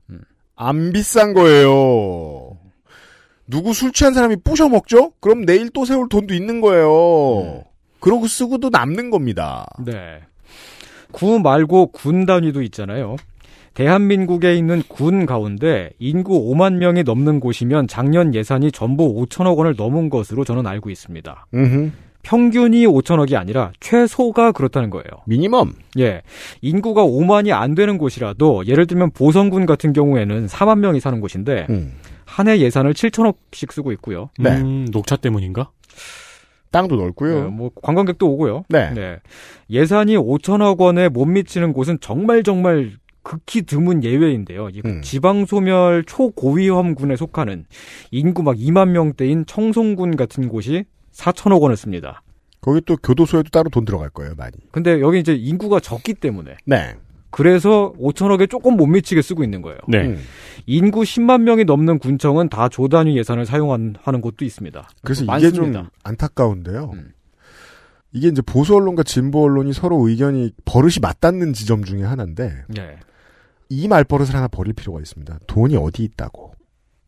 안 0.54 0.92
비싼 0.92 1.34
거예요. 1.34 2.58
누구 3.48 3.74
술 3.74 3.92
취한 3.92 4.14
사람이 4.14 4.36
부셔 4.44 4.68
먹죠? 4.68 5.12
그럼 5.18 5.44
내일 5.44 5.68
또 5.70 5.84
세울 5.84 6.08
돈도 6.08 6.34
있는 6.34 6.60
거예요. 6.60 7.64
그러고 7.98 8.28
쓰고도 8.28 8.70
남는 8.70 9.10
겁니다. 9.10 9.66
네. 9.84 10.20
구 11.10 11.40
말고 11.40 11.88
군 11.88 12.24
단위도 12.24 12.62
있잖아요. 12.62 13.16
대한민국에 13.74 14.54
있는 14.54 14.82
군 14.86 15.26
가운데 15.26 15.90
인구 15.98 16.50
5만 16.52 16.74
명이 16.74 17.04
넘는 17.04 17.40
곳이면 17.40 17.88
작년 17.88 18.34
예산이 18.34 18.72
전부 18.72 19.14
5천억 19.14 19.56
원을 19.56 19.74
넘은 19.76 20.10
것으로 20.10 20.44
저는 20.44 20.66
알고 20.66 20.90
있습니다. 20.90 21.46
음흠. 21.54 21.90
평균이 22.22 22.86
5천억이 22.86 23.34
아니라 23.34 23.72
최소가 23.80 24.52
그렇다는 24.52 24.90
거예요. 24.90 25.04
미니멈. 25.26 25.72
예. 25.98 26.22
인구가 26.60 27.04
5만이 27.04 27.50
안 27.50 27.74
되는 27.74 27.98
곳이라도 27.98 28.66
예를 28.66 28.86
들면 28.86 29.10
보성군 29.10 29.66
같은 29.66 29.92
경우에는 29.92 30.46
4만 30.46 30.78
명이 30.78 31.00
사는 31.00 31.20
곳인데 31.20 31.66
음. 31.70 31.94
한해 32.24 32.60
예산을 32.60 32.94
7천억씩 32.94 33.72
쓰고 33.72 33.90
있고요. 33.92 34.30
네. 34.38 34.50
음, 34.50 34.86
녹차 34.92 35.16
때문인가? 35.16 35.70
땅도 36.70 36.96
넓고요. 36.96 37.44
네, 37.44 37.50
뭐 37.50 37.70
관광객도 37.82 38.26
오고요. 38.26 38.64
네. 38.68 39.18
예산이 39.68 40.16
5천억 40.16 40.80
원에 40.80 41.08
못 41.08 41.26
미치는 41.26 41.72
곳은 41.72 41.98
정말 42.00 42.42
정말 42.42 42.92
극히 43.22 43.62
드문 43.62 44.02
예외인데요. 44.04 44.68
이 44.70 44.82
음. 44.84 45.00
지방 45.02 45.46
소멸 45.46 46.04
초고위험군에 46.04 47.16
속하는 47.16 47.66
인구 48.10 48.42
막 48.42 48.56
2만 48.56 48.90
명대인 48.90 49.46
청송군 49.46 50.16
같은 50.16 50.48
곳이 50.48 50.84
4천억 51.12 51.60
원을 51.60 51.76
씁니다. 51.76 52.22
거기 52.60 52.80
또 52.82 52.96
교도소에도 52.96 53.50
따로 53.50 53.68
돈 53.70 53.84
들어갈 53.84 54.08
거예요, 54.10 54.34
많이. 54.36 54.52
근데 54.70 55.00
여기 55.00 55.18
이제 55.18 55.34
인구가 55.34 55.80
적기 55.80 56.14
때문에 56.14 56.56
네. 56.64 56.94
그래서 57.30 57.92
5천억에 57.98 58.48
조금 58.48 58.76
못 58.76 58.86
미치게 58.86 59.22
쓰고 59.22 59.42
있는 59.42 59.62
거예요. 59.62 59.78
네. 59.88 60.06
음. 60.06 60.18
인구 60.66 61.00
10만 61.00 61.42
명이 61.42 61.64
넘는 61.64 61.98
군청은 61.98 62.50
다 62.50 62.68
조단위 62.68 63.16
예산을 63.16 63.46
사용하는 63.46 64.20
곳도 64.20 64.44
있습니다. 64.44 64.88
그래서 65.02 65.24
이게 65.24 65.30
많습니다. 65.30 65.80
좀 65.80 65.88
안타까운데요. 66.04 66.90
음. 66.94 67.12
이게 68.12 68.28
이제 68.28 68.42
보수 68.42 68.76
언론과 68.76 69.02
진보 69.04 69.42
언론이 69.44 69.72
서로 69.72 70.06
의견이 70.06 70.52
버릇이 70.66 70.96
맞닿는 71.00 71.54
지점 71.54 71.82
중에 71.84 72.02
하나인데 72.02 72.64
네. 72.68 72.96
이 73.72 73.88
말버릇을 73.88 74.34
하나 74.34 74.48
버릴 74.48 74.74
필요가 74.74 75.00
있습니다. 75.00 75.38
돈이 75.46 75.76
어디 75.76 76.04
있다고 76.04 76.52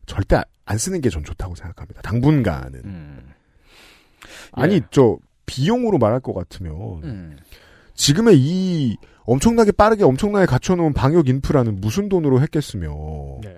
절대 0.07 0.41
안 0.65 0.77
쓰는 0.77 0.99
게 1.01 1.09
전 1.09 1.23
좋다고 1.23 1.53
생각합니다. 1.55 2.01
당분간은 2.01 2.81
음. 2.85 3.19
아니 4.51 4.75
예. 4.75 4.81
저 4.89 5.17
비용으로 5.45 5.97
말할 5.99 6.19
것 6.21 6.33
같으면 6.33 6.73
음. 7.03 7.37
지금의 7.93 8.37
이 8.39 8.97
엄청나게 9.25 9.71
빠르게 9.73 10.03
엄청나게 10.03 10.45
갖춰놓은 10.47 10.93
방역 10.93 11.29
인프라는 11.29 11.79
무슨 11.81 12.09
돈으로 12.09 12.41
했겠으며 12.41 12.87
네. 13.43 13.55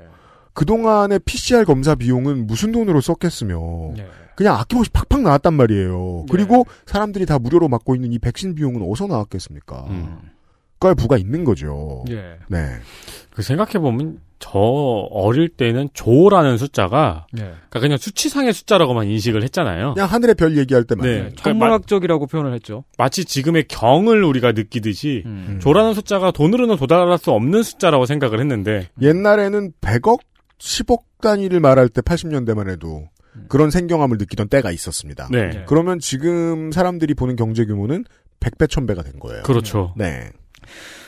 그동안의 0.54 1.20
PCR 1.20 1.66
검사 1.66 1.96
비용은 1.96 2.46
무슨 2.48 2.72
돈으로 2.72 3.00
썼겠으며 3.00 3.58
네. 3.96 4.08
그냥 4.36 4.56
아낌없이 4.58 4.92
팍팍 4.92 5.22
나왔단 5.22 5.54
말이에요. 5.54 6.26
그리고 6.30 6.66
사람들이 6.86 7.26
다 7.26 7.40
무료로 7.40 7.70
맞고 7.70 7.96
있는 7.96 8.12
이 8.14 8.20
백신 8.20 8.54
비용은 8.56 8.82
어디서 8.82 9.08
나왔겠습니까? 9.08 9.86
음. 9.90 10.20
부가 10.80 11.18
있는 11.18 11.44
거죠. 11.44 12.04
예. 12.10 12.38
네. 12.48 12.76
그 13.32 13.42
생각해보면, 13.42 14.20
저 14.40 14.60
어릴 14.60 15.50
때는 15.50 15.90
조라는 15.94 16.58
숫자가, 16.58 17.26
예. 17.38 17.42
그러니까 17.42 17.80
그냥 17.80 17.98
수치상의 17.98 18.54
숫자라고만 18.54 19.08
인식을 19.08 19.42
했잖아요. 19.44 19.96
그냥 19.96 20.08
하늘의 20.08 20.36
별 20.36 20.58
얘기할 20.58 20.84
때만. 20.84 21.04
네. 21.04 21.14
그러니까 21.14 21.36
마, 21.36 21.44
천문학적이라고 21.44 22.28
표현을 22.28 22.54
했죠. 22.54 22.84
마치 23.00 23.26
지금의 23.26 23.68
경을 23.68 24.24
우리가 24.24 24.52
느끼듯이, 24.52 25.24
음. 25.26 25.60
조라는 25.60 25.96
숫자가 25.96 26.32
돈으로는 26.32 26.78
도달할 26.78 27.18
수 27.18 27.32
없는 27.32 27.64
숫자라고 27.64 28.06
생각을 28.06 28.40
했는데, 28.40 28.90
옛날에는 29.02 29.72
100억, 29.82 30.20
10억 30.60 31.02
단위를 31.22 31.60
말할 31.60 31.90
때 31.90 32.02
80년대만 32.02 32.70
해도 32.70 33.08
그런 33.48 33.70
생경함을 33.72 34.18
느끼던 34.18 34.50
때가 34.50 34.72
있었습니다. 34.72 35.30
네. 35.32 35.64
그러면 35.68 36.00
지금 36.00 36.72
사람들이 36.72 37.14
보는 37.14 37.36
경제 37.36 37.66
규모는 37.66 38.06
100배, 38.40 38.68
1000배가 38.68 39.04
된 39.04 39.20
거예요. 39.20 39.44
그렇죠. 39.44 39.94
네. 39.96 40.30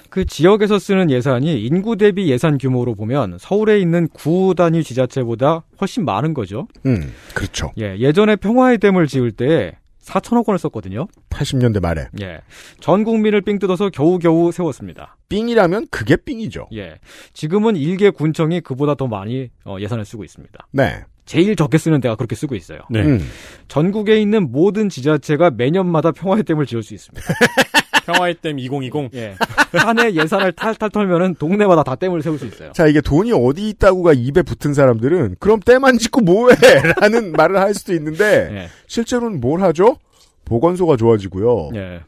그 0.10 0.26
지역에서 0.26 0.80
쓰는 0.80 1.10
예산이 1.10 1.64
인구 1.66 1.95
대비 1.97 2.30
예산 2.30 2.57
규모로 2.57 2.95
보면 2.95 3.38
서울에 3.39 3.80
있는 3.80 4.07
구 4.07 4.53
단위 4.55 4.84
지자체보다 4.84 5.64
훨씬 5.80 6.05
많은 6.05 6.34
거죠. 6.34 6.68
음, 6.86 7.14
그렇죠. 7.34 7.72
예, 7.80 7.97
예전에 7.97 8.36
평화의 8.36 8.80
댐을 8.80 9.07
지을 9.07 9.32
때 9.32 9.78
4천억 10.01 10.47
원을 10.47 10.57
썼거든요. 10.60 11.07
80년대 11.30 11.82
말에. 11.82 12.07
예. 12.22 12.39
전 12.80 13.03
국민을 13.03 13.41
삥 13.41 13.60
뜯어서 13.60 13.89
겨우겨우 13.89 14.51
세웠습니다. 14.51 15.18
삥이라면 15.30 15.88
그게 15.91 16.16
삥이죠. 16.16 16.70
예. 16.74 16.95
지금은 17.34 17.76
일개 17.76 18.10
군청이 18.10 18.62
그보다 18.62 18.95
더 18.95 19.07
많이 19.07 19.49
어, 19.66 19.78
예산을 19.80 20.05
쓰고 20.05 20.24
있습니다. 20.24 20.68
네. 20.72 21.03
제일 21.26 21.55
적게 21.55 21.78
쓰는 21.78 22.01
데가 22.01 22.16
그렇게 22.16 22.36
쓰고 22.36 22.55
있어요. 22.55 22.80
네. 22.89 23.03
음. 23.03 23.20
전국에 23.68 24.20
있는 24.20 24.51
모든 24.51 24.89
지자체가 24.89 25.51
매년마다 25.51 26.12
평화의 26.12 26.43
댐을 26.43 26.66
지을 26.66 26.82
수 26.82 26.95
있습니다. 26.95 27.24
평화의 28.12 28.36
댐 28.41 28.60
2020. 28.60 29.10
예. 29.16 29.36
한해 29.74 30.14
예산을 30.14 30.51
탈탈 30.53 30.89
털면은 30.89 31.36
동네마다 31.36 31.84
다 31.84 31.95
댐을 31.95 32.22
세울 32.22 32.38
수 32.39 32.45
있어요. 32.45 32.72
자, 32.74 32.88
이게 32.88 33.01
돈이 33.01 33.32
어디 33.34 33.70
있다고가 33.70 34.14
입에 34.14 34.41
붙은 34.41 34.74
사람들은 34.74 35.36
그럼 35.39 35.60
때만 35.60 35.97
짓고 35.97 36.22
뭐해? 36.22 36.55
라는 37.01 37.32
말을 37.34 37.57
할 37.60 37.74
수도 37.74 37.93
있는데 37.93 38.49
예. 38.51 38.68
실제로는 38.88 39.39
뭘 39.39 39.62
하죠? 39.62 39.97
보건소가 40.45 40.97
좋아지고요. 40.97 41.70
예. 41.76 42.01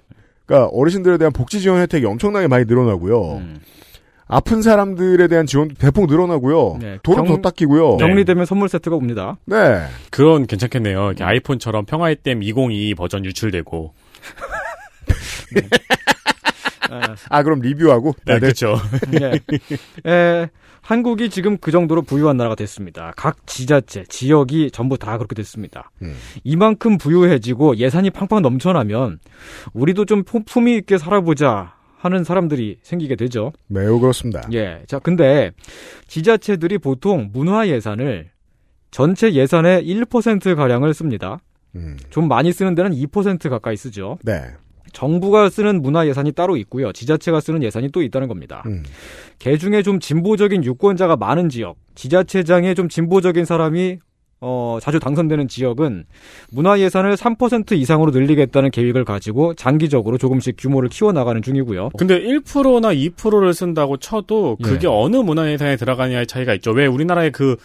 그러니까 0.46 0.70
어르신들에 0.74 1.18
대한 1.18 1.32
복지 1.32 1.62
지원 1.62 1.80
혜택이 1.82 2.06
엄청나게 2.06 2.48
많이 2.48 2.66
늘어나고요. 2.66 3.34
음. 3.38 3.60
아픈 4.34 4.62
사람들에 4.62 5.28
대한 5.28 5.46
지원도 5.46 5.76
대폭 5.76 6.08
늘어나고요. 6.10 6.78
네. 6.80 6.98
돈은 7.04 7.26
경- 7.26 7.42
더 7.42 7.50
닦이고요. 7.50 7.98
정리되면 8.00 8.46
선물 8.46 8.70
세트가 8.70 8.96
옵니다. 8.96 9.38
네. 9.46 9.86
그건 10.10 10.48
괜찮겠네요. 10.48 11.08
이렇게 11.08 11.24
아이폰처럼 11.26 11.84
평화의 11.86 12.16
댐 12.24 12.42
2022 12.42 12.96
버전 12.96 13.26
유출되고. 13.26 13.94
아, 17.30 17.44
그럼 17.44 17.60
리뷰하고? 17.60 18.14
네? 18.26 18.40
그렇죠. 18.40 18.76
예. 19.22 19.40
예, 20.08 20.50
한국이 20.82 21.30
지금 21.30 21.58
그 21.58 21.72
정도로 21.72 22.02
부유한 22.02 22.36
나라가 22.38 22.56
됐습니다. 22.56 23.14
각 23.16 23.46
지자체, 23.48 24.04
지역이 24.10 24.72
전부 24.72 24.98
다 24.98 25.18
그렇게 25.18 25.36
됐습니다. 25.36 25.92
음. 26.02 26.16
이만큼 26.44 26.98
부유해지고 26.98 27.78
예산이 27.78 28.10
팡팡 28.10 28.42
넘쳐나면 28.42 29.20
우리도 29.74 30.06
좀 30.06 30.24
품- 30.24 30.44
품위 30.44 30.76
있게 30.78 30.98
살아보자 30.98 31.76
하는 31.98 32.24
사람들이 32.24 32.80
생기게 32.82 33.16
되죠. 33.16 33.54
매우 33.68 34.00
그렇습니다. 34.00 34.42
예. 34.54 34.82
자, 34.88 35.00
근데 35.00 35.52
지자체들이 36.08 36.80
보통 36.80 37.30
문화 37.32 37.68
예산을 37.68 38.32
전체 38.90 39.32
예산의 39.32 39.86
1% 39.86 40.56
가량을 40.56 40.94
씁니다. 40.94 41.40
음. 41.76 41.96
좀 42.10 42.28
많이 42.28 42.52
쓰는 42.52 42.76
데는 42.76 42.92
2% 42.92 43.50
가까이 43.50 43.78
쓰죠. 43.78 44.18
네. 44.24 44.42
정부가 44.94 45.50
쓰는 45.50 45.82
문화 45.82 46.08
예산이 46.08 46.32
따로 46.32 46.58
있고요. 46.58 46.92
지자체가 46.92 47.40
쓰는 47.40 47.64
예산이 47.64 47.92
또 47.92 48.02
있다는 48.02 48.28
겁니다. 48.28 48.64
음. 48.66 48.84
개 49.40 49.58
중에 49.58 49.84
좀 49.84 50.00
진보적인 50.00 50.64
유권자가 50.64 51.16
많은 51.16 51.50
지역, 51.50 51.78
지자체장에 51.96 52.74
좀 52.74 52.90
진보적인 52.90 53.46
사람이 53.46 54.00
어, 54.44 54.80
자주 54.82 55.00
당선되는 55.00 55.48
지역은 55.48 56.06
문화 56.50 56.80
예산을 56.80 57.16
3% 57.16 57.74
이상으로 57.74 58.10
늘리겠다는 58.10 58.72
계획을 58.72 59.06
가지고 59.06 59.54
장기적으로 59.54 60.18
조금씩 60.18 60.56
규모를 60.58 60.90
키워나가는 60.90 61.44
중이고요. 61.44 61.92
근데 61.96 62.20
1%나 62.20 62.92
2%를 62.92 63.54
쓴다고 63.54 63.98
쳐도 63.98 64.58
그게 64.64 64.88
예. 64.88 64.92
어느 64.92 65.18
문화 65.18 65.50
예산에 65.52 65.76
들어가냐의 65.76 66.26
차이가 66.26 66.56
있죠. 66.56 66.72
왜 66.72 66.88
우리나라에 66.88 67.30
그 67.30 67.56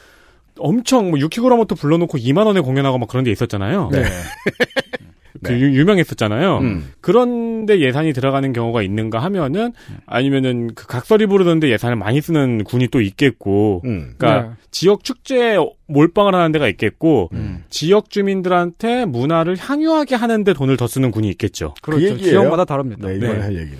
엄청 0.59 1.11
뭐 1.11 1.19
유키그라모토 1.19 1.75
불러놓고 1.77 2.19
2만 2.19 2.47
원에 2.47 2.61
공연하고 2.61 2.99
막 2.99 3.09
그런 3.09 3.25
데 3.25 3.31
있었잖아요. 3.31 3.89
네. 3.93 4.05
그 5.49 5.61
유- 5.61 5.79
유명했었잖아요. 5.81 6.59
음. 6.59 6.91
그런데 7.01 7.81
예산이 7.81 8.13
들어가는 8.13 8.53
경우가 8.53 8.83
있는가 8.83 9.19
하면은 9.21 9.73
아니면은 10.07 10.75
그 10.75 10.87
각설이 10.87 11.27
부르는데 11.27 11.71
예산을 11.71 11.97
많이 11.97 12.21
쓰는 12.21 12.65
군이 12.65 12.89
또 12.89 13.01
있겠고, 13.01 13.83
음. 13.85 14.15
그러니까 14.19 14.49
네. 14.49 14.55
지역 14.71 15.05
축제에 15.05 15.57
몰빵을 15.89 16.35
하는 16.35 16.53
데가 16.53 16.69
있겠고, 16.69 17.31
음. 17.33 17.65
지역 17.71 18.11
주민들한테 18.11 19.05
문화를 19.07 19.57
향유하게 19.59 20.15
하는데 20.17 20.53
돈을 20.53 20.77
더 20.77 20.87
쓰는 20.87 21.11
군이 21.11 21.29
있겠죠. 21.31 21.75
그렇죠. 21.83 22.05
얘기예요? 22.05 22.23
지역마다 22.31 22.65
다릅니다. 22.65 23.09
네, 23.09 23.17
이번에 23.17 23.35
네. 23.35 23.41
할 23.41 23.53
얘기는. 23.57 23.79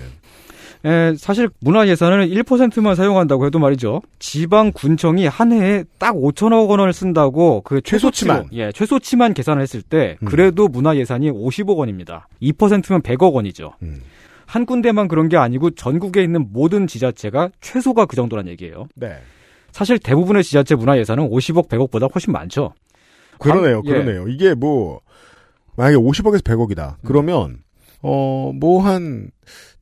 에, 0.87 1.15
사실 1.17 1.49
문화 1.59 1.85
예산을 1.87 2.29
1%만 2.29 2.95
사용한다고 2.95 3.45
해도 3.45 3.59
말이죠. 3.59 4.01
지방 4.19 4.71
군청이 4.71 5.27
한 5.27 5.51
해에 5.51 5.83
딱 5.99 6.15
5천억 6.15 6.69
원을 6.69 6.93
쓴다고 6.93 7.61
그 7.61 7.81
최소치만. 7.81 8.43
최소치로, 8.43 8.61
예, 8.61 8.71
최소치만 8.71 9.33
계산을 9.33 9.61
했을 9.61 9.81
때 9.81 10.17
음. 10.21 10.25
그래도 10.25 10.69
문화 10.69 10.95
예산이 10.95 11.29
50억 11.29 11.75
원입니다. 11.75 12.29
2%면 12.41 13.01
100억 13.01 13.33
원이죠. 13.33 13.73
음. 13.81 14.01
한 14.45 14.65
군데만 14.65 15.09
그런 15.09 15.27
게 15.27 15.35
아니고 15.35 15.71
전국에 15.71 16.23
있는 16.23 16.47
모든 16.53 16.87
지자체가 16.87 17.49
최소가 17.59 18.05
그 18.05 18.15
정도란 18.15 18.47
얘기예요. 18.47 18.87
네. 18.95 19.17
사실 19.73 19.99
대부분의 19.99 20.43
지자체 20.43 20.75
문화 20.75 20.97
예산은 20.97 21.29
50억, 21.29 21.67
100억보다 21.67 22.09
훨씬 22.13 22.31
많죠. 22.31 22.73
그러네요, 23.39 23.81
예. 23.85 23.89
그러네요. 23.89 24.27
이게 24.29 24.53
뭐, 24.53 25.01
만약에 25.75 25.97
50억에서 25.97 26.41
100억이다. 26.43 26.95
그러면, 27.03 27.57
어, 28.01 28.51
뭐 28.55 28.81
한, 28.81 29.29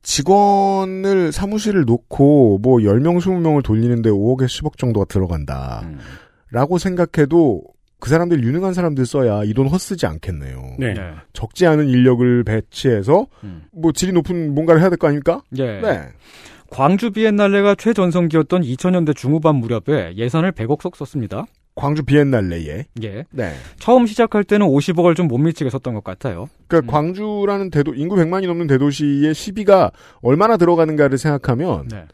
직원을 0.06 1.32
사무실을 1.32 1.84
놓고 1.84 2.60
뭐 2.62 2.78
10명, 2.78 3.18
20명을 3.18 3.64
돌리는데 3.64 4.08
5억에서 4.10 4.62
10억 4.62 4.78
정도가 4.78 5.06
들어간다. 5.06 5.80
음. 5.84 5.98
라고 6.52 6.78
생각해도 6.78 7.62
그 7.98 8.08
사람들 8.08 8.44
유능한 8.44 8.72
사람들 8.72 9.04
써야 9.04 9.42
이 9.42 9.52
돈 9.52 9.66
헛쓰지 9.66 10.06
않겠네요. 10.06 10.76
네. 10.78 10.94
네. 10.94 11.10
적지 11.32 11.66
않은 11.66 11.88
인력을 11.88 12.44
배치해서 12.44 13.26
음. 13.42 13.64
뭐 13.72 13.90
질이 13.90 14.12
높은 14.12 14.54
뭔가를 14.54 14.80
해야 14.80 14.90
될 14.90 14.96
거 14.98 15.08
아닙니까? 15.08 15.42
예. 15.58 15.80
네. 15.80 16.02
광주 16.70 17.10
비엔날레가 17.10 17.74
최전성기였던 17.74 18.62
2000년대 18.62 19.16
중후반 19.16 19.56
무렵에 19.56 20.14
예산을 20.16 20.52
100억 20.52 20.82
석 20.82 20.94
썼습니다. 20.96 21.46
광주 21.76 22.02
비엔날레에. 22.02 22.86
예. 23.02 23.24
네. 23.30 23.52
처음 23.78 24.06
시작할 24.06 24.42
때는 24.44 24.66
50억을 24.66 25.14
좀 25.14 25.26
못 25.28 25.38
미치게 25.38 25.68
썼던 25.70 25.92
것 25.94 26.02
같아요. 26.04 26.48
그러니까 26.68 26.90
광주라는 26.92 27.70
대도 27.70 27.94
인구 27.94 28.16
100만이 28.16 28.46
넘는 28.46 28.66
대도시의 28.68 29.34
시비가 29.34 29.90
얼마나 30.22 30.56
들어가는가를 30.56 31.18
생각하면 31.18 31.88
네. 31.88 32.04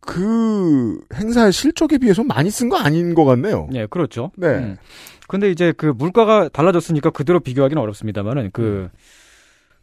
그 0.00 1.00
행사의 1.14 1.52
실적에 1.52 1.96
비해서 1.98 2.22
많이 2.24 2.50
쓴 2.50 2.68
거 2.68 2.76
아닌 2.76 3.14
것 3.14 3.24
같네요. 3.24 3.68
예, 3.72 3.86
그렇죠. 3.86 4.32
네. 4.36 4.48
음. 4.48 4.76
근데 5.28 5.50
이제 5.50 5.72
그 5.76 5.86
물가가 5.86 6.48
달라졌으니까 6.48 7.10
그대로 7.10 7.40
비교하기는 7.40 7.80
어렵습니다만은 7.80 8.50
그 8.52 8.88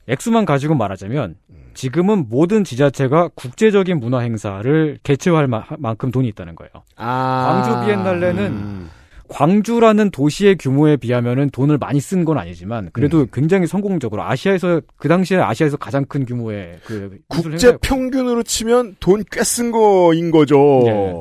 액수만 0.07 0.45
가지고 0.45 0.75
말하자면 0.75 1.35
지금은 1.73 2.27
모든 2.29 2.63
지자체가 2.63 3.29
국제적인 3.35 3.99
문화 3.99 4.19
행사를 4.19 4.99
개최할 5.03 5.47
마- 5.47 5.63
만큼 5.79 6.11
돈이 6.11 6.27
있다는 6.29 6.55
거예요. 6.55 6.71
아. 6.97 7.63
광주 7.63 7.85
비엔날레는 7.85 8.45
음. 8.51 8.89
광주라는 9.29 10.11
도시의 10.11 10.57
규모에 10.57 10.97
비하면은 10.97 11.49
돈을 11.51 11.77
많이 11.77 11.99
쓴 11.99 12.25
건 12.25 12.37
아니지만 12.37 12.89
그래도 12.93 13.21
음. 13.21 13.27
굉장히 13.31 13.67
성공적으로 13.67 14.23
아시아에서 14.23 14.81
그 14.97 15.07
당시에 15.07 15.37
아시아에서 15.37 15.77
가장 15.77 16.05
큰 16.05 16.25
규모의 16.25 16.79
그 16.85 17.17
국제 17.27 17.77
평균으로 17.77 18.43
치면 18.43 18.95
돈 18.99 19.23
꽤 19.29 19.43
쓴 19.43 19.71
거인 19.71 20.31
거죠. 20.31 20.81
네. 20.85 21.13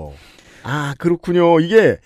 아, 0.65 0.95
그렇군요. 0.99 1.61
이게 1.61 1.99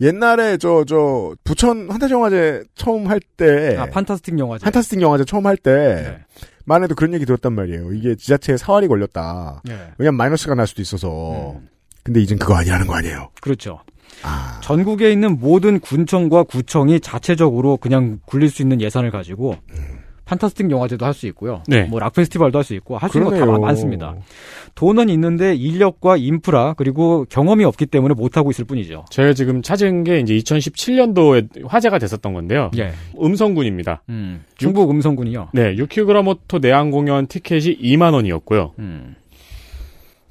옛날에 0.00 0.56
저, 0.56 0.84
저, 0.84 1.34
부천 1.44 1.88
환타정화제 1.90 2.64
처음 2.74 3.06
할 3.08 3.20
때. 3.36 3.76
아, 3.78 3.86
판타스틱 3.86 4.38
영화제. 4.38 4.64
판타스틱 4.64 5.00
영화제 5.00 5.24
처음 5.24 5.46
할 5.46 5.56
때. 5.56 5.70
네. 5.72 6.18
만 6.64 6.82
해도 6.82 6.94
그런 6.96 7.14
얘기 7.14 7.24
들었단 7.24 7.52
말이에요. 7.54 7.92
이게 7.92 8.14
지자체에 8.16 8.56
사활이 8.56 8.88
걸렸다. 8.88 9.62
네. 9.64 9.74
왜냐면 9.98 10.16
마이너스가 10.18 10.54
날 10.56 10.66
수도 10.66 10.82
있어서. 10.82 11.52
음. 11.60 11.68
근데 12.02 12.20
이젠 12.20 12.38
그거 12.38 12.54
아니라는 12.56 12.86
거 12.86 12.94
아니에요. 12.96 13.28
그렇죠. 13.40 13.80
아. 14.22 14.60
전국에 14.62 15.10
있는 15.12 15.38
모든 15.38 15.78
군청과 15.80 16.44
구청이 16.44 17.00
자체적으로 17.00 17.76
그냥 17.76 18.18
굴릴 18.26 18.50
수 18.50 18.62
있는 18.62 18.80
예산을 18.80 19.10
가지고 19.10 19.54
판타스틱 20.24 20.70
영화제도 20.70 21.06
할 21.06 21.14
수 21.14 21.26
있고요. 21.28 21.62
네. 21.66 21.84
뭐락 21.84 22.12
페스티벌도 22.12 22.58
할 22.58 22.64
수 22.64 22.74
있고 22.74 22.98
할 22.98 23.08
수 23.08 23.16
있는 23.18 23.30
거 23.30 23.46
다. 23.46 23.58
많습니다. 23.58 24.14
돈은 24.74 25.08
있는데 25.08 25.54
인력과 25.54 26.18
인프라 26.18 26.74
그리고 26.76 27.24
경험이 27.30 27.64
없기 27.64 27.86
때문에 27.86 28.12
못 28.14 28.36
하고 28.36 28.50
있을 28.50 28.66
뿐이죠. 28.66 29.06
제가 29.10 29.32
지금 29.32 29.62
찾은 29.62 30.04
게 30.04 30.20
이제 30.20 30.34
2017년도에 30.34 31.66
화제가 31.66 31.98
됐었던 31.98 32.34
건데요. 32.34 32.70
예. 32.76 32.92
음성군입니다. 33.18 34.02
음. 34.10 34.44
중국 34.58 34.90
음성군이요. 34.90 35.48
네, 35.54 35.74
유키그라모토 35.76 36.58
내한 36.58 36.90
공연 36.90 37.26
티켓이 37.26 37.78
2만 37.78 38.12
원이었고요. 38.12 38.74
음. 38.80 39.14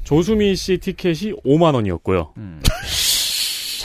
조수미 0.04 0.56
씨 0.56 0.78
티켓이 0.78 1.34
5만 1.44 1.74
원이었고요. 1.74 2.34
음. 2.38 2.62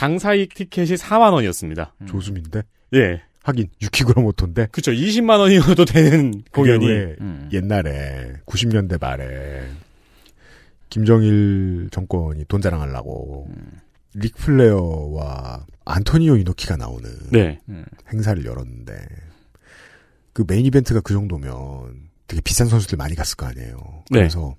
장사익 0.03 0.53
티켓이 0.53 0.95
4만 0.95 1.31
원이었습니다. 1.31 1.95
조수미인데? 2.07 2.63
예. 2.95 3.21
하긴 3.43 3.69
유키 3.81 4.21
구라모토인데. 4.21 4.67
그쵸. 4.69 4.91
20만 4.91 5.39
원이어도 5.39 5.85
되는 5.85 6.43
공연이. 6.51 6.85
왜 6.87 7.15
음. 7.21 7.49
옛날에 7.53 8.33
90년대 8.45 8.99
말에 8.99 9.65
김정일 10.89 11.87
정권이 11.89 12.43
돈 12.49 12.61
자랑하려고 12.61 13.49
릭 14.15 14.35
플레어와 14.35 15.65
안토니오 15.85 16.35
이노키가 16.35 16.75
나오는 16.75 17.09
네. 17.31 17.59
행사를 18.11 18.43
열었는데 18.43 18.93
그 20.33 20.43
메인 20.45 20.65
이벤트가 20.65 20.99
그 20.99 21.13
정도면 21.13 22.09
되게 22.27 22.41
비싼 22.41 22.67
선수들 22.67 22.97
많이 22.97 23.15
갔을 23.15 23.37
거 23.37 23.45
아니에요. 23.45 23.77
네. 24.11 24.19
그래서 24.19 24.55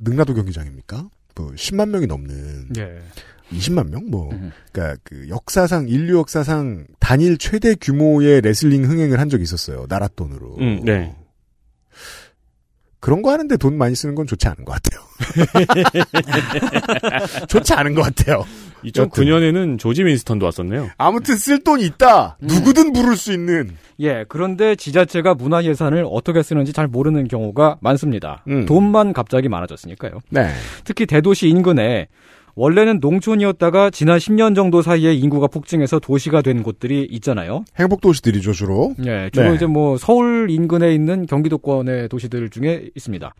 능라도 0.00 0.34
경기장입니까? 0.34 1.08
뭐 1.36 1.52
10만 1.52 1.90
명이 1.90 2.06
넘는 2.06 2.70
예. 2.78 2.98
20만 3.52 3.90
명? 3.90 4.10
뭐, 4.10 4.28
그니까, 4.72 4.96
그, 5.04 5.28
역사상, 5.28 5.88
인류 5.88 6.18
역사상 6.18 6.86
단일 6.98 7.38
최대 7.38 7.74
규모의 7.74 8.40
레슬링 8.40 8.84
흥행을 8.84 9.20
한 9.20 9.28
적이 9.28 9.44
있었어요. 9.44 9.86
나라 9.88 10.08
돈으로. 10.08 10.56
음, 10.58 10.82
네. 10.84 11.14
그런 12.98 13.22
거 13.22 13.30
하는데 13.30 13.56
돈 13.56 13.78
많이 13.78 13.94
쓰는 13.94 14.16
건 14.16 14.26
좋지 14.26 14.48
않은 14.48 14.64
것 14.64 14.74
같아요. 14.82 15.06
좋지 17.46 17.72
않은 17.74 17.94
것 17.94 18.02
같아요. 18.02 18.44
2009년에는 18.84 19.78
조지 19.78 20.04
윈스턴도 20.04 20.44
왔었네요. 20.44 20.90
아무튼 20.98 21.36
쓸 21.36 21.62
돈이 21.62 21.84
있다. 21.86 22.36
누구든 22.40 22.92
부를 22.92 23.16
수 23.16 23.32
있는. 23.32 23.76
예, 24.00 24.24
그런데 24.28 24.74
지자체가 24.74 25.34
문화 25.34 25.62
예산을 25.62 26.04
어떻게 26.10 26.42
쓰는지 26.42 26.72
잘 26.72 26.86
모르는 26.88 27.28
경우가 27.28 27.78
많습니다. 27.80 28.42
음. 28.48 28.66
돈만 28.66 29.12
갑자기 29.12 29.48
많아졌으니까요. 29.48 30.20
네. 30.30 30.52
특히 30.84 31.06
대도시 31.06 31.48
인근에 31.48 32.08
원래는 32.56 33.00
농촌이었다가 33.00 33.90
지난 33.90 34.16
10년 34.16 34.56
정도 34.56 34.80
사이에 34.80 35.12
인구가 35.12 35.46
폭증해서 35.46 35.98
도시가 35.98 36.40
된 36.40 36.62
곳들이 36.62 37.06
있잖아요. 37.10 37.64
행복 37.78 38.00
도시들이죠, 38.00 38.52
주로. 38.54 38.94
예, 39.04 39.28
주로 39.30 39.50
네. 39.50 39.54
이제 39.56 39.66
뭐 39.66 39.98
서울 39.98 40.50
인근에 40.50 40.94
있는 40.94 41.26
경기도권의 41.26 42.08
도시들 42.08 42.48
중에 42.48 42.88
있습니다. 42.94 43.34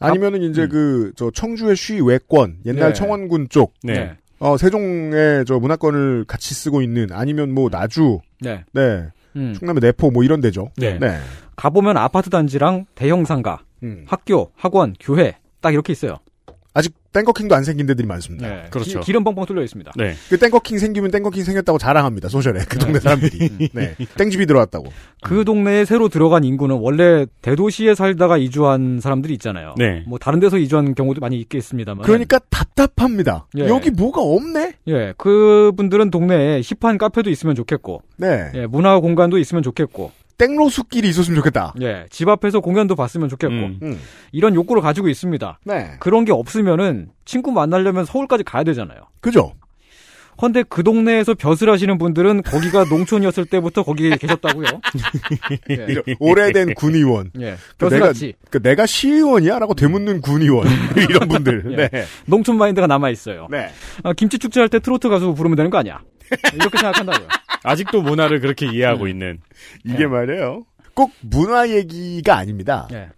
아니면은 0.00 0.42
이제 0.42 0.66
그, 0.66 1.12
저, 1.14 1.30
청주의 1.30 1.76
쉬 1.76 2.00
외권, 2.00 2.56
옛날 2.66 2.88
네. 2.88 2.92
청원군 2.92 3.50
쪽. 3.50 3.74
네. 3.84 4.16
어, 4.40 4.56
세종의 4.56 5.44
저 5.46 5.60
문화권을 5.60 6.24
같이 6.26 6.52
쓰고 6.54 6.82
있는, 6.82 7.08
아니면 7.12 7.52
뭐, 7.52 7.68
나주. 7.70 8.18
네. 8.40 8.64
네. 8.72 9.04
음. 9.36 9.54
충남의 9.56 9.80
내포 9.80 10.10
뭐 10.10 10.24
이런 10.24 10.40
데죠. 10.40 10.70
네. 10.76 10.98
네. 10.98 11.18
가보면 11.54 11.96
아파트 11.98 12.30
단지랑 12.30 12.86
대형 12.96 13.24
상가, 13.24 13.62
음. 13.84 14.04
학교, 14.08 14.50
학원, 14.56 14.94
교회 14.98 15.36
딱 15.60 15.72
이렇게 15.72 15.92
있어요. 15.92 16.18
아직 16.72 16.94
땡커킹도 17.12 17.54
안 17.54 17.64
생긴 17.64 17.86
데들이 17.86 18.06
많습니다. 18.06 18.48
네. 18.48 18.70
기, 18.82 19.00
길은 19.00 19.24
뻥뻥 19.24 19.44
뚫려 19.44 19.62
있습니다. 19.62 19.90
네. 19.96 20.14
그 20.28 20.38
땡커킹 20.38 20.78
생기면 20.78 21.10
땡커킹 21.10 21.42
생겼다고 21.42 21.78
자랑합니다, 21.78 22.28
소셜에. 22.28 22.60
그 22.68 22.78
동네 22.78 23.00
사람들이. 23.00 23.70
네. 23.72 23.96
땡집이 24.16 24.46
들어왔다고. 24.46 24.86
그 25.22 25.44
동네에 25.44 25.84
새로 25.84 26.08
들어간 26.08 26.44
인구는 26.44 26.76
원래 26.76 27.26
대도시에 27.42 27.96
살다가 27.96 28.36
이주한 28.36 29.00
사람들이 29.00 29.34
있잖아요. 29.34 29.74
네. 29.76 30.04
뭐 30.06 30.18
다른 30.18 30.38
데서 30.38 30.58
이주한 30.58 30.94
경우도 30.94 31.20
많이 31.20 31.40
있겠습니다만. 31.40 32.04
그러니까 32.04 32.38
답답합니다. 32.50 33.48
예. 33.58 33.66
여기 33.66 33.90
뭐가 33.90 34.20
없네? 34.20 34.74
예, 34.86 35.12
그분들은 35.16 36.12
동네에 36.12 36.62
힙한 36.62 36.98
카페도 36.98 37.30
있으면 37.30 37.56
좋겠고, 37.56 38.02
네. 38.16 38.52
예, 38.54 38.66
문화 38.66 39.00
공간도 39.00 39.38
있으면 39.38 39.64
좋겠고, 39.64 40.12
땡로수길이 40.40 41.08
있었으면 41.08 41.36
좋겠다. 41.36 41.74
예, 41.82 42.06
집 42.10 42.28
앞에서 42.28 42.60
공연도 42.60 42.96
봤으면 42.96 43.28
좋겠고, 43.28 43.54
음. 43.54 44.00
이런 44.32 44.54
욕구를 44.54 44.80
가지고 44.82 45.08
있습니다. 45.08 45.60
네. 45.64 45.92
그런 46.00 46.24
게 46.24 46.32
없으면은 46.32 47.08
친구 47.24 47.52
만나려면 47.52 48.04
서울까지 48.04 48.44
가야 48.44 48.64
되잖아요. 48.64 48.98
그죠? 49.20 49.52
헌데 50.42 50.62
그 50.66 50.82
동네에서 50.82 51.34
벼슬 51.34 51.68
하시는 51.68 51.98
분들은 51.98 52.42
거기가 52.44 52.84
농촌이었을 52.84 53.44
때부터 53.44 53.82
거기에 53.82 54.16
계셨다고요. 54.16 54.64
예. 55.70 55.86
오래된 56.18 56.72
군의원. 56.74 57.30
예. 57.38 57.56
그 57.76 57.84
내가, 57.90 58.06
벼슬아치. 58.06 58.34
그 58.50 58.62
내가 58.62 58.86
시의원이야? 58.86 59.58
라고 59.58 59.74
되묻는 59.74 60.22
군의원. 60.22 60.66
이런 60.96 61.28
분들. 61.28 61.64
예. 61.72 61.88
네. 61.88 62.04
농촌 62.24 62.56
마인드가 62.56 62.86
남아 62.86 63.10
있어요. 63.10 63.48
네. 63.50 63.68
아, 64.02 64.14
김치 64.14 64.38
축제 64.38 64.60
할 64.60 64.70
때 64.70 64.78
트로트 64.78 65.10
가수 65.10 65.34
부르면 65.34 65.56
되는 65.56 65.70
거 65.70 65.76
아니야? 65.76 66.00
이렇게 66.54 66.78
생각한다고요. 66.78 67.28
아직도 67.62 68.02
문화를 68.02 68.40
그렇게 68.40 68.66
이해하고 68.66 69.08
있는. 69.08 69.40
이게 69.84 70.06
말이에요. 70.06 70.64
꼭 70.94 71.12
문화 71.20 71.68
얘기가 71.68 72.36
아닙니다. 72.36 72.88
예. 72.92 73.08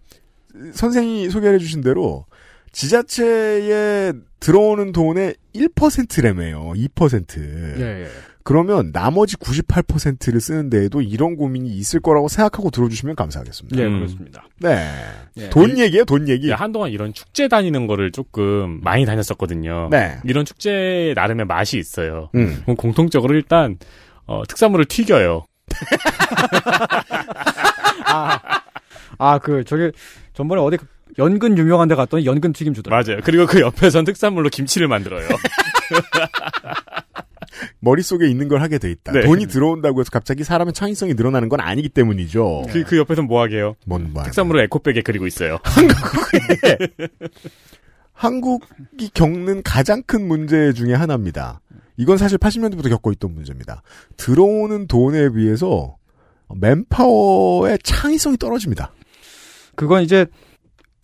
선생이 0.73 1.29
소개해 1.29 1.57
주신 1.57 1.81
대로 1.81 2.25
지자체에 2.71 4.13
들어오는 4.39 4.91
돈의 4.91 5.35
1%래매요. 5.55 6.73
2%. 6.75 7.79
예, 7.79 8.03
예. 8.03 8.07
그러면 8.43 8.91
나머지 8.91 9.37
98%를 9.37 10.41
쓰는 10.41 10.69
데에도 10.69 11.01
이런 11.01 11.37
고민이 11.37 11.69
있을 11.69 12.01
거라고 12.01 12.27
생각하고 12.27 12.71
들어주시면 12.71 13.15
감사하겠습니다. 13.15 13.79
예, 13.79 13.85
음. 13.85 13.99
그렇습니다. 13.99 14.47
네. 14.59 14.85
예. 15.37 15.49
돈 15.49 15.77
얘기예요, 15.77 16.03
돈 16.03 16.27
얘기. 16.27 16.49
예, 16.49 16.53
한동안 16.53 16.91
이런 16.91 17.13
축제 17.13 17.47
다니는 17.47 17.87
거를 17.87 18.11
조금 18.11 18.81
많이 18.83 19.05
다녔었거든요. 19.05 19.87
네. 19.91 20.17
이런 20.25 20.43
축제 20.43 21.13
나름의 21.15 21.45
맛이 21.45 21.77
있어요. 21.77 22.29
음. 22.35 22.63
공통적으로 22.77 23.33
일단 23.33 23.77
어, 24.25 24.43
특산물을 24.47 24.85
튀겨요. 24.85 25.45
아, 29.17 29.39
그, 29.39 29.63
저기, 29.63 29.91
전번에 30.33 30.61
어디 30.61 30.77
연근 31.17 31.57
유명한 31.57 31.87
데 31.87 31.95
갔더니 31.95 32.25
연근 32.25 32.53
튀김 32.53 32.73
주더라고요. 32.73 33.13
맞아요. 33.13 33.21
그리고 33.23 33.45
그 33.45 33.61
옆에선 33.61 34.05
특산물로 34.05 34.49
김치를 34.49 34.87
만들어요. 34.87 35.27
머릿속에 37.79 38.27
있는 38.27 38.47
걸 38.47 38.61
하게 38.61 38.77
돼 38.77 38.89
있다. 38.89 39.11
네. 39.11 39.21
돈이 39.21 39.47
들어온다고 39.47 39.99
해서 39.99 40.09
갑자기 40.11 40.43
사람의 40.43 40.73
창의성이 40.73 41.13
늘어나는 41.13 41.49
건 41.49 41.59
아니기 41.59 41.89
때문이죠. 41.89 42.63
그, 42.69 42.83
그 42.83 42.97
옆에선 42.97 43.25
뭐 43.25 43.41
하게요? 43.41 43.75
뭔 43.85 44.11
말. 44.13 44.25
특산물을 44.25 44.61
에코백에 44.63 45.01
그리고 45.03 45.27
있어요. 45.27 45.59
한국이 48.13 49.09
겪는 49.13 49.63
가장 49.63 50.01
큰 50.03 50.27
문제 50.27 50.73
중에 50.73 50.93
하나입니다. 50.93 51.61
이건 51.97 52.17
사실 52.17 52.37
80년대부터 52.37 52.89
겪고 52.89 53.11
있던 53.13 53.33
문제입니다. 53.33 53.81
들어오는 54.17 54.87
돈에 54.87 55.29
비해서 55.29 55.95
맨파워의 56.55 57.79
창의성이 57.83 58.37
떨어집니다. 58.37 58.91
그건 59.75 60.03
이제 60.03 60.25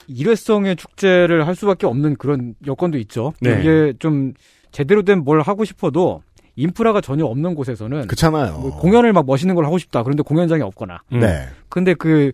일회성의 0.08 0.76
축제를 0.76 1.46
할 1.48 1.56
수밖에 1.56 1.86
없는 1.86 2.16
그런 2.16 2.56
여건도 2.66 2.98
있죠. 3.00 3.34
네. 3.42 3.60
이게 3.60 3.94
좀 4.00 4.34
제대로 4.72 5.04
된 5.04 5.20
뭘 5.24 5.42
하고 5.42 5.66
싶어도 5.66 6.24
인프라가 6.56 7.00
전혀 7.02 7.26
없는 7.26 7.56
곳에서는 7.56 8.08
그렇잖아요. 8.08 8.60
뭐 8.60 8.78
공연을 8.80 9.14
막 9.14 9.26
멋있는 9.26 9.56
걸 9.56 9.66
하고 9.66 9.78
싶다. 9.78 10.04
그런데 10.04 10.24
공연장이 10.24 10.62
없거나. 10.62 11.02
음. 11.14 11.20
네. 11.20 11.48
근데 11.70 11.94
그 11.94 12.32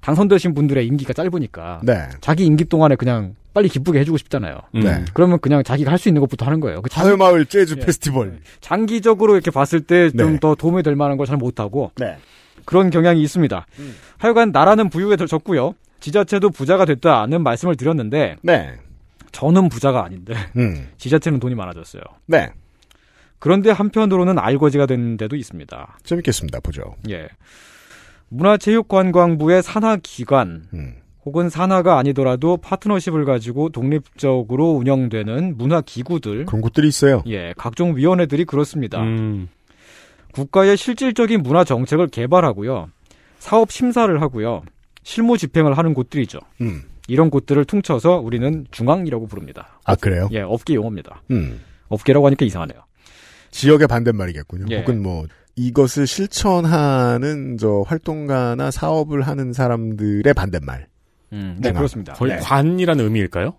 당선되신 0.00 0.52
분들의 0.54 0.84
임기가 0.86 1.12
짧으니까 1.12 1.80
네. 1.84 2.08
자기 2.20 2.44
임기 2.44 2.64
동안에 2.66 2.96
그냥 2.96 3.34
빨리 3.54 3.68
기쁘게 3.68 3.98
해주고 4.00 4.16
싶잖아요. 4.18 4.58
네. 4.72 5.04
그러면 5.14 5.38
그냥 5.40 5.62
자기가 5.62 5.90
할 5.90 5.98
수 5.98 6.08
있는 6.08 6.20
것부터 6.20 6.46
하는 6.46 6.60
거예요. 6.60 6.80
그 6.82 6.88
장- 6.90 7.04
하회마을 7.06 7.46
재즈 7.46 7.76
예. 7.78 7.84
페스티벌. 7.84 8.40
장기적으로 8.60 9.34
이렇게 9.34 9.50
봤을 9.50 9.80
때좀 9.82 10.32
네. 10.34 10.40
더 10.40 10.54
도움이 10.54 10.82
될 10.82 10.96
만한 10.96 11.16
걸 11.16 11.26
잘 11.26 11.36
못하고 11.36 11.92
네. 11.98 12.16
그런 12.64 12.90
경향이 12.90 13.20
있습니다. 13.22 13.66
하여간 14.18 14.52
나라는 14.52 14.88
부유에 14.88 15.16
졌고요. 15.16 15.74
지자체도 16.00 16.50
부자가 16.50 16.84
됐다는 16.84 17.42
말씀을 17.42 17.76
드렸는데 17.76 18.36
네. 18.42 18.74
저는 19.32 19.68
부자가 19.68 20.04
아닌데 20.04 20.34
음. 20.56 20.88
지자체는 20.98 21.38
돈이 21.40 21.54
많아졌어요. 21.54 22.02
네. 22.26 22.50
그런데 23.38 23.70
한편으로는 23.70 24.38
알거지가 24.38 24.86
된 24.86 25.16
데도 25.16 25.36
있습니다. 25.36 25.98
재밌겠습니다. 26.04 26.60
보죠. 26.60 26.94
예. 27.10 27.28
문화체육관광부의 28.28 29.62
산하기관 29.62 30.64
음. 30.74 30.94
혹은 31.24 31.48
산하가 31.48 31.98
아니더라도 31.98 32.56
파트너십을 32.56 33.24
가지고 33.24 33.68
독립적으로 33.68 34.72
운영되는 34.72 35.56
문화 35.56 35.80
기구들 35.80 36.46
그런 36.46 36.60
곳들이 36.60 36.88
있어요. 36.88 37.22
예, 37.26 37.54
각종 37.56 37.96
위원회들이 37.96 38.44
그렇습니다. 38.44 39.00
음. 39.00 39.48
국가의 40.32 40.76
실질적인 40.76 41.42
문화 41.42 41.62
정책을 41.62 42.08
개발하고요. 42.08 42.88
사업 43.38 43.70
심사를 43.70 44.20
하고요. 44.20 44.62
실무 45.04 45.36
집행을 45.36 45.76
하는 45.76 45.94
곳들이죠. 45.94 46.38
음. 46.60 46.82
이런 47.08 47.30
곳들을 47.30 47.64
퉁쳐서 47.64 48.18
우리는 48.18 48.66
중앙이라고 48.70 49.26
부릅니다. 49.26 49.78
아, 49.84 49.94
그래요? 49.94 50.28
예, 50.32 50.40
업계 50.40 50.74
용어입니다. 50.74 51.22
음. 51.30 51.60
업계라고 51.88 52.26
하니까 52.26 52.46
이상하네요. 52.46 52.80
지역의 53.50 53.86
반대말이겠군요. 53.88 54.66
예. 54.70 54.78
혹은 54.80 55.02
뭐 55.02 55.26
이것을 55.56 56.06
실천하는 56.06 57.58
저 57.58 57.84
활동가나 57.86 58.70
사업을 58.70 59.22
하는 59.22 59.52
사람들의 59.52 60.32
반대말. 60.34 60.86
음, 61.32 61.56
네, 61.58 61.68
중앙. 61.68 61.74
그렇습니다. 61.80 62.12
거의 62.14 62.32
네. 62.34 62.38
관이라는 62.38 63.04
의미일까요? 63.04 63.54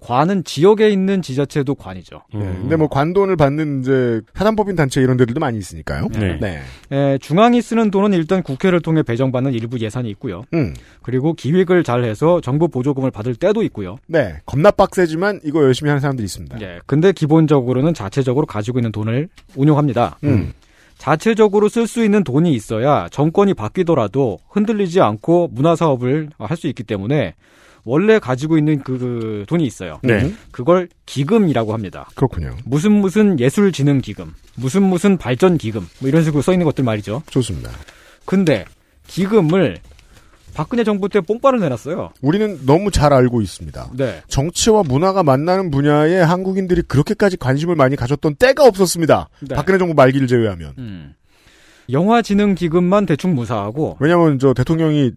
관은 0.00 0.42
지역에 0.42 0.90
있는 0.90 1.22
지자체도 1.22 1.76
관이죠. 1.76 2.22
네, 2.34 2.40
근데 2.40 2.74
뭐 2.74 2.88
관돈을 2.88 3.36
받는 3.36 3.82
이제 3.82 4.20
사단법인 4.34 4.74
단체 4.74 5.00
이런 5.00 5.16
데들도 5.16 5.38
많이 5.38 5.58
있으니까요. 5.58 6.08
네. 6.08 6.38
네. 6.40 6.60
에, 6.90 7.18
중앙이 7.18 7.62
쓰는 7.62 7.92
돈은 7.92 8.12
일단 8.12 8.42
국회를 8.42 8.80
통해 8.80 9.04
배정받는 9.04 9.52
일부 9.52 9.78
예산이 9.78 10.10
있고요. 10.10 10.42
음. 10.54 10.74
그리고 11.02 11.34
기획을 11.34 11.84
잘해서 11.84 12.40
정부 12.40 12.66
보조금을 12.66 13.12
받을 13.12 13.36
때도 13.36 13.62
있고요. 13.62 13.94
네. 14.08 14.40
겁나 14.44 14.72
빡세지만 14.72 15.38
이거 15.44 15.62
열심히 15.62 15.88
하는 15.88 16.00
사람들이 16.00 16.24
있습니다. 16.24 16.60
예. 16.62 16.80
근데 16.86 17.12
기본적으로는 17.12 17.94
자체적으로 17.94 18.44
가지고 18.46 18.80
있는 18.80 18.90
돈을 18.90 19.28
운용합니다. 19.54 20.18
음. 20.24 20.52
자체적으로 21.02 21.68
쓸 21.68 21.88
수 21.88 22.04
있는 22.04 22.22
돈이 22.22 22.52
있어야 22.54 23.08
정권이 23.10 23.54
바뀌더라도 23.54 24.38
흔들리지 24.48 25.00
않고 25.00 25.48
문화 25.52 25.74
사업을 25.74 26.30
할 26.38 26.56
수 26.56 26.68
있기 26.68 26.84
때문에 26.84 27.34
원래 27.84 28.20
가지고 28.20 28.56
있는 28.56 28.84
그, 28.84 28.98
그 28.98 29.44
돈이 29.48 29.64
있어요. 29.64 29.98
네. 30.04 30.32
그걸 30.52 30.88
기금이라고 31.06 31.72
합니다. 31.72 32.08
그렇군요. 32.14 32.56
무슨 32.64 32.92
무슨 32.92 33.40
예술진흥 33.40 34.00
기금, 34.00 34.32
무슨 34.54 34.84
무슨 34.84 35.16
발전 35.16 35.58
기금, 35.58 35.88
뭐 35.98 36.08
이런 36.08 36.22
식으로 36.22 36.40
써 36.40 36.52
있는 36.52 36.64
것들 36.66 36.84
말이죠. 36.84 37.24
좋습니다. 37.30 37.70
근데 38.24 38.64
기금을 39.08 39.78
박근혜 40.54 40.84
정부 40.84 41.08
때 41.08 41.20
뽕빠를 41.20 41.60
내놨어요. 41.60 42.10
우리는 42.20 42.64
너무 42.66 42.90
잘 42.90 43.12
알고 43.12 43.40
있습니다. 43.40 43.90
네. 43.94 44.22
정치와 44.28 44.82
문화가 44.82 45.22
만나는 45.22 45.70
분야에 45.70 46.20
한국인들이 46.20 46.82
그렇게까지 46.82 47.36
관심을 47.36 47.74
많이 47.74 47.96
가졌던 47.96 48.36
때가 48.36 48.66
없었습니다. 48.66 49.28
네. 49.48 49.54
박근혜 49.54 49.78
정부 49.78 49.94
말기를 49.94 50.26
제외하면. 50.26 50.74
음. 50.78 51.14
영화 51.90 52.22
진흥 52.22 52.54
기금만 52.54 53.06
대충 53.06 53.34
무사하고 53.34 53.96
왜냐하면 54.00 54.38
저 54.38 54.54
대통령이 54.54 55.12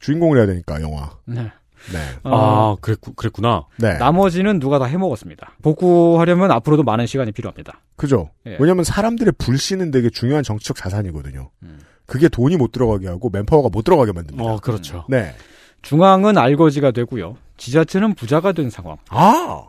주인공을 0.00 0.38
해야 0.38 0.46
되니까 0.46 0.80
영화. 0.82 1.10
네. 1.24 1.50
네. 1.92 1.98
아, 2.22 2.76
그랬구, 2.80 3.14
그랬구나. 3.14 3.66
네. 3.76 3.94
나머지는 3.98 4.60
누가 4.60 4.78
다 4.78 4.84
해먹었습니다. 4.84 5.56
복구하려면 5.62 6.50
앞으로도 6.52 6.84
많은 6.84 7.06
시간이 7.06 7.32
필요합니다. 7.32 7.80
그죠. 7.96 8.30
예. 8.46 8.56
왜냐하면 8.60 8.84
사람들의 8.84 9.32
불신은 9.38 9.90
되게 9.90 10.08
중요한 10.10 10.44
정치적 10.44 10.76
자산이거든요. 10.76 11.50
음. 11.64 11.78
그게 12.12 12.28
돈이 12.28 12.58
못 12.58 12.72
들어가게 12.72 13.08
하고 13.08 13.30
맨파워가 13.30 13.70
못 13.72 13.84
들어가게 13.84 14.12
만듭니다. 14.12 14.44
어, 14.44 14.58
그렇죠. 14.58 15.06
네. 15.08 15.32
중앙은 15.80 16.36
알거지가 16.36 16.90
되고요. 16.90 17.38
지자체는 17.56 18.16
부자가 18.16 18.52
된 18.52 18.68
상황. 18.68 18.98
아. 19.08 19.68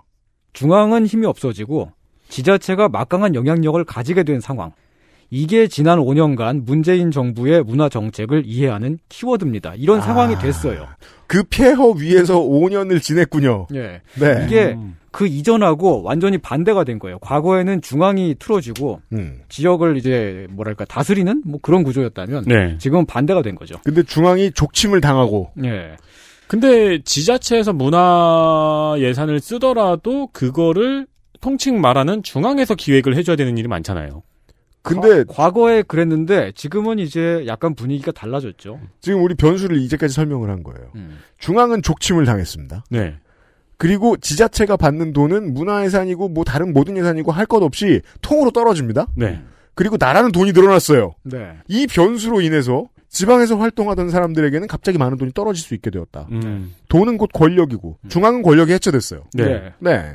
중앙은 0.52 1.06
힘이 1.06 1.26
없어지고 1.26 1.94
지자체가 2.28 2.89
막강한 2.89 3.34
영향력을 3.36 3.82
가지게 3.86 4.24
된 4.24 4.41
상황. 4.41 4.74
이게 5.30 5.70
지난 5.70 6.00
5년간 6.00 6.66
문재인 6.66 7.12
정부의 7.12 7.64
문화 7.64 7.88
정책을 7.88 8.44
이해하는 8.46 9.00
키워드입니다. 9.08 9.76
이런 9.76 10.02
상황이 10.02 10.38
됐어요. 10.38 10.86
그 11.28 11.44
폐허 11.50 11.91
위에서 11.91 12.41
5년을 12.41 13.02
지냈군요. 13.02 13.68
예. 13.74 14.02
네. 14.20 14.46
이게 14.46 14.78
그 15.14 15.28
이전하고 15.28 16.01
완전히 16.01 16.39
반대가 16.39 16.84
된 16.84 16.97
거예요. 16.97 17.20
과거에는 17.20 17.82
중앙이 17.82 18.36
틀어지고 18.39 18.99
음. 19.14 19.41
지역을 19.47 19.95
이제 19.95 20.47
뭐랄까 20.49 20.86
다스리는 20.86 21.43
뭐 21.45 21.59
그런 21.61 21.84
구조였다면 21.84 22.45
네. 22.47 22.80
지금은 22.80 23.05
반대가 23.05 23.43
된 23.43 23.53
거죠. 23.53 23.76
근데 23.84 24.01
중앙이 24.01 24.51
족침을 24.51 25.01
당하고 25.01 25.51
예. 25.64 25.95
근데 26.47 26.99
지자체에서 27.03 27.74
문화 27.74 28.95
예산을 28.97 29.39
쓰더라도 29.39 30.28
그거를 30.34 31.05
통칭 31.41 31.80
말하는 31.80 32.24
중앙에서 32.24 32.74
기획을 32.74 33.16
해줘야 33.16 33.36
되는 33.36 33.55
일이 33.55 33.68
많잖아요. 33.68 34.24
근데 34.82 35.24
과, 35.26 35.51
거에 35.51 35.84
그랬는데 35.84 36.53
지금은 36.55 36.97
이제 36.97 37.43
약간 37.45 37.76
분위기가 37.76 38.11
달라졌죠. 38.11 38.80
지금 38.99 39.24
우리 39.24 39.36
변수를 39.36 39.78
이제까지 39.78 40.14
설명을 40.14 40.49
한 40.49 40.64
거예요. 40.64 40.89
음. 40.95 41.20
중앙은 41.38 41.84
족침을 41.84 42.26
당했습니다. 42.26 42.86
네. 42.89 43.16
그리고 43.84 44.15
지자체가 44.15 44.77
받는 44.77 45.11
돈은 45.11 45.53
문화예산이고 45.53 46.29
뭐 46.29 46.45
다른 46.45 46.71
모든 46.71 46.95
예산이고 46.95 47.34
할 47.34 47.45
것 47.45 47.61
없이 47.61 48.01
통으로 48.21 48.51
떨어집니다. 48.51 49.07
네. 49.15 49.41
그리고 49.75 49.97
나라는 49.99 50.31
돈이 50.31 50.53
늘어났어요. 50.53 51.15
네. 51.23 51.57
이 51.67 51.86
변수로 51.88 52.39
인해서 52.39 52.88
지방에서 53.09 53.57
활동하던 53.57 54.09
사람들에게는 54.09 54.67
갑자기 54.69 54.97
많은 54.97 55.17
돈이 55.17 55.34
떨어질 55.34 55.61
수 55.63 55.73
있게 55.75 55.89
되었다. 55.89 56.27
음. 56.31 56.73
돈은 56.88 57.17
곧 57.17 57.29
권력이고 57.34 57.97
중앙은 58.07 58.41
권력이 58.41 58.71
해체됐어요. 58.71 59.23
네. 59.34 59.73
네. 59.79 60.13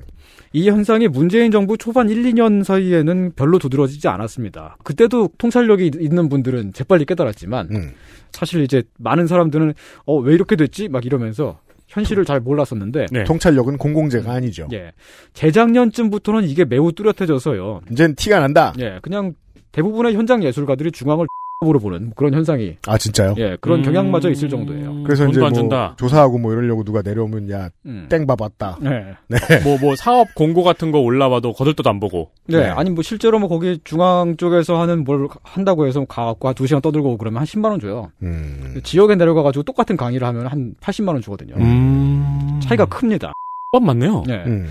이 0.54 0.68
현상이 0.70 1.08
문재인 1.08 1.50
정부 1.50 1.76
초반 1.76 2.08
1, 2.08 2.22
2년 2.32 2.64
사이에는 2.64 3.32
별로 3.36 3.58
두드러지지 3.58 4.08
않았습니다. 4.08 4.78
그때도 4.82 5.28
통찰력이 5.36 5.90
있는 6.00 6.30
분들은 6.30 6.72
재빨리 6.72 7.04
깨달았지만 7.04 7.68
음. 7.70 7.92
사실 8.32 8.62
이제 8.62 8.82
많은 8.98 9.26
사람들은 9.26 9.74
어 10.06 10.20
왜 10.20 10.32
이렇게 10.32 10.56
됐지 10.56 10.88
막 10.88 11.04
이러면서 11.04 11.60
현실을 11.88 12.24
잘 12.24 12.40
몰랐었는데 12.40 13.06
네. 13.10 13.24
통찰력은 13.24 13.78
공공재가 13.78 14.32
아니죠. 14.32 14.68
예. 14.72 14.92
재작년쯤부터는 15.32 16.44
이게 16.44 16.64
매우 16.64 16.92
뚜렷해져서요. 16.92 17.80
이젠 17.90 18.14
티가 18.14 18.40
난다. 18.40 18.72
예. 18.78 18.98
그냥 19.02 19.34
대부분의 19.72 20.14
현장 20.14 20.42
예술가들이 20.42 20.92
중앙을 20.92 21.26
으로 21.66 21.80
보는 21.80 22.12
그런 22.14 22.34
현상이 22.34 22.76
아 22.86 22.96
진짜요? 22.96 23.34
예 23.38 23.56
그런 23.60 23.80
음. 23.80 23.82
경향마저 23.82 24.30
있을 24.30 24.48
정도예요. 24.48 25.02
그래서 25.02 25.26
이제 25.26 25.40
안뭐 25.40 25.50
준다. 25.52 25.96
조사하고 25.98 26.38
뭐 26.38 26.52
이러려고 26.52 26.84
누가 26.84 27.02
내려오면 27.02 27.50
야 27.50 27.68
음. 27.84 28.06
땡밥 28.08 28.40
왔다. 28.40 28.78
네. 28.80 29.16
뭐, 29.64 29.76
뭐, 29.80 29.96
사업 29.96 30.32
공고 30.36 30.62
같은 30.62 30.92
거 30.92 31.00
올라와도 31.00 31.52
거들떠도 31.54 31.90
안 31.90 31.98
보고. 31.98 32.30
네. 32.46 32.58
네. 32.60 32.68
아니 32.68 32.90
뭐 32.90 33.02
실제로 33.02 33.40
뭐 33.40 33.48
거기 33.48 33.80
중앙 33.82 34.36
쪽에서 34.36 34.80
하는 34.80 35.02
뭘 35.02 35.26
한다고 35.42 35.88
해서 35.88 36.04
가갖고 36.04 36.46
한두 36.46 36.64
시간 36.68 36.80
떠들고 36.80 37.18
그러면 37.18 37.40
한 37.40 37.44
10만 37.44 37.70
원 37.70 37.80
줘요. 37.80 38.12
음. 38.22 38.80
지역에 38.84 39.16
내려가가지고 39.16 39.64
똑같은 39.64 39.96
강의를 39.96 40.28
하면 40.28 40.46
한 40.46 40.74
80만 40.80 41.08
원 41.08 41.20
주거든요. 41.20 41.56
음. 41.56 42.60
차이가 42.62 42.84
큽니다. 42.86 43.32
법 43.72 43.82
맞네요. 43.82 44.22
네. 44.28 44.44
음. 44.46 44.68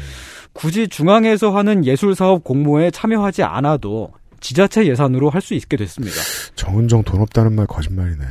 굳이 0.53 0.88
중앙에서 0.88 1.49
하는 1.51 1.83
예술 1.85 2.15
사업 2.15 2.45
공모에 2.45 2.91
참여하지 2.91 3.43
않아도 3.43 4.11
지자체 4.39 4.85
예산으로 4.88 5.29
할 5.29 5.41
수 5.41 5.53
있게 5.53 5.77
됐습니다. 5.77 6.15
정은정 6.55 7.03
돈 7.03 7.21
없다는 7.21 7.53
말 7.55 7.65
거짓말이네. 7.67 8.23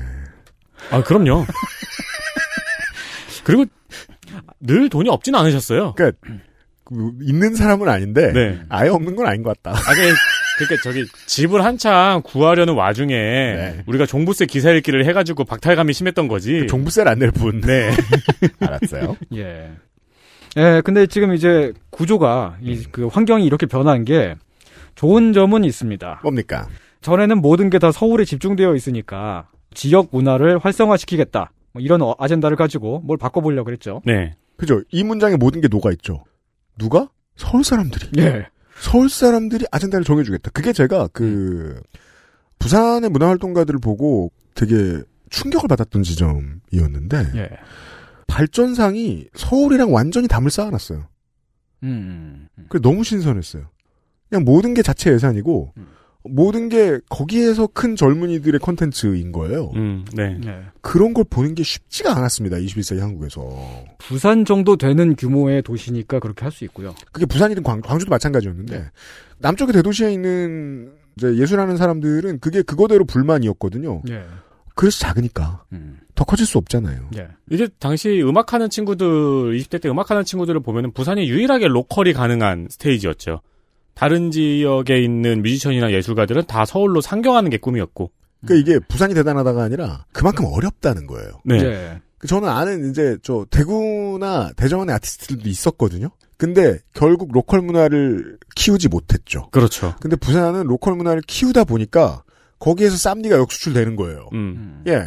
아, 0.90 1.02
그럼요. 1.02 1.44
그리고 3.44 3.64
늘 4.60 4.88
돈이 4.88 5.08
없진 5.08 5.34
않으셨어요. 5.34 5.94
그러니까 5.94 6.18
그, 6.84 7.12
있는 7.22 7.54
사람은 7.54 7.88
아닌데 7.88 8.32
네. 8.32 8.60
아예 8.68 8.88
없는 8.88 9.16
건 9.16 9.26
아닌 9.26 9.42
것 9.42 9.60
같다. 9.62 9.78
아, 9.78 9.94
그, 9.94 10.14
그러니까 10.58 10.82
저기 10.82 11.04
집을 11.26 11.64
한창 11.64 12.22
구하려는 12.24 12.74
와중에 12.74 13.14
네. 13.14 13.82
우리가 13.86 14.06
종부세 14.06 14.46
기사 14.46 14.70
읽기를 14.72 15.04
해가지고 15.06 15.44
박탈감이 15.44 15.92
심했던 15.92 16.28
거지. 16.28 16.66
종부세를 16.68 17.10
안 17.12 17.18
낼 17.18 17.30
뿐. 17.30 17.60
네. 17.60 17.90
알았어요. 18.60 19.16
예. 19.34 19.70
예, 20.58 20.80
근데 20.84 21.06
지금 21.06 21.34
이제 21.34 21.72
구조가, 21.90 22.56
이, 22.62 22.82
그 22.90 23.08
환경이 23.08 23.44
이렇게 23.44 23.66
변한 23.66 24.04
게 24.06 24.34
좋은 24.96 25.32
점은 25.32 25.62
있습니다. 25.64 26.20
뭡니까? 26.24 26.68
전에는 27.02 27.40
모든 27.40 27.70
게 27.70 27.78
다 27.78 27.92
서울에 27.92 28.24
집중되어 28.24 28.74
있으니까 28.74 29.48
지역 29.72 30.08
문화를 30.10 30.58
활성화시키겠다. 30.58 31.52
뭐 31.72 31.82
이런 31.82 32.02
어- 32.02 32.16
아젠다를 32.18 32.56
가지고 32.56 33.00
뭘 33.00 33.16
바꿔보려고 33.18 33.66
그랬죠. 33.66 34.02
네. 34.04 34.34
그죠? 34.56 34.82
이 34.90 35.04
문장에 35.04 35.36
모든 35.36 35.60
게 35.60 35.68
녹아 35.68 35.90
있죠. 35.92 36.24
누가? 36.78 37.08
서울 37.36 37.62
사람들이. 37.62 38.08
예. 38.22 38.46
서울 38.80 39.08
사람들이 39.10 39.66
아젠다를 39.70 40.04
정해주겠다. 40.04 40.50
그게 40.50 40.72
제가 40.72 41.08
그 41.12 41.80
부산의 42.58 43.10
문화활동가들을 43.10 43.78
보고 43.80 44.32
되게 44.54 45.02
충격을 45.30 45.68
받았던 45.68 46.02
지점이었는데 46.02 47.32
예. 47.36 47.50
발전상이 48.26 49.28
서울이랑 49.34 49.92
완전히 49.92 50.28
담을 50.28 50.50
쌓아놨어요. 50.50 51.06
음. 51.82 52.48
그래 52.68 52.80
너무 52.82 53.04
신선했어요. 53.04 53.68
그냥 54.28 54.44
모든 54.44 54.74
게 54.74 54.82
자체 54.82 55.12
예산이고 55.12 55.72
모든 56.28 56.68
게 56.68 56.98
거기에서 57.08 57.68
큰 57.68 57.94
젊은이들의 57.94 58.58
컨텐츠인 58.60 59.30
거예요. 59.32 59.70
음, 59.76 60.04
네. 60.12 60.38
예. 60.44 60.62
그런 60.80 61.14
걸 61.14 61.24
보는 61.30 61.54
게 61.54 61.62
쉽지가 61.62 62.16
않았습니다. 62.16 62.56
21세기 62.56 62.98
한국에서. 62.98 63.40
부산 63.98 64.44
정도 64.44 64.76
되는 64.76 65.14
규모의 65.14 65.62
도시니까 65.62 66.18
그렇게 66.18 66.44
할 66.44 66.50
수 66.50 66.64
있고요. 66.64 66.94
그게 67.12 67.26
부산이든 67.26 67.62
광, 67.62 67.80
주도 67.80 68.10
마찬가지였는데 68.10 68.90
남쪽의 69.38 69.74
대도시에 69.74 70.12
있는 70.12 70.92
이제 71.16 71.36
예술하는 71.36 71.76
사람들은 71.76 72.40
그게 72.40 72.62
그거대로 72.62 73.04
불만이었거든요. 73.04 74.02
예. 74.10 74.24
그래서 74.74 74.98
작으니까 74.98 75.64
음. 75.72 75.98
더 76.14 76.24
커질 76.24 76.44
수 76.46 76.58
없잖아요. 76.58 77.10
예. 77.18 77.28
이게 77.50 77.68
당시 77.78 78.20
음악하는 78.22 78.68
친구들, 78.68 79.06
20대 79.58 79.80
때 79.80 79.88
음악하는 79.88 80.24
친구들을 80.24 80.60
보면은 80.60 80.92
부산이 80.92 81.28
유일하게 81.28 81.68
로컬이 81.68 82.12
가능한 82.14 82.68
스테이지였죠. 82.70 83.40
다른 83.96 84.30
지역에 84.30 85.02
있는 85.02 85.42
뮤지션이나 85.42 85.90
예술가들은 85.90 86.44
다 86.46 86.66
서울로 86.66 87.00
상경하는 87.00 87.50
게 87.50 87.56
꿈이었고. 87.56 88.12
그러니까 88.44 88.60
이게 88.60 88.78
부산이 88.86 89.14
대단하다가 89.14 89.62
아니라 89.62 90.04
그만큼 90.12 90.44
어렵다는 90.44 91.06
거예요. 91.06 91.30
네. 91.44 91.56
예. 91.64 92.00
그 92.18 92.26
저는 92.26 92.48
아는 92.48 92.90
이제 92.90 93.16
저 93.22 93.46
대구나 93.50 94.50
대전의 94.56 94.94
아티스트들도 94.94 95.48
있었거든요. 95.48 96.10
근데 96.36 96.78
결국 96.92 97.32
로컬 97.32 97.62
문화를 97.62 98.36
키우지 98.54 98.88
못했죠. 98.88 99.48
그렇죠. 99.50 99.94
근데 100.00 100.14
부산은 100.16 100.64
로컬 100.64 100.94
문화를 100.94 101.22
키우다 101.26 101.64
보니까 101.64 102.22
거기에서 102.58 102.98
쌈디가 102.98 103.38
역수출되는 103.38 103.96
거예요. 103.96 104.28
음. 104.34 104.82
예. 104.86 105.06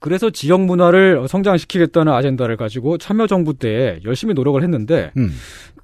그래서 0.00 0.30
지역 0.30 0.62
문화를 0.62 1.28
성장시키겠다는 1.28 2.12
아젠다를 2.12 2.56
가지고 2.56 2.98
참여정부 2.98 3.54
때 3.54 4.00
열심히 4.04 4.34
노력을 4.34 4.60
했는데 4.60 5.12
음. 5.16 5.30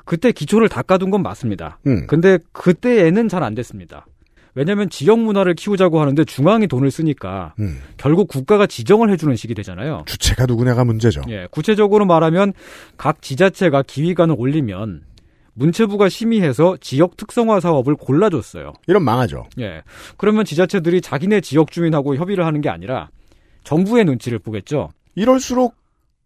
그때 0.09 0.33
기초를 0.33 0.71
닦아둔 0.71 1.11
건 1.11 1.23
맞습니다. 1.23 1.79
음. 1.87 2.07
근데 2.07 2.39
그때에는 2.53 3.29
잘 3.29 3.43
안 3.43 3.55
됐습니다. 3.55 4.07
왜냐하면 4.55 4.89
지역 4.89 5.19
문화를 5.21 5.55
키우자고 5.55 6.01
하는데 6.01 6.25
중앙이 6.25 6.67
돈을 6.67 6.91
쓰니까 6.91 7.53
음. 7.61 7.79
결국 7.99 8.27
국가가 8.27 8.67
지정을 8.67 9.11
해주는 9.11 9.37
식이 9.37 9.53
되잖아요. 9.55 10.05
주체가 10.07 10.47
누구냐가 10.47 10.83
문제죠. 10.85 11.21
예, 11.29 11.47
구체적으로 11.51 12.07
말하면 12.07 12.55
각 12.97 13.21
지자체가 13.21 13.83
기위관을 13.83 14.35
올리면 14.39 15.03
문체부가 15.53 16.09
심의해서 16.09 16.79
지역 16.81 17.19
특성화 17.19 17.61
사업을 17.61 17.95
골라줬어요. 17.95 18.73
이런 18.87 19.05
망하죠. 19.05 19.45
예. 19.61 19.83
그러면 20.17 20.47
지자체들이 20.47 21.03
자기네 21.03 21.43
지역 21.43 21.71
주민하고 21.71 22.17
협의를 22.17 22.47
하는 22.47 22.63
게 22.63 22.71
아니라 22.71 23.11
정부의 23.63 24.07
눈치를 24.07 24.39
보겠죠. 24.39 24.89
이럴수록 25.15 25.75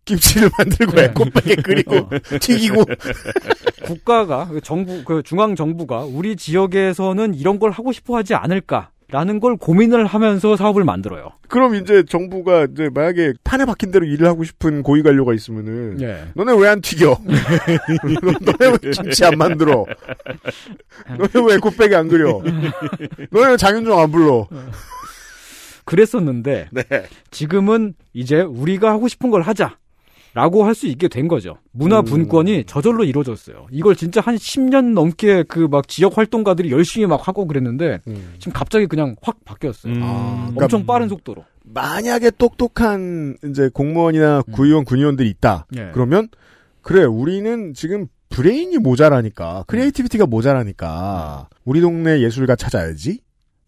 김치를 0.05 0.50
만들고 0.59 0.92
네. 0.92 1.05
에코백에 1.05 1.55
끓이고 1.57 2.09
튀기고 2.40 2.84
국가가 3.84 4.48
그 4.48 4.61
정부 4.61 5.05
그 5.05 5.22
중앙 5.22 5.55
정부가 5.55 6.00
우리 6.00 6.36
지역에서는 6.36 7.34
이런 7.34 7.59
걸 7.59 7.70
하고 7.70 7.92
싶어 7.92 8.16
하지 8.16 8.34
않을까 8.34 8.90
라는 9.09 9.40
걸 9.40 9.59
고민을 9.59 10.07
하면서 10.07 10.57
사업을 10.57 10.84
만들어요. 10.84 11.32
그럼 11.48 11.74
이제 11.74 12.03
정부가 12.03 12.66
이제 12.72 12.88
만약에 12.94 13.34
판에 13.44 13.66
박힌 13.66 13.90
대로 13.90 14.07
일을 14.07 14.26
하고 14.26 14.42
싶은 14.42 14.82
고위 14.82 15.03
관료가 15.03 15.34
있으면은 15.34 16.00
예. 16.00 16.24
너네 16.34 16.55
왜 16.59 16.66
안 16.68 16.80
튀겨? 16.80 17.18
너네 18.40 18.72
왜 18.82 18.90
김치 18.90 19.22
안 19.26 19.36
만들어? 19.36 19.84
너네 21.18 21.46
왜 21.46 21.55
에코백에 21.57 21.94
안 21.94 22.09
그려? 22.09 22.40
너네 23.30 23.48
왜 23.50 23.57
장윤정 23.59 23.98
안 24.00 24.11
불러? 24.11 24.48
그랬었는데 25.84 26.68
네. 26.70 26.82
지금은 27.30 27.94
이제 28.14 28.40
우리가 28.40 28.90
하고 28.90 29.09
싶은 29.09 29.30
걸 29.30 29.42
하자. 29.42 29.76
라고 30.35 30.64
할 30.64 30.74
수 30.74 30.87
있게 30.87 31.09
된 31.09 31.28
거죠. 31.28 31.59
문화 31.72 32.01
음. 32.01 32.05
분권이 32.07 32.64
저절로 32.64 33.05
이루어졌어요. 33.05 33.66
이걸 33.70 33.95
진짜 33.97 34.20
한 34.22 34.37
10년 34.37 34.95
넘게 34.95 35.43
그 35.45 35.68
막 35.68 35.87
지역 35.89 36.16
활동가들이 36.16 36.70
열심히 36.70 37.07
막 37.07 37.28
하고 37.28 37.47
그랬는데 37.47 38.01
지금 38.39 38.53
갑자기 38.55 38.87
그냥 38.87 39.14
확 39.22 39.45
바뀌었어요. 39.45 39.93
아, 40.03 40.45
엄청 40.49 40.68
그러니까 40.68 40.93
빠른 40.93 41.09
속도로. 41.09 41.45
만약에 41.64 42.30
똑똑한 42.30 43.37
이제 43.45 43.68
공무원이나 43.72 44.43
구의원, 44.53 44.85
군의원들이 44.85 45.28
있다. 45.30 45.66
예. 45.76 45.91
그러면 45.93 46.28
그래 46.80 47.05
우리는 47.05 47.74
지금 47.74 48.07
브레인이 48.30 48.78
모자라니까 48.78 49.64
creativity가 49.66 50.24
모자라니까 50.26 51.49
우리 51.64 51.80
동네 51.83 52.20
예술가 52.22 52.57
찾아야지. 52.57 53.20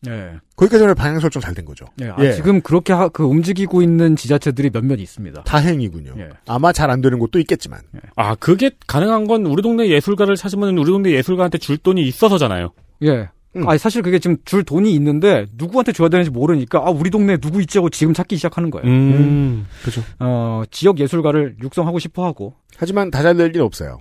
예. 0.09 0.33
거기까지 0.57 0.85
는 0.87 0.95
방향 0.95 1.21
설정 1.21 1.41
잘 1.43 1.55
된 1.55 1.65
거죠. 1.65 1.87
예, 2.03 2.09
아, 2.09 2.33
지금 2.33 2.61
그렇게 2.61 2.93
하- 2.93 3.09
그 3.09 3.25
움직이고 3.25 3.83
있는 3.83 4.17
지자체들이 4.17 4.71
몇몇 4.71 4.99
있습니다. 5.01 5.43
다행이군요. 5.45 6.15
예. 6.19 6.29
아마 6.47 6.73
잘 6.73 6.91
안 6.91 7.01
되는 7.01 7.19
곳도 7.19 7.39
있겠지만. 7.41 7.81
아, 8.17 8.35
그게 8.35 8.71
가능한 8.87 9.27
건 9.27 9.47
우리 9.47 9.63
동네 9.63 9.89
예술가를 9.89 10.37
찾으면 10.37 10.77
우리 10.79 10.87
동네 10.91 11.11
예술가한테 11.13 11.59
줄 11.59 11.77
돈이 11.79 12.03
있어서잖아요. 12.03 12.73
예. 13.03 13.29
음. 13.57 13.69
아니 13.69 13.79
사실 13.79 14.03
그게 14.03 14.19
지금 14.19 14.37
줄 14.45 14.65
돈이 14.65 14.93
있는데 14.97 15.47
누구한테 15.57 15.93
줘야 15.93 16.09
되는지 16.09 16.29
모르니까 16.33 16.81
아 16.81 16.91
우리 16.91 17.09
동네 17.09 17.37
누구 17.37 17.61
있지 17.63 17.79
하고 17.79 17.89
지금 17.89 18.13
찾기 18.13 18.35
시작하는 18.37 18.69
거예요. 18.69 18.85
음. 18.89 19.67
그죠. 19.85 20.03
어 20.19 20.65
지역 20.73 20.99
예술가를 20.99 21.55
육성하고 21.63 22.01
싶어 22.01 22.25
하고. 22.25 22.55
하지만 22.77 23.13
다 23.13 23.23
잘 23.23 23.37
될 23.37 23.51
일은 23.51 23.65
없어요. 23.65 23.99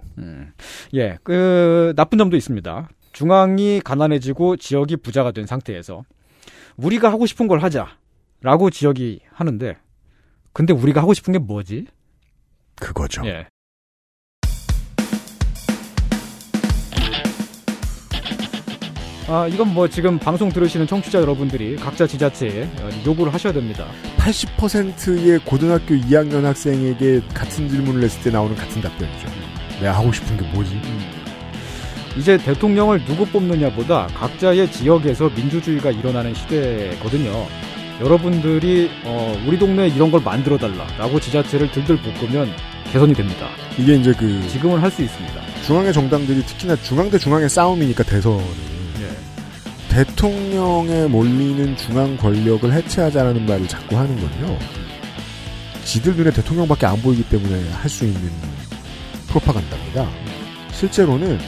예. 0.95 1.17
그 1.23 1.93
나쁜 1.95 2.17
점도 2.17 2.35
있습니다. 2.35 2.89
중앙이 3.13 3.79
가난해지고 3.81 4.57
지역이 4.57 4.97
부자가 4.97 5.31
된 5.31 5.45
상태에서 5.45 6.03
우리가 6.75 7.11
하고 7.11 7.25
싶은 7.25 7.47
걸 7.47 7.59
하자라고 7.59 8.71
지역이 8.71 9.21
하는데 9.31 9.77
근데 10.51 10.73
우리가 10.73 11.01
하고 11.01 11.13
싶은 11.13 11.31
게 11.31 11.39
뭐지? 11.39 11.85
그거죠. 12.75 13.21
예. 13.25 13.47
아, 19.29 19.47
이건 19.47 19.73
뭐 19.73 19.87
지금 19.87 20.19
방송 20.19 20.49
들으시는 20.49 20.85
청취자 20.85 21.21
여러분들이 21.21 21.77
각자 21.77 22.05
지자체에 22.05 22.63
어, 22.63 22.89
요구를 23.05 23.33
하셔야 23.33 23.53
됩니다. 23.53 23.87
80%의 24.17 25.39
고등학교 25.45 25.95
2학년 25.95 26.41
학생에게 26.41 27.21
같은 27.33 27.69
질문을 27.69 28.03
했을 28.03 28.21
때 28.21 28.31
나오는 28.31 28.55
같은 28.55 28.81
답변이죠. 28.81 29.27
내가 29.79 29.97
하고 29.97 30.11
싶은 30.11 30.35
게 30.37 30.51
뭐지? 30.51 30.79
이제 32.17 32.37
대통령을 32.37 33.03
누구 33.05 33.25
뽑느냐보다 33.25 34.07
각자의 34.07 34.71
지역에서 34.71 35.29
민주주의가 35.35 35.91
일어나는 35.91 36.33
시대거든요. 36.35 37.47
여러분들이 38.01 38.89
어, 39.05 39.35
우리 39.47 39.57
동네에 39.57 39.87
이런 39.89 40.11
걸 40.11 40.21
만들어 40.21 40.57
달라라고 40.57 41.19
지자체를 41.19 41.71
들들 41.71 41.97
볶으면 41.97 42.49
개선이 42.91 43.13
됩니다. 43.13 43.47
이게 43.77 43.95
이제 43.95 44.13
그 44.13 44.47
지금은 44.49 44.79
할 44.79 44.91
수 44.91 45.01
있습니다. 45.01 45.41
중앙의 45.65 45.93
정당들이 45.93 46.43
특히나 46.45 46.75
중앙 46.77 47.09
대 47.09 47.17
중앙의 47.17 47.49
싸움이니까 47.49 48.03
대선은 48.03 48.43
대통령에 49.89 51.07
몰리는 51.07 51.77
중앙 51.77 52.17
권력을 52.17 52.71
해체하자라는 52.71 53.45
말을 53.45 53.67
자꾸 53.67 53.97
하는 53.97 54.15
건요. 54.19 54.57
지들 55.85 56.15
눈에 56.15 56.31
대통령밖에 56.31 56.85
안 56.87 56.99
보이기 57.01 57.23
때문에 57.29 57.69
할 57.71 57.89
수 57.89 58.05
있는 58.05 58.31
프로파간다입니다. 59.27 60.07
실제로는 60.71 61.39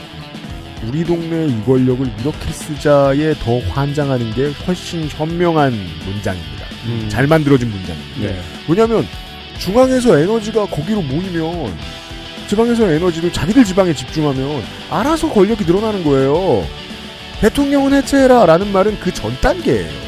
우리 0.88 1.04
동네 1.04 1.48
이 1.48 1.64
권력을 1.66 2.06
이렇게 2.20 2.52
쓰자에 2.52 3.34
더 3.36 3.60
환장하는 3.70 4.34
게 4.34 4.52
훨씬 4.68 5.08
현명한 5.10 5.72
문장입니다. 6.06 6.66
음. 6.86 7.08
잘 7.10 7.28
만들어진 7.28 7.70
문장입니다. 7.70 8.20
네. 8.22 8.40
왜냐하면 8.68 9.08
중앙에서 9.60 10.18
에너지가 10.20 10.66
거기로 10.68 11.02
모이면 11.02 11.76
지방에서 12.48 12.92
에너지를 12.92 13.34
자기들 13.34 13.64
지방에 13.64 13.94
집중하면 13.94 14.64
알아서 14.90 15.30
권력이 15.32 15.66
늘어나는 15.66 16.04
거예요. 16.04 16.66
대통령은 17.42 17.94
해체해라 17.94 18.46
라는 18.46 18.72
말은 18.72 19.00
그 19.00 19.12
전 19.12 19.36
단계예요. 19.42 20.06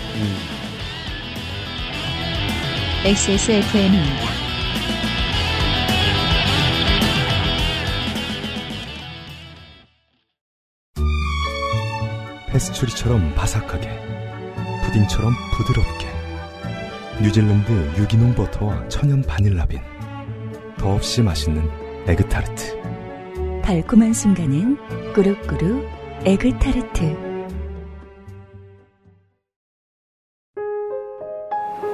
XSFM입니다. 3.06 4.37
페스츄리처럼 12.58 13.36
바삭하게, 13.36 13.88
푸딩처럼 14.84 15.32
부드럽게. 15.54 16.08
뉴질랜드 17.22 17.72
유기농 18.00 18.34
버터와 18.34 18.88
천연 18.88 19.22
바닐라빈. 19.22 19.80
더없이 20.80 21.22
맛있는 21.22 21.70
에그타르트. 22.08 22.82
달콤한 23.64 24.12
순간은 24.12 25.14
꾸룩꾸룩 25.14 25.88
에그타르트. 26.26 27.16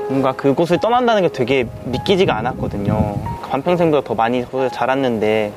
뭔가 0.09 0.31
그곳을 0.33 0.79
떠난다는 0.79 1.23
게 1.23 1.29
되게 1.29 1.67
믿기지가 1.85 2.37
않았거든요. 2.37 3.21
반평생보다 3.49 4.07
더 4.07 4.15
많이 4.15 4.43
거기서 4.43 4.69
자랐는데 4.69 5.51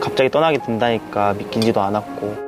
갑자기 0.00 0.28
떠나게 0.28 0.58
된다니까 0.58 1.32
믿기지도 1.34 1.80
않았고 1.80 2.47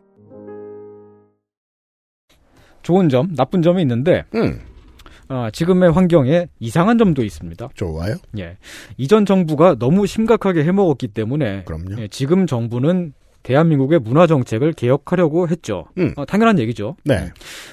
좋은 2.81 3.09
점, 3.09 3.35
나쁜 3.35 3.61
점이 3.61 3.81
있는데 3.81 4.23
어, 5.29 5.49
지금의 5.51 5.91
환경에 5.91 6.47
이상한 6.59 6.97
점도 6.97 7.23
있습니다. 7.23 7.69
좋아요. 7.75 8.15
예. 8.37 8.57
이전 8.97 9.25
정부가 9.25 9.75
너무 9.79 10.05
심각하게 10.05 10.63
해먹었기 10.65 11.07
때문에 11.09 11.63
예, 11.99 12.07
지금 12.09 12.45
정부는 12.45 13.13
대한민국의 13.43 13.99
문화 13.99 14.27
정책을 14.27 14.73
개혁하려고 14.73 15.47
했죠. 15.47 15.85
어, 16.17 16.25
당연한 16.25 16.59
얘기죠. 16.59 16.95
네. 17.05 17.31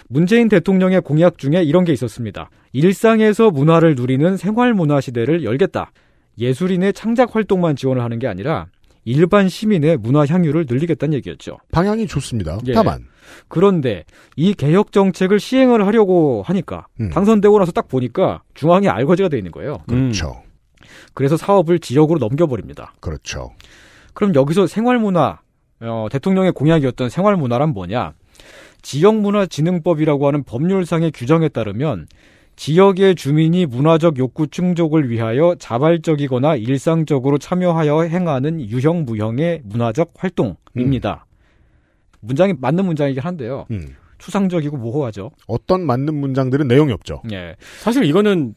문재인 0.08 0.48
대통령의 0.48 1.00
공약 1.02 1.36
중에 1.36 1.62
이런 1.62 1.84
게 1.84 1.92
있었습니다. 1.92 2.48
일상에서 2.72 3.50
문화를 3.50 3.94
누리는 3.94 4.36
생활 4.36 4.72
문화 4.72 5.00
시대를 5.00 5.44
열겠다. 5.44 5.92
예술인의 6.38 6.92
창작 6.92 7.34
활동만 7.34 7.76
지원을 7.76 8.02
하는 8.02 8.18
게 8.18 8.28
아니라 8.28 8.66
일반 9.04 9.48
시민의 9.48 9.96
문화 9.96 10.24
향유를 10.26 10.66
늘리겠다는 10.68 11.14
얘기였죠. 11.14 11.58
방향이 11.72 12.06
좋습니다. 12.06 12.58
예. 12.66 12.72
다만 12.72 13.04
그런데 13.48 14.04
이 14.36 14.54
개혁 14.54 14.92
정책을 14.92 15.40
시행을 15.40 15.86
하려고 15.86 16.42
하니까 16.46 16.86
음. 17.00 17.10
당선되고 17.10 17.58
나서 17.58 17.72
딱 17.72 17.88
보니까 17.88 18.42
중앙이 18.54 18.88
알거지가 18.88 19.28
돼 19.28 19.38
있는 19.38 19.50
거예요. 19.50 19.78
그렇죠. 19.86 20.42
그래서 21.14 21.36
사업을 21.36 21.78
지역으로 21.78 22.18
넘겨버립니다. 22.18 22.92
그렇죠. 23.00 23.50
그럼 24.14 24.34
여기서 24.34 24.66
생활문화, 24.66 25.40
어, 25.80 26.06
대통령의 26.10 26.52
공약이었던 26.52 27.08
생활문화란 27.08 27.70
뭐냐? 27.70 28.12
지역문화진흥법이라고 28.82 30.26
하는 30.26 30.44
법률상의 30.44 31.12
규정에 31.12 31.48
따르면 31.48 32.06
지역의 32.56 33.14
주민이 33.14 33.66
문화적 33.66 34.18
욕구 34.18 34.48
충족을 34.48 35.10
위하여 35.10 35.54
자발적이거나 35.58 36.56
일상적으로 36.56 37.38
참여하여 37.38 38.02
행하는 38.02 38.60
유형 38.60 39.04
무형의 39.04 39.62
문화적 39.64 40.14
활동입니다. 40.16 41.26
문장이 42.20 42.54
맞는 42.58 42.84
문장이긴 42.84 43.22
한데요. 43.22 43.66
음. 43.70 43.94
추상적이고 44.18 44.76
모호하죠. 44.76 45.30
어떤 45.46 45.86
맞는 45.86 46.14
문장들은 46.14 46.66
내용이 46.66 46.92
없죠. 46.92 47.22
예. 47.32 47.54
사실 47.78 48.04
이거는 48.04 48.54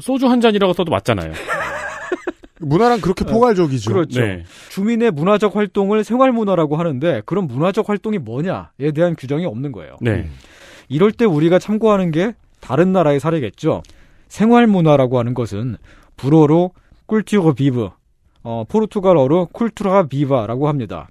소주 0.00 0.28
한 0.28 0.40
잔이라고 0.40 0.72
써도 0.72 0.90
맞잖아요. 0.90 1.32
문화랑 2.60 3.00
그렇게 3.00 3.24
포괄적이죠. 3.24 3.92
그렇죠. 3.92 4.20
네. 4.20 4.44
주민의 4.70 5.10
문화적 5.10 5.56
활동을 5.56 6.04
생활 6.04 6.32
문화라고 6.32 6.76
하는데 6.76 7.22
그런 7.26 7.48
문화적 7.48 7.88
활동이 7.88 8.18
뭐냐에 8.18 8.92
대한 8.94 9.16
규정이 9.16 9.44
없는 9.44 9.72
거예요. 9.72 9.96
네. 10.00 10.28
이럴 10.88 11.10
때 11.10 11.24
우리가 11.24 11.58
참고하는 11.58 12.12
게 12.12 12.34
다른 12.60 12.92
나라의 12.92 13.18
사례겠죠. 13.18 13.82
생활 14.28 14.66
문화라고 14.68 15.18
하는 15.18 15.34
것은 15.34 15.76
불어로 16.16 16.70
꿀티오거 17.06 17.54
비브, 17.54 17.90
어, 18.44 18.64
포르투갈어로 18.68 19.46
쿨투라 19.52 20.06
비바라고 20.06 20.68
합니다. 20.68 21.08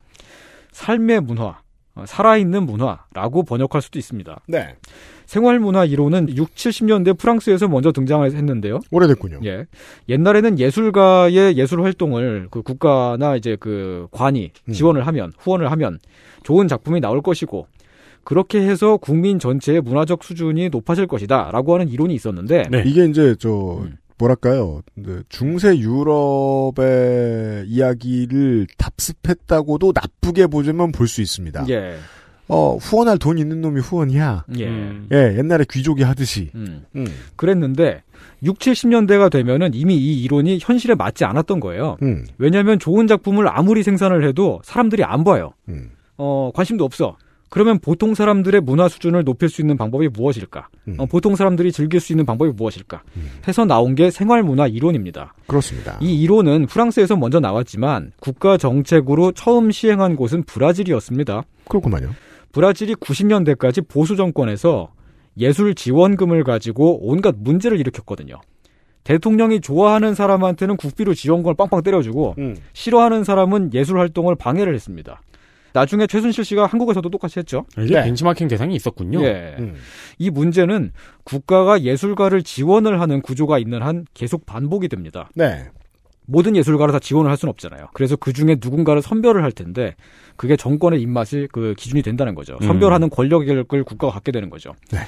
삶의 0.71 1.21
문화, 1.21 1.43
어, 1.43 1.55
살아있는 2.05 2.65
문화라고 2.65 3.43
번역할 3.43 3.81
수도 3.81 3.99
있습니다. 3.99 4.41
네. 4.47 4.75
생활문화 5.25 5.85
이론은 5.85 6.35
6, 6.35 6.55
70년대 6.55 7.17
프랑스에서 7.17 7.67
먼저 7.67 7.91
등장했는데요. 7.91 8.81
오래됐군요. 8.91 9.39
예. 9.45 9.65
옛날에는 10.09 10.59
예술가의 10.59 11.57
예술 11.57 11.83
활동을 11.83 12.47
그 12.51 12.61
국가나 12.61 13.37
이제 13.37 13.55
그 13.59 14.07
관이 14.11 14.51
음. 14.65 14.73
지원을 14.73 15.07
하면 15.07 15.31
후원을 15.37 15.71
하면 15.71 15.99
좋은 16.43 16.67
작품이 16.67 16.99
나올 16.99 17.21
것이고 17.21 17.67
그렇게 18.23 18.61
해서 18.61 18.97
국민 18.97 19.39
전체의 19.39 19.81
문화적 19.81 20.23
수준이 20.23 20.69
높아질 20.69 21.07
것이다라고 21.07 21.73
하는 21.75 21.87
이론이 21.87 22.13
있었는데 22.13 22.69
이게 22.85 23.05
이제 23.05 23.35
저 23.39 23.83
뭐랄까요? 24.21 24.81
이제 24.97 25.23
중세 25.29 25.77
유럽의 25.77 27.65
이야기를 27.67 28.67
답습했다고도 28.77 29.93
나쁘게 29.95 30.47
보자면 30.47 30.91
볼 30.91 31.07
수 31.07 31.21
있습니다. 31.21 31.65
예. 31.69 31.97
어 32.47 32.75
후원할 32.75 33.17
돈 33.17 33.37
있는 33.37 33.61
놈이 33.61 33.79
후원이야. 33.81 34.45
예. 34.59 34.65
예, 35.11 35.37
옛날에 35.37 35.65
귀족이 35.69 36.03
하듯이. 36.03 36.51
음. 36.55 36.83
음. 36.95 37.05
그랬는데 37.35 38.03
6, 38.43 38.59
70년대가 38.59 39.31
되면은 39.31 39.71
이미 39.73 39.95
이 39.97 40.21
이론이 40.23 40.59
현실에 40.61 40.95
맞지 40.95 41.23
않았던 41.25 41.59
거예요. 41.59 41.97
음. 42.01 42.25
왜냐하면 42.37 42.77
좋은 42.79 43.07
작품을 43.07 43.47
아무리 43.47 43.83
생산을 43.83 44.27
해도 44.27 44.59
사람들이 44.63 45.03
안 45.03 45.23
봐요. 45.23 45.53
음. 45.69 45.91
어, 46.17 46.51
관심도 46.53 46.83
없어. 46.85 47.15
그러면 47.51 47.79
보통 47.79 48.15
사람들의 48.15 48.61
문화 48.61 48.87
수준을 48.87 49.25
높일 49.25 49.49
수 49.49 49.59
있는 49.59 49.75
방법이 49.75 50.07
무엇일까? 50.07 50.69
음. 50.87 50.95
어, 50.97 51.05
보통 51.05 51.35
사람들이 51.35 51.73
즐길 51.73 51.99
수 51.99 52.13
있는 52.13 52.25
방법이 52.25 52.51
무엇일까? 52.51 53.03
해서 53.45 53.65
나온 53.65 53.93
게 53.93 54.09
생활문화 54.09 54.67
이론입니다. 54.67 55.33
그렇습니다. 55.47 55.97
이 55.99 56.21
이론은 56.21 56.67
프랑스에서 56.67 57.17
먼저 57.17 57.41
나왔지만 57.41 58.13
국가 58.21 58.57
정책으로 58.57 59.33
처음 59.33 59.69
시행한 59.69 60.15
곳은 60.15 60.43
브라질이었습니다. 60.43 61.43
그렇구만요. 61.67 62.11
브라질이 62.53 62.95
90년대까지 62.95 63.85
보수 63.85 64.15
정권에서 64.15 64.93
예술 65.37 65.75
지원금을 65.75 66.45
가지고 66.45 67.05
온갖 67.05 67.35
문제를 67.37 67.81
일으켰거든요. 67.81 68.39
대통령이 69.03 69.59
좋아하는 69.59 70.15
사람한테는 70.15 70.77
국비로 70.77 71.13
지원금을 71.13 71.55
빵빵 71.55 71.83
때려주고 71.83 72.35
음. 72.37 72.55
싫어하는 72.71 73.25
사람은 73.25 73.73
예술 73.73 73.99
활동을 73.99 74.35
방해를 74.35 74.73
했습니다. 74.73 75.21
나중에 75.73 76.07
최순실 76.07 76.43
씨가 76.45 76.65
한국에서도 76.65 77.07
똑같이 77.09 77.39
했죠. 77.39 77.65
이게 77.77 77.95
네. 77.95 78.03
벤치마킹 78.03 78.47
대상이 78.47 78.75
있었군요. 78.75 79.21
예. 79.23 79.55
음. 79.59 79.75
이 80.17 80.29
문제는 80.29 80.91
국가가 81.23 81.81
예술가를 81.81 82.43
지원을 82.43 82.99
하는 82.99 83.21
구조가 83.21 83.59
있는 83.59 83.81
한 83.81 84.05
계속 84.13 84.45
반복이 84.45 84.87
됩니다. 84.89 85.29
네. 85.35 85.65
모든 86.27 86.55
예술가를 86.55 86.91
다 86.93 86.99
지원을 86.99 87.29
할 87.29 87.35
수는 87.37 87.49
없잖아요. 87.51 87.87
그래서 87.93 88.15
그 88.15 88.31
중에 88.31 88.57
누군가를 88.61 89.01
선별을 89.01 89.43
할 89.43 89.51
텐데 89.51 89.95
그게 90.37 90.55
정권의 90.55 91.01
입맛이 91.01 91.47
그 91.51 91.73
기준이 91.77 92.01
된다는 92.03 92.35
거죠. 92.35 92.57
음. 92.61 92.67
선별하는 92.67 93.09
권력을 93.09 93.63
국가가 93.83 94.13
갖게 94.13 94.31
되는 94.31 94.49
거죠. 94.49 94.73
네. 94.91 94.99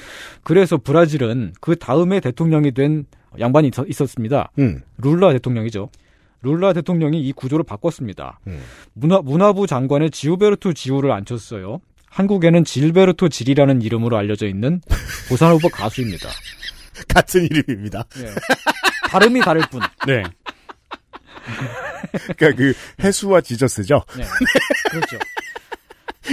그래서 0.43 0.77
브라질은 0.77 1.53
그 1.61 1.75
다음에 1.77 2.19
대통령이 2.19 2.71
된 2.71 3.05
양반이 3.39 3.67
있- 3.69 3.89
있었습니다. 3.89 4.51
음. 4.59 4.81
룰라 4.97 5.31
대통령이죠. 5.33 5.89
룰라 6.43 6.73
대통령이 6.73 7.21
이 7.21 7.31
구조를 7.31 7.63
바꿨습니다. 7.63 8.39
음. 8.47 8.61
문화, 8.93 9.21
문화부 9.21 9.65
장관에 9.65 10.09
지우베르토 10.09 10.73
지우를 10.73 11.11
앉혔어요. 11.11 11.79
한국에는 12.09 12.63
질베르토 12.63 13.29
질이라는 13.29 13.81
이름으로 13.81 14.17
알려져 14.17 14.47
있는 14.47 14.81
보사노바 15.29 15.69
가수입니다. 15.69 16.29
같은 17.09 17.45
이름입니다. 17.45 18.05
예. 18.19 18.29
발음이 19.09 19.41
다를 19.41 19.63
뿐. 19.71 19.81
네. 20.05 20.23
그러니까 22.37 22.55
그 22.55 22.73
해수와 23.03 23.41
지저스죠. 23.41 24.03
네. 24.15 24.23
그렇죠. 24.91 25.17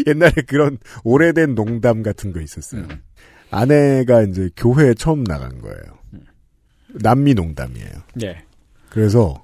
옛날에 0.06 0.32
그런 0.46 0.78
오래된 1.02 1.54
농담 1.54 2.02
같은 2.02 2.32
거 2.32 2.40
있었어요. 2.40 2.82
음. 2.82 3.02
아내가 3.50 4.22
이제 4.22 4.50
교회에 4.56 4.94
처음 4.94 5.24
나간 5.24 5.61
거예요. 5.61 5.98
남미 6.88 7.34
농담이에요. 7.34 7.90
네. 8.14 8.44
그래서 8.90 9.42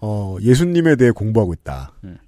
어, 0.00 0.36
예수님에 0.40 0.96
대해 0.96 1.10
공부하고 1.10 1.52
있다. 1.52 1.92
음. 2.04 2.18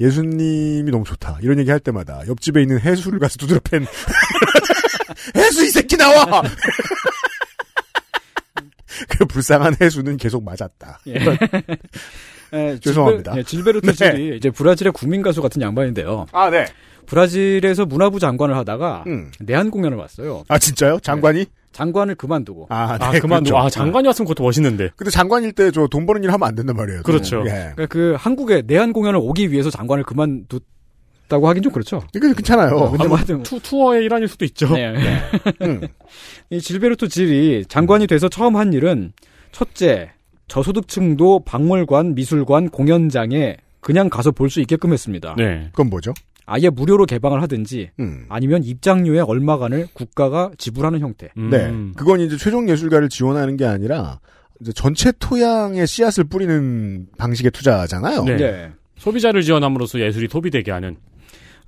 예수님이 0.00 0.90
너무 0.90 1.04
좋다. 1.04 1.38
이런 1.42 1.58
얘기 1.58 1.70
할 1.70 1.80
때마다 1.80 2.20
옆집에 2.28 2.62
있는 2.62 2.80
해수를 2.80 3.18
가서 3.18 3.36
두드려 3.36 3.58
팬 3.64 3.84
해수 5.36 5.64
이 5.64 5.70
새끼 5.70 5.96
나와. 5.96 6.42
그 9.08 9.26
불쌍한 9.26 9.76
해수는 9.80 10.16
계속 10.16 10.44
맞았다. 10.44 11.00
예. 11.08 11.14
예, 12.54 12.78
죄송합니다. 12.80 13.32
질베, 13.32 13.40
예, 13.40 13.42
질베르토 13.44 13.92
네. 13.92 13.92
질이 13.92 14.36
이제 14.36 14.50
브라질의 14.50 14.92
국민 14.92 15.22
가수 15.22 15.42
같은 15.42 15.60
양반인데요. 15.60 16.26
아, 16.32 16.48
네. 16.50 16.66
브라질에서 17.08 17.86
문화부 17.86 18.20
장관을 18.20 18.56
하다가 18.56 19.04
음. 19.06 19.30
내한 19.40 19.70
공연을 19.70 19.96
왔어요. 19.96 20.44
아, 20.48 20.58
진짜요? 20.58 20.98
장관이? 21.00 21.46
장관을 21.72 22.14
그만두고. 22.16 22.66
아, 22.70 22.96
아, 23.00 23.10
네, 23.12 23.18
그만두. 23.20 23.50
그렇죠. 23.50 23.56
아, 23.66 23.70
장관이었으면 23.70 24.26
그것도 24.26 24.42
멋있는데. 24.44 24.90
근데 24.96 25.10
장관일 25.10 25.52
때 25.52 25.70
저 25.70 25.86
돈 25.86 26.06
버는 26.06 26.24
일 26.24 26.32
하면 26.32 26.48
안 26.48 26.54
된단 26.54 26.76
말이에요. 26.76 26.98
또. 27.00 27.04
그렇죠. 27.04 27.40
예. 27.46 27.50
그러니까 27.74 27.86
그 27.86 28.14
한국에 28.18 28.62
내한 28.66 28.92
공연을 28.92 29.18
오기 29.22 29.50
위해서 29.52 29.70
장관을 29.70 30.04
그만뒀다고 30.04 31.48
하긴 31.48 31.62
좀 31.62 31.72
그렇죠. 31.72 32.02
이게 32.14 32.32
괜찮아요. 32.32 32.74
어, 32.76 32.90
근데 32.90 33.04
아, 33.04 33.08
뭐뭐 33.08 33.42
투, 33.42 33.60
투어의 33.60 34.04
일환일 34.04 34.28
수도 34.28 34.44
있죠. 34.44 34.68
네. 34.74 34.94
음. 35.62 35.80
이 36.50 36.60
질베르토 36.60 37.08
질이 37.08 37.64
장관이 37.68 38.06
돼서 38.06 38.28
처음 38.28 38.56
한 38.56 38.72
일은 38.72 39.12
첫째 39.52 40.10
저소득층도 40.48 41.44
박물관, 41.44 42.14
미술관, 42.14 42.70
공연장에 42.70 43.56
그냥 43.80 44.08
가서 44.10 44.32
볼 44.32 44.50
수 44.50 44.60
있게끔 44.60 44.92
했습니다. 44.92 45.34
네. 45.36 45.68
그건 45.70 45.88
뭐죠? 45.90 46.12
아예 46.48 46.70
무료로 46.70 47.06
개방을 47.06 47.42
하든지 47.42 47.90
음. 48.00 48.24
아니면 48.28 48.64
입장료의 48.64 49.20
얼마간을 49.20 49.88
국가가 49.92 50.50
지불하는 50.56 51.00
형태. 51.00 51.28
음. 51.36 51.50
네. 51.50 51.72
그건 51.96 52.20
이제 52.20 52.36
최종 52.36 52.68
예술가를 52.68 53.08
지원하는 53.08 53.56
게 53.56 53.66
아니라 53.66 54.18
이제 54.60 54.72
전체 54.72 55.12
토양에 55.18 55.86
씨앗을 55.86 56.24
뿌리는 56.24 57.06
방식의 57.18 57.50
투자잖아요. 57.50 58.24
네. 58.24 58.36
네. 58.36 58.72
소비자를 58.96 59.42
지원함으로써 59.42 60.00
예술이 60.00 60.28
소비되게 60.28 60.72
하는. 60.72 60.96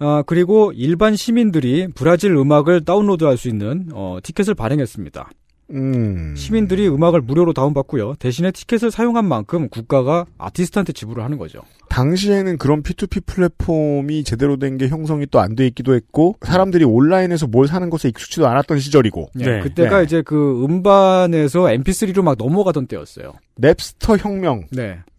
아, 0.00 0.22
그리고 0.26 0.72
일반 0.74 1.14
시민들이 1.14 1.86
브라질 1.94 2.34
음악을 2.34 2.84
다운로드할 2.86 3.36
수 3.36 3.48
있는 3.48 3.88
어, 3.92 4.18
티켓을 4.22 4.54
발행했습니다. 4.54 5.28
음. 5.72 6.34
시민들이 6.36 6.88
음악을 6.88 7.20
무료로 7.20 7.52
다운받고요. 7.52 8.14
대신에 8.18 8.50
티켓을 8.50 8.90
사용한 8.90 9.24
만큼 9.24 9.68
국가가 9.68 10.26
아티스트한테 10.38 10.92
지불을 10.92 11.22
하는 11.22 11.38
거죠. 11.38 11.60
당시에는 11.88 12.56
그런 12.58 12.82
P2P 12.82 13.26
플랫폼이 13.26 14.24
제대로 14.24 14.56
된 14.56 14.78
게 14.78 14.88
형성이 14.88 15.26
또 15.26 15.40
안 15.40 15.54
돼 15.56 15.66
있기도 15.68 15.94
했고 15.94 16.36
사람들이 16.42 16.84
온라인에서 16.84 17.46
뭘 17.48 17.66
사는 17.66 17.88
것에 17.90 18.08
익숙치도 18.08 18.46
않았던 18.46 18.78
시절이고 18.78 19.30
네, 19.34 19.44
네. 19.44 19.60
그때가 19.60 19.98
네. 19.98 20.04
이제 20.04 20.22
그 20.22 20.64
음반에서 20.64 21.64
MP3로 21.64 22.22
막 22.22 22.36
넘어가던 22.38 22.86
때였어요. 22.86 23.32
랩스터 23.60 24.18
혁명 24.24 24.66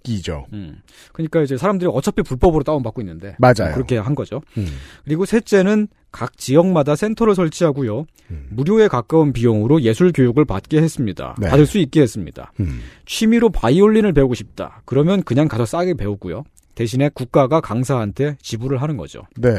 네. 0.03 0.45
음. 0.53 0.81
그러니까 1.13 1.41
이제 1.41 1.57
사람들이 1.57 1.89
어차피 1.93 2.21
불법으로 2.23 2.63
다운받고 2.63 3.01
있는데 3.01 3.35
맞아요. 3.39 3.73
그렇게 3.73 3.97
한 3.97 4.15
거죠. 4.15 4.41
음. 4.57 4.67
그리고 5.05 5.25
셋째는 5.25 5.87
각 6.11 6.37
지역마다 6.37 6.95
센터를 6.95 7.35
설치하고요. 7.35 8.05
음. 8.31 8.47
무료에 8.49 8.87
가까운 8.87 9.31
비용으로 9.33 9.81
예술 9.81 10.11
교육을 10.11 10.45
받게 10.45 10.81
했습니다. 10.81 11.35
네. 11.39 11.49
받을 11.49 11.65
수 11.65 11.77
있게 11.77 12.01
했습니다. 12.01 12.51
음. 12.59 12.81
취미로 13.05 13.49
바이올린을 13.49 14.13
배우고 14.13 14.33
싶다. 14.33 14.81
그러면 14.85 15.23
그냥 15.23 15.47
가서 15.47 15.65
싸게 15.65 15.93
배우고요. 15.93 16.43
대신에 16.75 17.09
국가가 17.13 17.61
강사한테 17.61 18.37
지불을 18.41 18.81
하는 18.81 18.97
거죠. 18.97 19.21
네. 19.37 19.49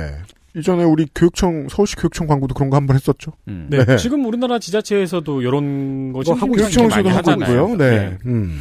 이전에 0.54 0.84
우리 0.84 1.06
교육청 1.14 1.66
서울시 1.70 1.96
교육청 1.96 2.26
광고도 2.26 2.52
그런 2.54 2.68
거 2.68 2.76
한 2.76 2.86
번 2.86 2.94
했었죠. 2.96 3.32
음. 3.48 3.68
네. 3.70 3.84
네. 3.86 3.96
지금 3.96 4.26
우리나라 4.26 4.58
지자체에서도 4.58 5.40
이런 5.40 6.12
거뭐 6.12 6.36
하고 6.36 6.52
교육청에서도 6.52 7.08
하고 7.08 7.18
하잖아요. 7.18 7.62
있고요. 7.62 7.76
네. 7.78 8.18
음. 8.26 8.60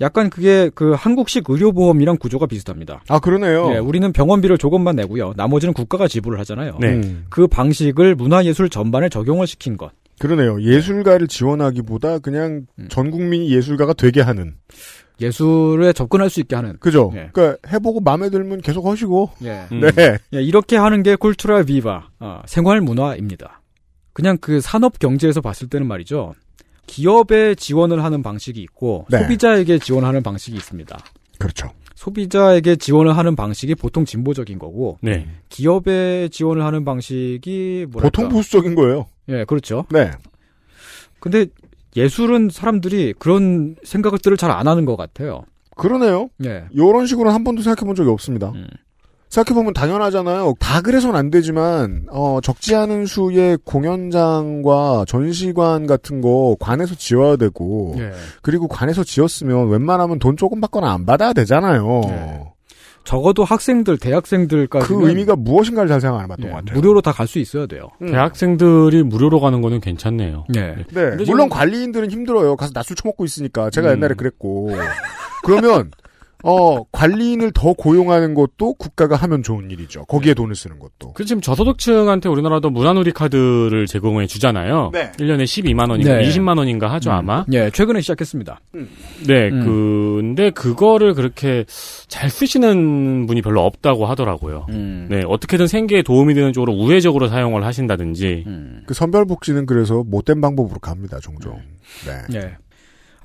약간 0.00 0.30
그게 0.30 0.70
그 0.74 0.92
한국식 0.92 1.44
의료보험이랑 1.48 2.16
구조가 2.18 2.46
비슷합니다. 2.46 3.02
아 3.08 3.18
그러네요. 3.18 3.72
예, 3.72 3.78
우리는 3.78 4.12
병원비를 4.12 4.58
조금만 4.58 4.96
내고요. 4.96 5.34
나머지는 5.36 5.74
국가가 5.74 6.08
지불을 6.08 6.38
하잖아요. 6.40 6.78
네. 6.80 6.94
음. 6.94 7.26
그 7.28 7.46
방식을 7.46 8.14
문화예술 8.14 8.70
전반에 8.70 9.08
적용을 9.08 9.46
시킨 9.46 9.76
것. 9.76 9.92
그러네요. 10.18 10.60
예술가를 10.62 11.28
지원하기보다 11.28 12.18
그냥 12.18 12.66
음. 12.78 12.88
전 12.90 13.10
국민이 13.10 13.50
예술가가 13.50 13.92
되게 13.94 14.20
하는. 14.20 14.54
예술에 15.20 15.92
접근할 15.92 16.30
수 16.30 16.40
있게 16.40 16.56
하는. 16.56 16.76
그죠. 16.80 17.12
예. 17.14 17.30
그러니까 17.32 17.58
해보고 17.72 18.00
마음에 18.00 18.30
들면 18.30 18.62
계속 18.62 18.86
하시고. 18.86 19.30
예. 19.44 19.66
네. 19.70 20.18
예, 20.34 20.42
이렇게 20.42 20.76
하는 20.76 21.02
게 21.02 21.16
쿨투라 21.16 21.64
비바, 21.64 22.08
어, 22.20 22.42
생활 22.46 22.80
문화입니다. 22.80 23.60
그냥 24.12 24.38
그 24.40 24.60
산업 24.60 24.98
경제에서 24.98 25.40
봤을 25.40 25.68
때는 25.68 25.86
말이죠. 25.86 26.34
기업에 26.90 27.54
지원을 27.54 28.02
하는 28.02 28.20
방식이 28.20 28.60
있고 28.62 29.06
네. 29.10 29.20
소비자에게 29.22 29.78
지원하는 29.78 30.24
방식이 30.24 30.56
있습니다. 30.56 30.98
그렇죠. 31.38 31.70
소비자에게 31.94 32.74
지원을 32.76 33.16
하는 33.16 33.36
방식이 33.36 33.76
보통 33.76 34.04
진보적인 34.04 34.58
거고 34.58 34.98
네. 35.00 35.28
기업에 35.50 36.28
지원을 36.32 36.64
하는 36.64 36.84
방식이 36.84 37.86
뭐랄까? 37.92 38.10
보통 38.22 38.28
보수적인 38.28 38.74
거예요. 38.74 39.06
예, 39.28 39.44
그렇죠. 39.44 39.84
네. 39.90 40.10
근데 41.20 41.46
예술은 41.94 42.50
사람들이 42.50 43.14
그런 43.20 43.76
생각들을 43.84 44.36
잘 44.36 44.50
안 44.50 44.66
하는 44.66 44.84
것 44.84 44.96
같아요. 44.96 45.44
그러네요. 45.76 46.28
예. 46.44 46.64
이런 46.72 47.06
식으로 47.06 47.30
한 47.30 47.44
번도 47.44 47.62
생각해 47.62 47.86
본 47.86 47.94
적이 47.94 48.10
없습니다. 48.10 48.50
음. 48.50 48.66
생각해보면 49.30 49.72
당연하잖아요. 49.74 50.54
다 50.58 50.80
그래서는 50.80 51.14
안 51.16 51.30
되지만, 51.30 52.06
어, 52.10 52.40
적지 52.42 52.74
않은 52.74 53.06
수의 53.06 53.58
공연장과 53.64 55.04
전시관 55.06 55.86
같은 55.86 56.20
거 56.20 56.56
관에서 56.58 56.94
지어야 56.96 57.36
되고, 57.36 57.94
예. 57.98 58.10
그리고 58.42 58.66
관에서 58.66 59.04
지었으면 59.04 59.68
웬만하면 59.70 60.18
돈 60.18 60.36
조금 60.36 60.60
받거나 60.60 60.92
안 60.92 61.06
받아야 61.06 61.32
되잖아요. 61.32 62.00
적어도 63.04 63.44
학생들, 63.44 63.96
대학생들까지 63.98 64.86
그 64.86 65.08
의미가 65.08 65.34
무엇인가를 65.36 65.88
잘 65.88 66.00
생각 66.00 66.18
안 66.18 66.24
해봤던 66.24 66.50
것 66.50 66.56
같아요. 66.56 66.74
무료로 66.74 67.00
다 67.00 67.12
갈 67.12 67.26
수 67.26 67.38
있어야 67.38 67.66
돼요. 67.66 67.88
대학생들이 67.98 69.04
무료로 69.04 69.40
가는 69.40 69.62
거는 69.62 69.80
괜찮네요. 69.80 70.44
네. 70.50 70.74
네. 70.76 70.84
근데 70.92 71.24
물론 71.24 71.48
좀- 71.48 71.48
관리인들은 71.48 72.10
힘들어요. 72.10 72.56
가서 72.56 72.72
낮술 72.74 72.96
처먹고 72.96 73.24
있으니까. 73.24 73.70
제가 73.70 73.88
음. 73.88 73.92
옛날에 73.96 74.14
그랬고. 74.14 74.70
그러면, 75.44 75.90
어, 76.42 76.84
관리인을 76.84 77.52
더 77.52 77.72
고용하는 77.72 78.34
것도 78.34 78.74
국가가 78.74 79.16
하면 79.16 79.42
좋은 79.42 79.70
일이죠. 79.70 80.04
거기에 80.06 80.34
돈을 80.34 80.54
쓰는 80.54 80.78
것도. 80.78 81.12
그 81.12 81.24
지금 81.24 81.40
저소득층한테 81.40 82.28
우리나라도 82.28 82.70
문화누리 82.70 83.12
카드를 83.12 83.86
제공해 83.86 84.26
주잖아요. 84.26 84.90
네. 84.92 85.12
1년에 85.12 85.44
12만 85.44 85.90
원인가 85.90 86.16
네. 86.16 86.28
20만 86.28 86.58
원인가 86.58 86.90
하죠, 86.92 87.10
음. 87.10 87.14
아마. 87.14 87.44
예, 87.52 87.70
최근에 87.70 88.00
시작했습니다. 88.00 88.60
네, 89.26 89.48
음. 89.50 90.16
근데 90.20 90.50
그거를 90.50 91.14
그렇게 91.14 91.64
잘 92.08 92.30
쓰시는 92.30 93.26
분이 93.26 93.42
별로 93.42 93.64
없다고 93.64 94.06
하더라고요. 94.06 94.66
음. 94.70 95.06
네, 95.10 95.22
어떻게든 95.26 95.66
생계에 95.66 96.02
도움이 96.02 96.34
되는 96.34 96.52
쪽으로 96.52 96.72
우회적으로 96.72 97.28
사용을 97.28 97.64
하신다든지. 97.64 98.44
음. 98.46 98.82
그 98.86 98.94
선별 98.94 99.26
복지는 99.26 99.66
그래서 99.66 100.02
못된 100.06 100.40
방법으로 100.40 100.78
갑니다, 100.80 101.18
종종. 101.20 101.60
네. 102.06 102.56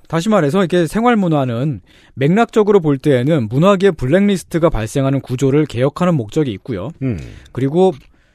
예. 0.06 0.08
다시 0.08 0.30
말해서 0.30 0.64
이게 0.64 0.88
생활 0.88 1.16
문화는 1.16 1.82
맥락적으로 2.14 2.80
볼 2.80 2.98
때에는 2.98 3.48
문화계 3.50 3.92
블랙리스트가 3.92 4.70
발생하는 4.70 5.22
구조를 5.22 5.66
개혁하는 5.66 6.16
목적이 6.16 6.52
있고요. 6.54 6.90
음. 7.02 7.18
그리고 7.52 7.94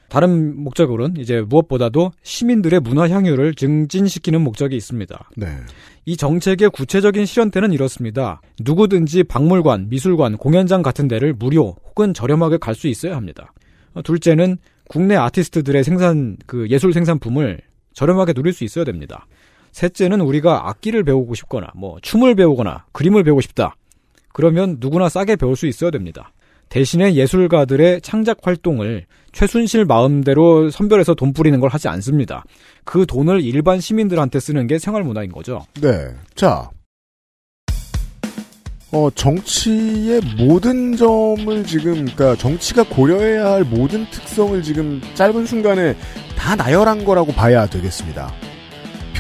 다른 0.09 0.57
목적으로는 0.63 1.21
이제 1.21 1.41
무엇보다도 1.41 2.11
시민들의 2.23 2.81
문화 2.81 3.09
향유를 3.09 3.55
증진시키는 3.55 4.41
목적이 4.41 4.77
있습니다. 4.77 5.31
네. 5.37 5.47
이 6.05 6.17
정책의 6.17 6.71
구체적인 6.71 7.25
실현때는 7.27 7.73
이렇습니다. 7.73 8.41
누구든지 8.61 9.23
박물관, 9.25 9.89
미술관, 9.89 10.37
공연장 10.37 10.83
같은 10.83 11.07
데를 11.07 11.33
무료 11.33 11.77
혹은 11.85 12.13
저렴하게 12.13 12.57
갈 12.59 12.75
수 12.75 12.89
있어야 12.89 13.15
합니다. 13.15 13.53
어, 13.95 14.03
둘째는 14.03 14.57
국내 14.89 15.15
아티스트들의 15.15 15.85
생산 15.85 16.37
그 16.47 16.69
예술 16.71 16.93
생산품을 16.93 17.61
저렴하게 17.95 18.33
누릴 18.33 18.53
수 18.53 18.65
있어야 18.65 18.85
됩니다. 18.85 19.27
셋째는 19.73 20.21
우리가 20.21 20.69
악기를 20.69 21.05
배우고 21.05 21.35
싶거나 21.35 21.69
뭐 21.75 21.99
춤을 22.03 22.35
배우거나 22.35 22.87
그림을 22.93 23.25
배우고 23.25 23.41
싶다. 23.41 23.77
그러면 24.33 24.77
누구나 24.81 25.09
싸게 25.09 25.37
배울 25.37 25.57
수 25.57 25.67
있어야 25.67 25.91
됩니다. 25.91 26.33
대신에 26.69 27.15
예술가들의 27.15 28.01
창작 28.01 28.39
활동을 28.43 29.05
최순실 29.33 29.85
마음대로 29.85 30.71
선별해서 30.71 31.15
돈 31.15 31.33
뿌리는 31.33 31.59
걸 31.61 31.69
하지 31.69 31.89
않습니다. 31.89 32.45
그 32.85 33.07
돈을 33.07 33.43
일반 33.43 33.81
시민들한테 33.81 34.41
쓰는 34.41 34.67
게 34.67 34.79
생활 34.79 35.03
문화인 35.03 35.33
거죠. 35.33 35.67
네. 35.81 36.09
자. 36.35 36.71
어, 38.93 39.09
정치의 39.15 40.21
모든 40.37 40.97
점을 40.97 41.65
지금, 41.65 41.95
그니까 42.07 42.35
정치가 42.37 42.83
고려해야 42.83 43.53
할 43.53 43.65
모든 43.65 44.09
특성을 44.11 44.61
지금 44.63 45.01
짧은 45.15 45.47
순간에 45.47 45.97
다 46.37 46.57
나열한 46.57 47.05
거라고 47.05 47.33
봐야 47.33 47.67
되겠습니다. 47.67 48.33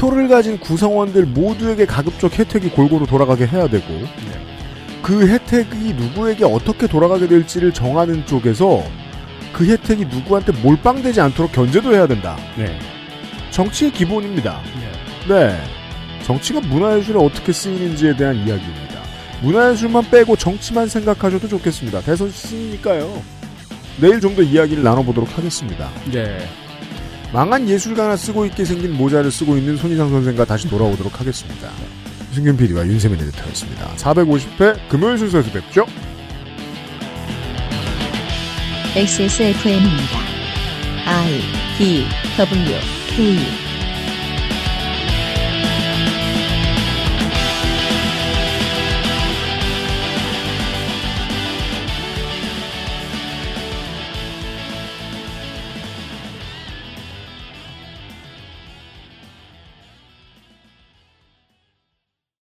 표를 0.00 0.28
가진 0.28 0.58
구성원들 0.58 1.26
모두에게 1.26 1.84
가급적 1.84 2.38
혜택이 2.38 2.70
골고루 2.70 3.06
돌아가게 3.06 3.46
해야 3.46 3.68
되고, 3.68 3.84
그 5.02 5.28
혜택이 5.28 5.92
누구에게 5.94 6.44
어떻게 6.44 6.86
돌아가게 6.86 7.28
될지를 7.28 7.72
정하는 7.72 8.24
쪽에서 8.24 8.82
그 9.52 9.66
혜택이 9.66 10.06
누구한테 10.06 10.52
몰빵되지 10.62 11.20
않도록 11.20 11.52
견제도 11.52 11.92
해야 11.92 12.06
된다. 12.06 12.36
네. 12.56 12.78
정치의 13.50 13.92
기본입니다. 13.92 14.60
네. 15.28 15.60
정치가 16.22 16.60
문화예술에 16.60 17.18
어떻게 17.18 17.52
쓰이는지에 17.52 18.16
대한 18.16 18.36
이야기입니다. 18.36 19.00
문화예술만 19.42 20.10
빼고 20.10 20.36
정치만 20.36 20.86
생각하셔도 20.88 21.48
좋겠습니다. 21.48 22.00
대선 22.02 22.30
시즌이니까요. 22.30 23.22
내일 24.00 24.20
좀 24.20 24.34
더 24.34 24.42
이야기를 24.42 24.82
나눠보도록 24.82 25.36
하겠습니다. 25.36 25.90
네. 26.10 26.38
망한 27.32 27.68
예술가나 27.68 28.16
쓰고 28.16 28.44
있게 28.46 28.64
생긴 28.64 28.96
모자를 28.96 29.30
쓰고 29.30 29.56
있는 29.56 29.76
손희상 29.76 30.10
선생과 30.10 30.44
다시 30.44 30.68
돌아오도록 30.68 31.20
하겠습니다. 31.20 31.70
승균 32.32 32.56
PD와 32.56 32.86
윤세민 32.86 33.20
에디터였습니다. 33.20 33.94
450회 33.96 34.88
금요일 34.88 35.18
순서에서 35.18 35.50
뵙죠. 35.50 35.86
XSFM입니다. 38.96 40.18
I 41.06 41.40
D 41.78 42.04
W 42.36 42.74
K 43.14 43.69